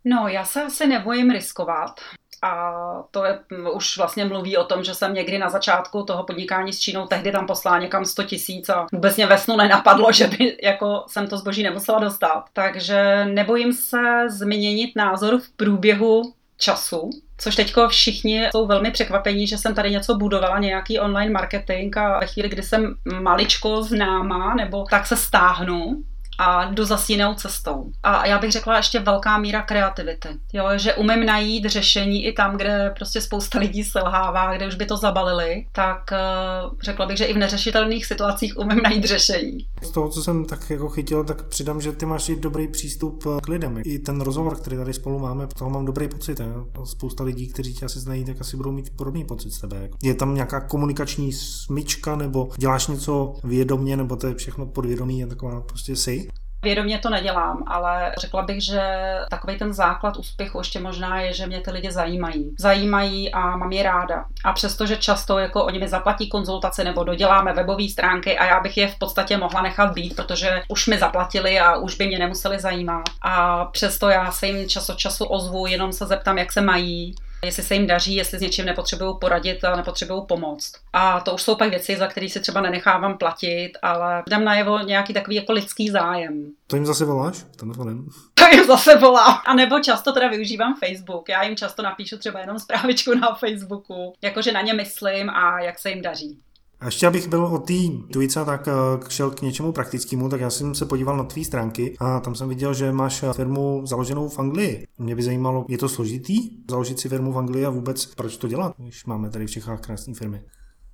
No, 0.06 0.28
já 0.28 0.46
se 0.46 0.64
asi 0.64 0.88
nebojím 0.88 1.30
riskovat 1.30 1.92
a 2.41 2.73
to 3.12 3.25
je, 3.25 3.39
už 3.73 3.97
vlastně 3.97 4.25
mluví 4.25 4.58
o 4.58 4.63
tom, 4.63 4.84
že 4.84 4.95
jsem 4.95 5.13
někdy 5.13 5.38
na 5.38 5.49
začátku 5.49 6.04
toho 6.04 6.23
podnikání 6.23 6.73
s 6.73 6.80
Čínou 6.80 7.08
tehdy 7.08 7.32
tam 7.32 7.47
poslala 7.47 7.80
někam 7.80 8.06
100 8.06 8.23
tisíc 8.23 8.69
a 8.69 8.88
vůbec 8.93 9.15
mě 9.15 9.27
ve 9.27 9.38
snu 9.38 9.58
nenapadlo, 9.58 10.12
že 10.12 10.27
by 10.27 10.58
jako 10.63 11.04
jsem 11.08 11.27
to 11.27 11.38
zboží 11.38 11.63
nemusela 11.63 11.99
dostat. 11.99 12.43
Takže 12.54 13.25
nebojím 13.25 13.73
se 13.73 14.30
změnit 14.30 14.91
názor 14.95 15.39
v 15.39 15.49
průběhu 15.49 16.34
času, 16.58 17.10
což 17.38 17.56
teďko 17.56 17.88
všichni 17.88 18.49
jsou 18.51 18.67
velmi 18.67 18.91
překvapení, 18.91 19.47
že 19.47 19.58
jsem 19.58 19.75
tady 19.75 19.91
něco 19.91 20.15
budovala, 20.15 20.60
nějaký 20.60 20.99
online 20.99 21.32
marketing 21.32 21.97
a 21.97 22.19
ve 22.19 22.27
chvíli, 22.27 22.49
kdy 22.49 22.63
jsem 22.63 22.95
maličko 23.19 23.84
známá, 23.84 24.56
nebo 24.56 24.86
tak 24.89 25.08
se 25.08 25.15
stáhnu, 25.15 26.04
a 26.39 26.65
jdu 26.65 26.86
zase 26.86 27.12
jinou 27.12 27.34
cestou. 27.34 27.91
A 28.04 28.26
já 28.26 28.39
bych 28.39 28.52
řekla 28.52 28.78
ještě 28.78 29.00
velká 29.00 29.38
míra 29.38 29.62
kreativity. 29.62 30.30
Jo, 30.54 30.70
že 30.76 30.94
umím 30.94 31.26
najít 31.26 31.65
řešení 31.65 32.26
i 32.26 32.34
tam, 32.34 32.58
kde 32.58 32.94
prostě 32.96 33.22
spousta 33.22 33.60
lidí 33.60 33.84
selhává, 33.84 34.56
kde 34.56 34.67
už 34.67 34.76
by 34.76 34.86
to 34.86 34.98
zabalili, 34.98 35.65
tak 35.72 36.12
uh, 36.12 36.78
řekla 36.82 37.06
bych, 37.06 37.17
že 37.17 37.26
i 37.26 37.34
v 37.34 37.38
neřešitelných 37.38 38.06
situacích 38.06 38.58
umím 38.58 38.82
najít 38.84 39.06
řešení. 39.06 39.58
Z 39.82 39.89
toho, 39.89 40.10
co 40.10 40.24
jsem 40.24 40.46
tak 40.46 40.70
jako 40.70 40.89
chytil, 40.89 41.24
tak 41.24 41.44
přidám, 41.44 41.82
že 41.82 41.91
ty 41.91 42.06
máš 42.06 42.30
i 42.30 42.36
dobrý 42.36 42.67
přístup 42.67 43.24
k 43.44 43.48
lidem. 43.48 43.82
I 43.86 44.00
ten 44.00 44.22
rozhovor, 44.22 44.56
který 44.56 44.78
tady 44.78 44.94
spolu 44.94 45.20
máme, 45.20 45.48
toho 45.48 45.70
mám 45.70 45.86
dobrý 45.86 46.08
pocit. 46.08 46.39
Jo? 46.39 46.86
Spousta 46.86 47.24
lidí, 47.24 47.48
kteří 47.48 47.74
tě 47.74 47.86
asi 47.86 48.00
znají, 48.00 48.26
tak 48.26 48.41
asi 48.41 48.58
budou 48.58 48.72
mít 48.72 48.89
podobný 48.96 49.26
pocit 49.26 49.52
z 49.52 49.60
tebe. 49.60 49.89
Je 50.04 50.13
tam 50.13 50.36
nějaká 50.36 50.60
komunikační 50.60 51.34
smyčka, 51.34 52.15
nebo 52.15 52.50
děláš 52.58 52.88
něco 52.88 53.34
vědomně, 53.44 53.98
nebo 53.98 54.15
to 54.15 54.28
je 54.28 54.36
všechno 54.36 54.65
podvědomí, 54.65 55.24
a 55.24 55.28
taková 55.28 55.62
prostě 55.62 55.96
si? 55.96 56.28
Vědomě 56.63 57.00
to 57.00 57.10
nedělám, 57.10 57.63
ale 57.67 58.13
řekla 58.17 58.41
bych, 58.41 58.63
že 58.63 58.82
takový 59.30 59.58
ten 59.58 59.74
základ 59.74 60.17
úspěchu 60.17 60.58
ještě 60.58 60.80
možná 60.80 61.21
je, 61.21 61.34
že 61.34 61.47
mě 61.47 61.62
ty 61.62 61.71
lidi 61.71 61.91
zajímají. 61.91 62.56
Zajímají 62.60 63.34
a 63.34 63.58
mám 63.58 63.71
je 63.71 63.84
ráda. 63.84 64.26
A 64.43 64.54
přestože 64.54 64.97
často 64.97 65.39
jako 65.39 65.65
oni 65.65 65.80
mi 65.80 65.88
zaplatí 65.88 66.30
konzultace 66.30 66.84
nebo 66.84 67.04
doděláme 67.04 67.54
webové 67.54 67.89
stránky 67.89 68.38
a 68.38 68.45
já 68.45 68.60
bych 68.60 68.78
je 68.78 68.88
v 68.88 68.97
podstatě 69.00 69.38
mohla 69.38 69.62
nechat 69.62 69.94
být, 69.94 70.15
protože 70.15 70.62
už 70.67 70.88
mi 70.88 70.98
zaplatili 70.98 71.60
a 71.60 71.77
už 71.77 71.96
by 71.96 72.08
mě 72.08 72.19
nemuseli 72.19 72.60
zajímat. 72.60 73.04
A 73.21 73.65
přesto 73.65 74.10
já 74.10 74.31
se 74.31 74.48
jim 74.48 74.69
čas 74.69 74.90
od 74.90 74.98
času 74.98 75.25
ozvu, 75.25 75.65
jenom 75.65 75.92
se 75.92 76.06
zeptám, 76.06 76.38
jak 76.38 76.52
se 76.52 76.62
mají 76.62 77.15
jestli 77.46 77.63
se 77.63 77.73
jim 77.73 77.87
daří, 77.87 78.15
jestli 78.15 78.37
s 78.37 78.42
něčím 78.42 78.65
nepotřebují 78.65 79.15
poradit 79.21 79.63
a 79.63 79.75
nepotřebují 79.75 80.21
pomoct. 80.27 80.71
A 80.94 81.19
to 81.19 81.33
už 81.33 81.42
jsou 81.42 81.56
pak 81.56 81.69
věci, 81.69 81.96
za 81.98 82.08
které 82.08 82.29
si 82.29 82.39
třeba 82.39 82.62
nenechávám 82.62 83.17
platit, 83.17 83.71
ale 83.81 84.23
dám 84.29 84.44
najevo 84.44 84.79
nějaký 84.79 85.13
takový 85.13 85.35
jako 85.35 85.54
lidský 85.54 85.89
zájem. 85.89 86.52
To 86.67 86.75
jim 86.75 86.85
zase 86.85 87.06
voláš 87.06 87.46
telefonem? 87.56 88.08
To 88.33 88.56
jim 88.56 88.65
zase 88.65 88.98
volám. 88.98 89.37
A 89.46 89.54
nebo 89.54 89.79
často 89.79 90.12
teda 90.12 90.27
využívám 90.27 90.75
Facebook. 90.85 91.29
Já 91.29 91.44
jim 91.44 91.56
často 91.56 91.81
napíšu 91.81 92.17
třeba 92.17 92.39
jenom 92.39 92.60
zprávičku 92.60 93.13
na 93.15 93.35
Facebooku, 93.35 94.13
jakože 94.21 94.52
na 94.52 94.62
ně 94.62 94.73
myslím 94.73 95.29
a 95.29 95.60
jak 95.60 95.79
se 95.79 95.89
jim 95.89 96.02
daří. 96.02 96.39
A 96.82 96.86
ještě 96.86 97.08
abych 97.08 97.27
byl 97.27 97.46
o 97.46 97.58
té 97.58 97.73
dvojice, 98.10 98.46
tak 98.46 98.67
eh, 98.67 98.71
šel 99.10 99.32
k 99.32 99.42
něčemu 99.42 99.71
praktickému, 99.71 100.29
tak 100.29 100.42
já 100.42 100.50
jsem 100.50 100.75
se 100.75 100.86
podíval 100.86 101.17
na 101.17 101.23
tvý 101.23 101.46
stránky 101.46 101.96
a 102.00 102.19
tam 102.19 102.36
jsem 102.36 102.50
viděl, 102.50 102.73
že 102.73 102.92
máš 102.92 103.23
firmu 103.34 103.82
založenou 103.86 104.29
v 104.29 104.40
Anglii. 104.40 104.88
Mě 104.98 105.15
by 105.15 105.23
zajímalo, 105.23 105.65
je 105.67 105.77
to 105.77 105.90
složitý 105.90 106.50
založit 106.69 107.00
si 107.00 107.10
firmu 107.10 107.32
v 107.32 107.38
Anglii 107.38 107.65
a 107.65 107.69
vůbec 107.69 108.06
proč 108.06 108.38
to 108.38 108.48
dělat, 108.48 108.73
když 108.77 109.06
máme 109.06 109.29
tady 109.29 109.48
v 109.48 109.52
Čechách 109.52 109.82
krásné 109.82 110.13
firmy? 110.13 110.42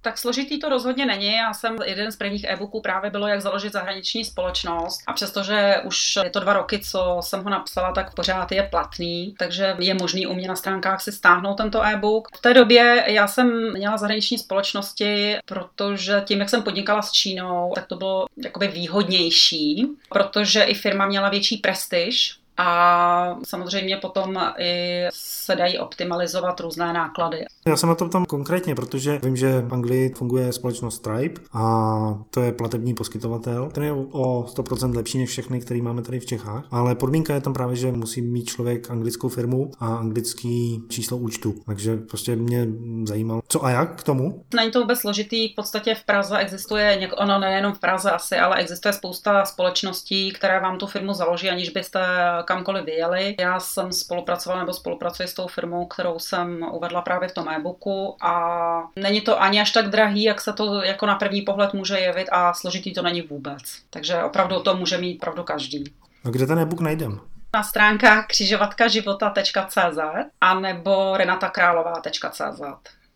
Tak 0.08 0.18
složitý 0.18 0.60
to 0.60 0.70
rozhodně 0.70 1.06
není. 1.06 1.34
Já 1.34 1.54
jsem 1.54 1.78
jeden 1.86 2.12
z 2.12 2.16
prvních 2.16 2.44
e-booků 2.44 2.82
právě 2.82 3.12
bylo, 3.12 3.28
jak 3.28 3.42
založit 3.42 3.74
zahraniční 3.74 4.26
společnost. 4.26 5.02
A 5.08 5.14
přestože 5.14 5.76
už 5.84 6.16
je 6.24 6.30
to 6.30 6.40
dva 6.40 6.54
roky, 6.54 6.80
co 6.80 7.18
jsem 7.22 7.44
ho 7.44 7.50
napsala, 7.50 7.92
tak 7.92 8.14
pořád 8.14 8.52
je 8.52 8.64
platný, 8.64 9.36
takže 9.40 9.76
je 9.80 9.94
možný 9.94 10.28
u 10.28 10.34
mě 10.34 10.48
na 10.48 10.56
stránkách 10.56 11.02
si 11.02 11.12
stáhnout 11.12 11.56
tento 11.56 11.84
e-book. 11.84 12.28
V 12.38 12.42
té 12.42 12.54
době 12.54 13.04
já 13.08 13.28
jsem 13.28 13.74
měla 13.74 13.98
zahraniční 13.98 14.38
společnosti, 14.38 15.38
protože 15.46 16.22
tím, 16.26 16.40
jak 16.40 16.50
jsem 16.50 16.64
podnikala 16.64 17.02
s 17.02 17.12
Čínou, 17.12 17.72
tak 17.76 17.88
to 17.88 17.96
bylo 17.96 18.26
jakoby 18.38 18.68
výhodnější, 18.68 19.88
protože 20.10 20.64
i 20.64 20.74
firma 20.74 21.06
měla 21.06 21.30
větší 21.30 21.58
prestiž 21.58 22.40
a 22.58 23.36
samozřejmě 23.48 23.98
potom 23.98 24.54
i 24.58 25.04
se 25.14 25.56
dají 25.56 25.80
optimalizovat 25.80 26.60
různé 26.60 26.94
náklady. 26.94 27.46
Já 27.68 27.78
jsem 27.78 27.90
na 27.90 27.96
tom 27.96 28.10
tam 28.10 28.26
konkrétně, 28.26 28.76
protože 28.76 29.20
vím, 29.24 29.36
že 29.36 29.62
v 29.62 29.74
Anglii 29.74 30.14
funguje 30.14 30.54
společnost 30.54 30.96
Stripe 30.96 31.42
a 31.54 32.20
to 32.30 32.42
je 32.42 32.52
platební 32.52 32.94
poskytovatel, 32.94 33.70
ten 33.74 33.84
je 33.84 33.92
o 33.92 34.44
100% 34.44 34.96
lepší 34.96 35.18
než 35.18 35.30
všechny, 35.30 35.60
který 35.60 35.82
máme 35.82 36.02
tady 36.02 36.20
v 36.20 36.26
Čechách, 36.26 36.68
ale 36.72 36.96
podmínka 36.96 37.34
je 37.34 37.42
tam 37.42 37.54
právě, 37.54 37.76
že 37.76 37.92
musí 37.92 38.22
mít 38.22 38.46
člověk 38.46 38.92
anglickou 38.92 39.30
firmu 39.30 39.72
a 39.80 39.96
anglický 39.96 40.82
číslo 40.90 41.18
účtu. 41.18 41.56
Takže 41.66 41.98
prostě 41.98 42.36
mě 42.36 42.68
zajímalo, 43.04 43.42
co 43.48 43.66
a 43.66 43.70
jak 43.70 44.00
k 44.00 44.04
tomu. 44.04 44.44
Není 44.56 44.72
to 44.72 44.82
vůbec 44.82 45.00
složitý, 45.00 45.50
v 45.50 45.56
podstatě 45.56 45.96
v 45.96 46.04
Praze 46.06 46.38
existuje, 46.38 46.98
něk- 47.02 47.24
ono 47.24 47.40
nejenom 47.40 47.74
v 47.74 47.80
Praze 47.80 48.12
asi, 48.12 48.36
ale 48.36 48.56
existuje 48.56 48.94
spousta 48.94 49.46
společností, 49.46 50.32
které 50.32 50.60
vám 50.60 50.78
tu 50.78 50.88
firmu 50.88 51.14
založí, 51.14 51.50
aniž 51.50 51.70
byste 51.70 52.00
kamkoliv 52.46 52.86
vyjeli. 52.86 53.36
Já 53.40 53.60
jsem 53.60 53.92
spolupracovala 53.92 54.62
nebo 54.62 54.74
spolupracuji 54.74 55.28
s 55.28 55.34
tou 55.34 55.48
firmou, 55.48 55.86
kterou 55.86 56.20
jsem 56.20 56.66
uvedla 56.74 57.02
právě 57.02 57.30
v 57.30 57.34
tom 57.34 57.48
e-booku 57.58 58.18
a 58.22 58.90
není 58.96 59.22
to 59.22 59.42
ani 59.42 59.62
až 59.62 59.72
tak 59.72 59.90
drahý, 59.90 60.24
jak 60.24 60.42
se 60.42 60.54
to 60.54 60.84
jako 60.84 61.06
na 61.06 61.16
první 61.16 61.42
pohled 61.42 61.74
může 61.74 62.00
jevit 62.00 62.28
a 62.32 62.54
složitý 62.54 62.94
to 62.94 63.02
není 63.02 63.22
vůbec. 63.22 63.62
Takže 63.90 64.24
opravdu 64.24 64.60
to 64.60 64.76
může 64.76 64.98
mít 64.98 65.20
pravdu 65.20 65.44
každý. 65.44 65.84
A 66.26 66.30
kde 66.30 66.48
ten 66.48 66.60
e-book 66.60 66.80
najdem? 66.80 67.20
Na 67.54 67.64
stránkách 67.64 68.28
křižovatkaživota.cz 68.28 70.00
a 70.42 70.60
nebo 70.60 71.18
renatakrálová.cz. 71.18 72.62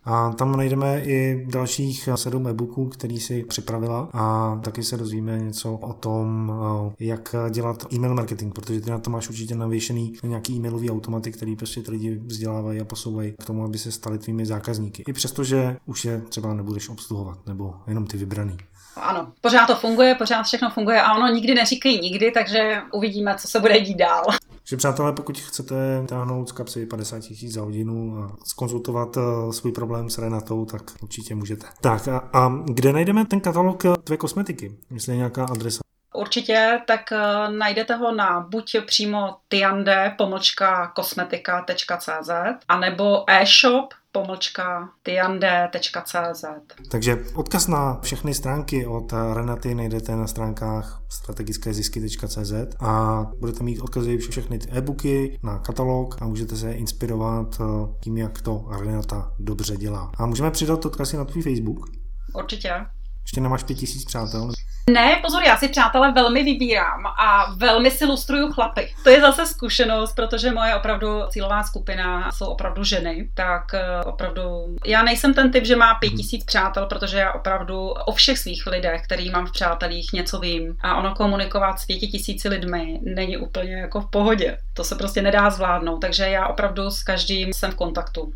A 0.04 0.32
tam 0.32 0.56
najdeme 0.56 1.02
i 1.04 1.46
dalších 1.50 2.10
sedm 2.16 2.48
e-booků, 2.48 2.90
který 2.90 3.20
si 3.20 3.44
připravila 3.44 4.10
a 4.14 4.56
taky 4.64 4.84
se 4.84 4.98
dozvíme 4.98 5.40
něco 5.40 5.74
o 5.74 5.94
tom, 5.94 6.54
eh, 6.90 6.96
jak 7.00 7.36
dělat 7.50 7.94
e-mail 7.94 8.16
marketing, 8.16 8.54
protože 8.54 8.82
ty 8.82 8.92
na 8.92 9.00
to 9.00 9.10
máš 9.10 9.30
určitě 9.30 9.56
navěšený 9.56 10.14
nějaký 10.24 10.56
e-mailový 10.56 10.92
automaty, 10.92 11.32
který 11.32 11.56
prostě 11.56 11.82
ty 11.82 11.92
lidi 11.92 12.22
vzdělávají 12.26 12.82
a 12.82 12.86
posouvají 12.86 13.32
k 13.32 13.46
tomu, 13.46 13.64
aby 13.64 13.78
se 13.78 13.92
stali 13.92 14.18
tvými 14.18 14.46
zákazníky. 14.46 15.04
I 15.08 15.14
přesto, 15.14 15.44
že 15.44 15.78
už 15.86 16.06
je 16.06 16.22
třeba 16.30 16.54
nebudeš 16.54 16.90
obsluhovat, 16.90 17.48
nebo 17.48 17.74
jenom 17.88 18.06
ty 18.06 18.18
vybraný. 18.18 18.58
Ano, 18.96 19.32
pořád 19.42 19.66
to 19.66 19.76
funguje, 19.76 20.16
pořád 20.16 20.44
všechno 20.44 20.70
funguje 20.70 21.02
a 21.02 21.16
ono 21.16 21.28
nikdy 21.28 21.54
neříkají 21.54 22.02
nikdy, 22.02 22.32
takže 22.32 22.82
uvidíme, 22.94 23.36
co 23.38 23.48
se 23.48 23.60
bude 23.60 23.80
dít 23.80 23.98
dál. 23.98 24.24
Takže 24.58 24.78
přátelé, 24.78 25.14
pokud 25.14 25.40
chcete 25.40 25.76
táhnout 26.06 26.50
z 26.50 26.52
kapsy 26.52 26.86
50 26.86 27.20
tisíc 27.20 27.54
za 27.54 27.62
hodinu 27.62 28.18
a 28.18 28.36
skonzultovat 28.46 29.18
eh, 29.18 29.54
svůj 29.54 29.72
problém 29.72 30.10
s 30.10 30.18
Renatou, 30.18 30.66
tak 30.66 30.82
určitě 31.02 31.36
můžete. 31.36 31.68
Tak 31.82 32.08
a, 32.08 32.30
a 32.34 32.52
kde 32.66 32.94
najdeme 32.94 33.26
ten 33.26 33.40
katalog 33.40 33.86
eh, 33.86 33.90
tvé 34.04 34.18
kosmetiky? 34.18 34.78
Je 35.08 35.16
nějaká 35.16 35.46
adresa? 35.46 35.82
Určitě, 36.14 36.80
tak 36.88 37.02
uh, 37.12 37.54
najdete 37.54 37.96
ho 37.96 38.16
na 38.16 38.40
buď 38.40 38.76
přímo 38.86 39.36
tiande 39.48 40.14
pomlčka 40.18 40.88
kosmetika.cz 40.88 42.32
anebo 42.68 43.24
e-shop 43.30 43.94
pomlčka 44.12 44.90
tiande.cz. 45.04 46.46
Takže 46.92 47.18
odkaz 47.36 47.68
na 47.68 48.00
všechny 48.02 48.34
stránky 48.34 48.86
od 48.86 49.14
Renaty 49.34 49.76
najdete 49.76 50.16
na 50.16 50.28
stránkách 50.28 51.02
strategickézisky.cz 51.10 52.54
a 52.80 53.24
budete 53.40 53.64
mít 53.64 53.80
odkazy 53.80 54.18
všechny 54.18 54.60
ty 54.60 54.70
e-booky 54.72 55.40
na 55.44 55.60
katalog 55.60 56.22
a 56.22 56.28
můžete 56.28 56.56
se 56.56 56.72
inspirovat 56.72 57.62
eh, 57.62 57.64
tím, 58.00 58.18
jak 58.18 58.42
to 58.42 58.66
Renata 58.80 59.32
dobře 59.40 59.78
dělá. 59.78 60.12
A 60.18 60.26
můžeme 60.26 60.52
přidat 60.52 60.86
odkazy 60.86 61.18
na 61.18 61.26
tvůj 61.26 61.44
Facebook? 61.44 61.90
Určitě. 62.34 62.86
Ještě 63.22 63.42
nemáš 63.42 63.64
pět 63.64 63.76
tisíc 63.76 64.06
přátel? 64.06 64.52
Ne, 64.90 65.20
pozor, 65.22 65.44
já 65.44 65.58
si 65.58 65.68
přátelé 65.68 66.12
velmi 66.12 66.44
vybírám 66.44 67.06
a 67.06 67.54
velmi 67.58 67.92
si 67.92 68.06
lustruju 68.06 68.52
chlapy. 68.52 68.94
To 69.04 69.10
je 69.10 69.22
zase 69.22 69.46
zkušenost, 69.46 70.14
protože 70.14 70.52
moje 70.52 70.76
opravdu 70.76 71.08
cílová 71.30 71.64
skupina 71.64 72.32
jsou 72.32 72.46
opravdu 72.46 72.84
ženy, 72.84 73.30
tak 73.34 73.74
eh, 73.74 74.04
opravdu 74.06 74.42
já 74.86 75.04
nejsem 75.04 75.34
ten 75.34 75.52
typ, 75.52 75.66
že 75.66 75.76
má 75.76 75.96
pět 75.96 76.10
mhm. 76.10 76.18
tisíc 76.18 76.46
přátel, 76.46 76.86
protože 76.86 77.18
já 77.18 77.32
opravdu 77.32 77.88
o 77.90 78.12
všech 78.12 78.38
svých 78.38 78.68
lidech, 78.68 79.02
který 79.04 79.30
mám 79.30 79.46
v 79.46 79.52
přátelích, 79.52 80.14
něco 80.14 80.40
vím 80.40 80.78
a 80.82 80.96
ono 80.96 81.16
komunikovat 81.16 81.80
s 81.80 81.86
pěti 81.86 82.08
tisíci 82.08 82.50
lidmi 82.50 83.00
není 83.16 83.38
úplně 83.38 83.74
jako 83.74 84.02
v 84.02 84.10
pohodě. 84.10 84.58
To 84.74 84.84
se 84.84 84.96
prostě 84.96 85.22
nedá 85.22 85.50
zvládnout, 85.50 86.00
takže 86.00 86.24
já 86.24 86.48
opravdu 86.48 86.92
s 86.92 87.04
každým 87.04 87.54
jsem 87.54 87.72
v 87.72 87.76
kontaktu. 87.76 88.34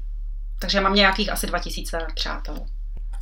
Takže 0.60 0.82
mám 0.82 0.96
nějakých 0.96 1.32
asi 1.32 1.48
2000 1.48 1.98
přátel. 2.16 2.56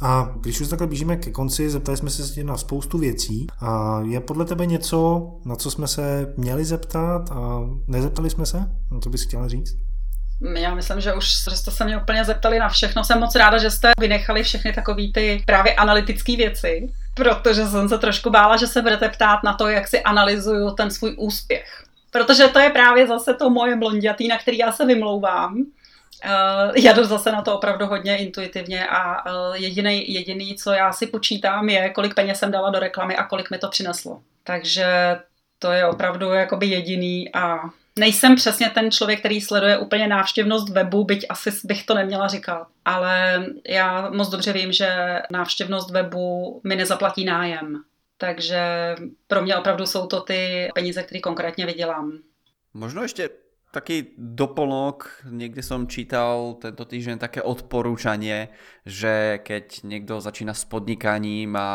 A 0.04 0.30
když 0.42 0.62
už 0.62 0.68
takhle 0.68 0.88
blížíme 0.88 1.16
ke 1.16 1.32
konci, 1.32 1.70
zeptali 1.70 1.98
jsme 1.98 2.10
se 2.10 2.44
na 2.44 2.58
spoustu 2.58 2.98
věcí. 2.98 3.48
A 3.60 4.02
je 4.06 4.20
podle 4.20 4.46
tebe 4.46 4.66
něco, 4.66 5.28
na 5.46 5.56
co 5.56 5.72
jsme 5.72 5.88
se 5.88 6.34
měli 6.38 6.66
zeptat 6.66 7.32
a 7.32 7.60
nezeptali 7.88 8.30
jsme 8.30 8.46
se? 8.46 8.58
Na 8.92 9.00
to 9.00 9.10
bys 9.10 9.24
chtěla 9.24 9.48
říct? 9.48 9.76
Já 10.56 10.76
myslím, 10.76 11.00
že 11.00 11.14
už 11.14 11.34
jste 11.34 11.72
se 11.72 11.86
mě 11.86 11.98
úplně 11.98 12.26
zeptali 12.26 12.60
na 12.60 12.70
všechno. 12.70 13.04
Jsem 13.04 13.20
moc 13.20 13.36
ráda, 13.36 13.58
že 13.58 13.72
jste 13.72 13.92
vynechali 14.00 14.44
všechny 14.44 14.74
takové 14.74 15.04
ty 15.14 15.44
právě 15.46 15.76
analytické 15.76 16.36
věci, 16.36 16.90
protože 17.14 17.68
jsem 17.68 17.90
se 17.90 17.98
trošku 17.98 18.30
bála, 18.30 18.58
že 18.58 18.68
se 18.68 18.82
budete 18.82 19.10
ptát 19.10 19.40
na 19.44 19.54
to, 19.54 19.68
jak 19.68 19.88
si 19.88 20.02
analyzuju 20.02 20.72
ten 20.72 20.92
svůj 20.92 21.16
úspěch. 21.18 21.84
Protože 22.12 22.48
to 22.48 22.60
je 22.60 22.70
právě 22.70 23.08
zase 23.08 23.34
to 23.34 23.50
moje 23.50 23.76
blondětý, 23.76 24.28
na 24.28 24.38
který 24.38 24.58
já 24.58 24.72
se 24.72 24.86
vymlouvám 24.86 25.66
já 26.76 26.94
jdu 26.94 27.04
zase 27.04 27.32
na 27.32 27.42
to 27.42 27.56
opravdu 27.56 27.86
hodně 27.86 28.18
intuitivně 28.18 28.88
a 28.88 29.26
uh, 29.26 29.56
jediný, 29.56 30.14
jediný, 30.14 30.56
co 30.56 30.72
já 30.72 30.94
si 30.94 31.08
počítám, 31.08 31.70
je, 31.70 31.90
kolik 31.90 32.14
peněz 32.14 32.40
jsem 32.40 32.52
dala 32.52 32.70
do 32.70 32.80
reklamy 32.80 33.16
a 33.16 33.24
kolik 33.24 33.52
mi 33.52 33.58
to 33.58 33.70
přineslo. 33.70 34.22
Takže 34.44 35.18
to 35.60 35.72
je 35.72 35.88
opravdu 35.88 36.32
jakoby 36.32 36.66
jediný 36.66 37.34
a 37.34 37.60
nejsem 38.00 38.36
přesně 38.36 38.70
ten 38.70 38.92
člověk, 38.92 39.20
který 39.20 39.42
sleduje 39.42 39.78
úplně 39.78 40.08
návštěvnost 40.08 40.70
webu, 40.70 41.04
byť 41.04 41.26
asi 41.30 41.52
bych 41.64 41.86
to 41.86 41.94
neměla 41.94 42.28
říkat. 42.28 42.68
Ale 42.86 43.46
já 43.68 44.10
moc 44.10 44.30
dobře 44.30 44.54
vím, 44.54 44.72
že 44.72 45.22
návštěvnost 45.32 45.92
webu 45.92 46.62
mi 46.64 46.76
nezaplatí 46.76 47.26
nájem. 47.26 47.84
Takže 48.18 48.96
pro 49.28 49.42
mě 49.42 49.56
opravdu 49.56 49.86
jsou 49.86 50.08
to 50.08 50.22
ty 50.22 50.70
peníze, 50.76 51.04
které 51.04 51.20
konkrétně 51.20 51.66
vydělám. 51.66 52.20
Možno 52.74 53.02
ještě 53.02 53.30
taký 53.74 54.14
doplnok, 54.14 55.26
niekde 55.34 55.66
som 55.66 55.90
čítal 55.90 56.62
tento 56.62 56.86
týždeň 56.86 57.18
také 57.18 57.42
odporúčanie, 57.42 58.54
že 58.86 59.42
keď 59.42 59.82
niekto 59.82 60.22
začína 60.22 60.54
s 60.54 60.70
podnikaním 60.70 61.58
a 61.58 61.70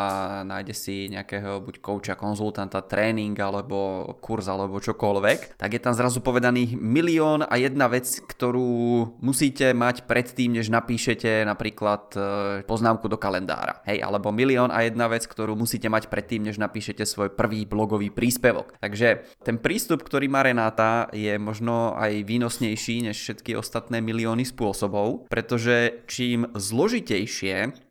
nájde 0.47 0.71
si 0.71 1.11
nejakého 1.11 1.59
buď 1.59 1.83
kouča, 1.83 2.15
konzultanta, 2.15 2.79
tréning 2.87 3.35
alebo 3.35 4.07
kurz 4.23 4.47
alebo 4.47 4.79
čokoľvek, 4.79 5.59
tak 5.59 5.69
je 5.75 5.81
tam 5.83 5.91
zrazu 5.91 6.23
povedaný 6.23 6.79
milión 6.79 7.43
a 7.43 7.59
jedna 7.59 7.91
vec, 7.91 8.07
ktorú 8.07 9.19
musíte 9.19 9.75
mať 9.75 10.07
predtým, 10.07 10.55
než 10.55 10.71
napíšete 10.71 11.43
napríklad 11.43 12.15
e, 12.15 12.19
poznámku 12.63 13.11
do 13.11 13.19
kalendára. 13.19 13.83
Hej, 13.83 14.07
alebo 14.07 14.31
milión 14.31 14.71
a 14.71 14.87
jedna 14.87 15.11
vec, 15.11 15.27
ktorú 15.27 15.51
musíte 15.59 15.91
mať 15.91 16.07
predtým, 16.07 16.47
než 16.47 16.55
napíšete 16.55 17.03
svoj 17.03 17.35
prvý 17.35 17.67
blogový 17.67 18.07
príspevok. 18.07 18.79
Takže 18.79 19.27
ten 19.43 19.59
prístup, 19.59 20.07
ktorý 20.07 20.31
má 20.31 20.47
Renáta, 20.47 21.11
je 21.11 21.35
možno 21.35 21.88
aj 21.95 22.25
výnosnejší 22.27 23.09
než 23.09 23.17
všetky 23.17 23.55
ostatné 23.55 24.01
milióny 24.01 24.45
spôsobov, 24.45 25.29
pretože 25.31 26.05
čím 26.05 26.49
zložitejšie 26.53 27.88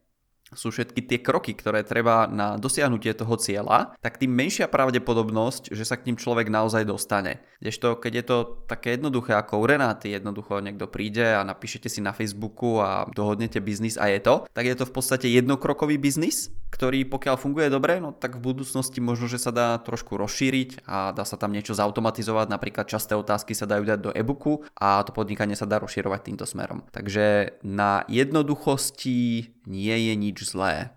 sú 0.55 0.73
všetky 0.73 1.05
tie 1.05 1.19
kroky, 1.21 1.53
ktoré 1.53 1.85
treba 1.85 2.29
na 2.29 2.57
dosiahnutie 2.57 3.13
toho 3.13 3.37
cieľa, 3.37 3.97
tak 4.01 4.17
tým 4.17 4.33
menšia 4.33 4.71
pravdepodobnosť, 4.71 5.73
že 5.73 5.85
sa 5.85 6.01
k 6.01 6.13
tým 6.13 6.17
človek 6.17 6.49
naozaj 6.49 6.89
dostane. 6.89 7.45
Kdežto, 7.59 7.99
keď 7.99 8.13
je 8.15 8.25
to 8.25 8.37
také 8.71 8.97
jednoduché 8.97 9.35
ako 9.35 9.61
u 9.61 9.67
Renáty, 9.67 10.15
jednoducho 10.15 10.63
niekto 10.63 10.87
príde 10.87 11.37
a 11.37 11.43
napíšete 11.43 11.91
si 11.91 12.01
na 12.01 12.15
Facebooku 12.15 12.79
a 12.79 13.05
dohodnete 13.11 13.59
biznis 13.59 13.99
a 13.99 14.09
je 14.09 14.21
to, 14.23 14.35
tak 14.55 14.65
je 14.65 14.77
to 14.79 14.85
v 14.87 14.95
podstate 14.95 15.27
jednokrokový 15.29 15.99
biznis, 15.99 16.55
ktorý 16.69 17.09
pokiaľ 17.09 17.37
funguje 17.41 17.69
dobre, 17.73 17.97
no 17.99 18.13
tak 18.13 18.37
v 18.37 18.45
budúcnosti 18.53 19.01
možno, 19.01 19.27
že 19.27 19.41
sa 19.41 19.51
dá 19.51 19.81
trošku 19.81 20.21
rozšíriť 20.21 20.85
a 20.85 21.17
dá 21.17 21.25
sa 21.25 21.41
tam 21.41 21.51
niečo 21.53 21.73
zautomatizovať, 21.73 22.47
napríklad 22.53 22.87
časté 22.87 23.17
otázky 23.17 23.57
sa 23.57 23.65
dajú 23.65 23.89
dať 23.89 23.99
do 23.99 24.11
e-booku 24.13 24.69
a 24.77 25.01
to 25.03 25.17
podnikanie 25.17 25.57
sa 25.57 25.65
dá 25.65 25.81
rozširovať 25.81 26.21
týmto 26.29 26.45
smerom. 26.45 26.85
Takže 26.93 27.59
na 27.65 28.05
jednoduchosti 28.07 29.51
nie 29.69 29.97
je 30.09 30.15
nič 30.17 30.38
zlé. 30.45 30.91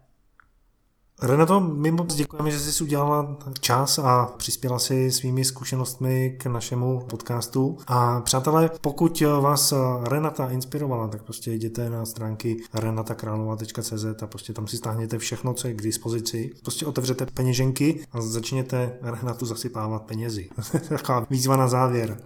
Renato, 1.23 1.59
my 1.59 1.91
moc 1.91 2.15
děkujeme, 2.15 2.51
že 2.51 2.59
jsi 2.59 2.83
udělala 2.83 3.37
čas 3.59 3.99
a 3.99 4.25
přispěla 4.37 4.79
si 4.79 5.11
svými 5.11 5.45
zkušenostmi 5.45 6.37
k 6.39 6.45
našemu 6.45 6.99
podcastu. 7.09 7.77
A 7.87 8.21
přátelé, 8.21 8.69
pokud 8.81 9.21
vás 9.21 9.73
Renata 10.03 10.49
inspirovala, 10.49 11.07
tak 11.07 11.23
prostě 11.23 11.51
jděte 11.51 11.89
na 11.89 12.05
stránky 12.05 12.57
renatakrálova.cz 12.73 14.23
a 14.23 14.27
prostě 14.27 14.53
tam 14.53 14.67
si 14.67 14.77
stáhněte 14.77 15.17
všechno, 15.17 15.53
co 15.53 15.67
je 15.67 15.73
k 15.73 15.81
dispozici. 15.81 16.51
Prostě 16.61 16.85
otevřete 16.85 17.25
peněženky 17.25 18.05
a 18.11 18.21
začněte 18.21 18.97
Renatu 19.01 19.45
zasypávat 19.45 20.01
penězi. 20.01 20.49
Taková 20.89 21.25
výzva 21.29 21.55
na 21.55 21.67
závěr. 21.67 22.17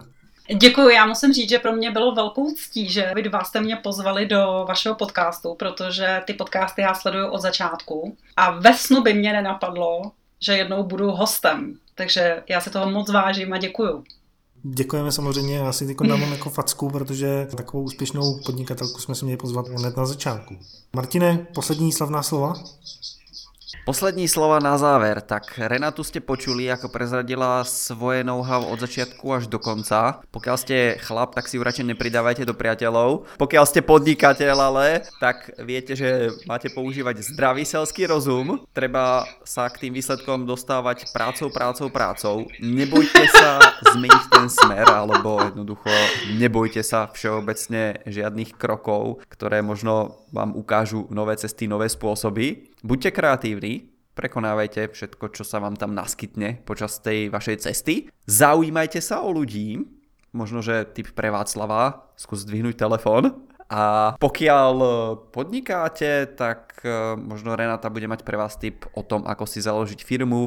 Děkuji, 0.54 0.88
já 0.88 1.06
musím 1.06 1.32
říct, 1.32 1.48
že 1.48 1.58
pro 1.58 1.72
mě 1.72 1.90
bylo 1.90 2.14
velkou 2.14 2.50
ctí, 2.54 2.88
že 2.88 3.12
vy 3.14 3.22
dva 3.22 3.44
jste 3.44 3.60
mě 3.60 3.76
pozvali 3.76 4.26
do 4.26 4.64
vašeho 4.68 4.94
podcastu, 4.94 5.54
protože 5.54 6.22
ty 6.26 6.34
podcasty 6.34 6.82
já 6.82 6.94
sleduju 6.94 7.28
od 7.28 7.40
začátku 7.40 8.16
a 8.36 8.50
ve 8.50 8.74
snu 8.74 9.02
by 9.02 9.14
mě 9.14 9.32
nenapadlo, 9.32 10.02
že 10.40 10.56
jednou 10.56 10.82
budu 10.82 11.10
hostem. 11.10 11.74
Takže 11.94 12.42
já 12.48 12.60
se 12.60 12.70
toho 12.70 12.90
moc 12.90 13.10
vážím 13.10 13.52
a 13.52 13.58
děkuju. 13.58 14.04
Děkujeme 14.62 15.12
samozřejmě, 15.12 15.56
já 15.56 15.72
si 15.72 15.86
teď 15.86 15.96
dám 16.08 16.32
jako 16.32 16.50
facku, 16.50 16.90
protože 16.90 17.46
takovou 17.56 17.82
úspěšnou 17.82 18.40
podnikatelku 18.46 19.00
jsme 19.00 19.14
se 19.14 19.24
měli 19.24 19.36
pozvat 19.36 19.68
hned 19.68 19.96
na 19.96 20.06
začátku. 20.06 20.56
Martine, 20.92 21.46
poslední 21.54 21.92
slavná 21.92 22.22
slova? 22.22 22.54
Poslední 23.86 24.26
slova 24.26 24.58
na 24.58 24.74
záver. 24.74 25.22
Tak 25.22 25.62
Renatu 25.62 26.02
ste 26.02 26.18
počuli, 26.18 26.66
ako 26.66 26.90
prezradila 26.90 27.62
svoje 27.62 28.26
know-how 28.26 28.66
od 28.66 28.82
začiatku 28.82 29.22
až 29.30 29.46
do 29.46 29.62
konca. 29.62 30.26
Pokiaľ 30.34 30.56
ste 30.58 30.98
chlap, 30.98 31.38
tak 31.38 31.46
si 31.46 31.54
ju 31.54 31.62
radšej 31.62 31.94
nepridávajte 31.94 32.42
do 32.42 32.50
priateľov. 32.50 33.38
Pokiaľ 33.38 33.62
ste 33.62 33.86
podnikateľ 33.86 34.56
ale, 34.58 35.06
tak 35.22 35.54
viete, 35.62 35.94
že 35.94 36.34
máte 36.50 36.66
používať 36.66 37.30
zdravý 37.30 37.62
selský 37.62 38.10
rozum. 38.10 38.66
Treba 38.74 39.22
sa 39.46 39.70
k 39.70 39.86
tým 39.86 39.94
výsledkom 39.94 40.50
dostávať 40.50 41.06
prácou, 41.14 41.46
prácou, 41.54 41.86
prácou. 41.86 42.36
Nebojte 42.58 43.22
sa 43.38 43.62
zmeniť 43.94 44.22
ten 44.34 44.50
smer, 44.50 44.90
alebo 44.90 45.38
jednoducho 45.46 45.94
nebojte 46.34 46.82
sa 46.82 47.06
všeobecne 47.14 48.02
žiadnych 48.02 48.58
krokov, 48.58 49.22
ktoré 49.30 49.62
možno 49.62 50.26
vám 50.34 50.58
ukážu 50.58 51.06
nové 51.14 51.38
cesty, 51.38 51.70
nové 51.70 51.86
spôsoby. 51.86 52.74
Buďte 52.86 53.10
kreatívni, 53.18 53.75
prekonávajte 54.16 54.88
všetko, 54.90 55.36
čo 55.36 55.44
sa 55.44 55.60
vám 55.60 55.76
tam 55.76 55.92
naskytne 55.92 56.64
počas 56.64 56.98
tej 57.04 57.28
vašej 57.28 57.68
cesty. 57.68 58.08
Zaujímajte 58.24 59.04
sa 59.04 59.20
o 59.20 59.30
ľudí, 59.30 59.84
možno, 60.32 60.64
že 60.64 60.88
typ 60.96 61.12
pre 61.12 61.28
Václava, 61.28 62.08
skús 62.16 62.48
zdvihnúť 62.48 62.80
telefón. 62.80 63.44
A 63.66 64.14
pokiaľ 64.22 64.74
podnikáte, 65.34 66.38
tak 66.38 66.80
e, 66.86 67.18
možno 67.18 67.58
Renata 67.58 67.90
bude 67.90 68.06
mať 68.06 68.22
pre 68.22 68.38
vás 68.38 68.54
tip 68.54 68.86
o 68.94 69.02
tom, 69.02 69.26
ako 69.26 69.42
si 69.42 69.58
založiť 69.58 70.06
firmu 70.06 70.46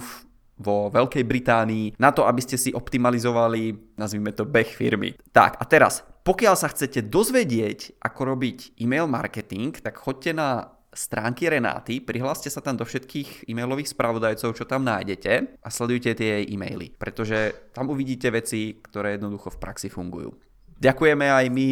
vo 0.59 0.87
Veľkej 0.87 1.23
Británii 1.27 1.99
na 1.99 2.15
to, 2.15 2.23
aby 2.23 2.39
ste 2.39 2.55
si 2.55 2.71
optimalizovali, 2.71 3.95
nazvime 3.99 4.31
to, 4.31 4.47
beh 4.47 4.71
firmy. 4.71 5.19
Tak 5.35 5.59
a 5.59 5.63
teraz, 5.67 6.03
pokiaľ 6.23 6.55
sa 6.55 6.71
chcete 6.71 7.11
dozvedieť, 7.11 7.99
ako 7.99 8.35
robiť 8.35 8.79
e-mail 8.79 9.07
marketing, 9.07 9.75
tak 9.83 9.99
choďte 9.99 10.31
na 10.35 10.78
stránky 10.93 11.49
Renáty, 11.49 12.01
prihláste 12.01 12.49
sa 12.49 12.61
tam 12.61 12.77
do 12.77 12.85
všetkých 12.85 13.49
e-mailových 13.49 13.93
spravodajcov, 13.93 14.57
čo 14.57 14.65
tam 14.65 14.85
nájdete 14.85 15.61
a 15.61 15.69
sledujte 15.69 16.15
tie 16.17 16.41
jej 16.41 16.45
e-maily, 16.53 16.89
pretože 16.97 17.69
tam 17.73 17.89
uvidíte 17.93 18.31
veci, 18.33 18.81
ktoré 18.81 19.17
jednoducho 19.17 19.53
v 19.53 19.61
praxi 19.61 19.89
fungujú. 19.89 20.33
Ďakujeme 20.79 21.27
aj 21.31 21.45
my. 21.49 21.69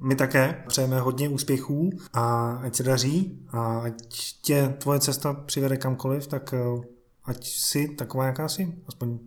My 0.00 0.14
také 0.14 0.64
přejeme 0.68 1.00
hodně 1.00 1.28
úspěchů 1.28 1.90
a 2.12 2.50
ať 2.64 2.74
se 2.74 2.82
daří 2.82 3.46
a 3.48 3.78
ať 3.78 3.94
tě 4.42 4.74
tvoje 4.78 5.00
cesta 5.00 5.32
přivede 5.32 5.76
kamkoliv, 5.76 6.26
tak 6.26 6.54
eh, 6.54 6.82
ať 7.24 7.46
si 7.46 7.88
taková, 7.88 8.26
jaká 8.26 8.48
jsi. 8.48 8.72
Aspoň 8.86 9.18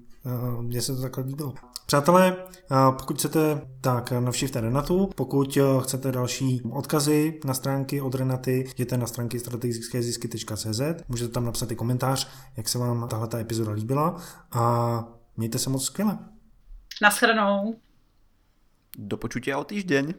mně 0.61 0.81
se 0.81 0.95
to 0.95 1.01
takhle 1.01 1.23
líbilo. 1.23 1.53
Přátelé, 1.85 2.35
pokud 2.91 3.17
chcete, 3.17 3.61
tak 3.81 4.11
navštivte 4.11 4.61
Renatu. 4.61 5.09
Pokud 5.15 5.57
chcete 5.81 6.11
další 6.11 6.61
odkazy 6.71 7.39
na 7.45 7.53
stránky 7.53 8.01
od 8.01 8.15
Renaty, 8.15 8.65
jděte 8.73 8.97
na 8.97 9.07
stránky 9.07 9.39
strategickézisky.cz. 9.39 10.81
Můžete 11.07 11.33
tam 11.33 11.45
napsat 11.45 11.71
i 11.71 11.75
komentář, 11.75 12.29
jak 12.57 12.69
se 12.69 12.77
vám 12.77 13.07
tahle 13.07 13.27
epizoda 13.41 13.71
líbila 13.71 14.21
a 14.51 15.03
mějte 15.37 15.59
se 15.59 15.69
moc 15.69 15.85
skvěle. 15.85 16.19
Naschledanou. 17.01 17.75
Do 18.97 19.17
počutia 19.17 19.57
o 19.57 19.63
týždeň. 19.63 20.13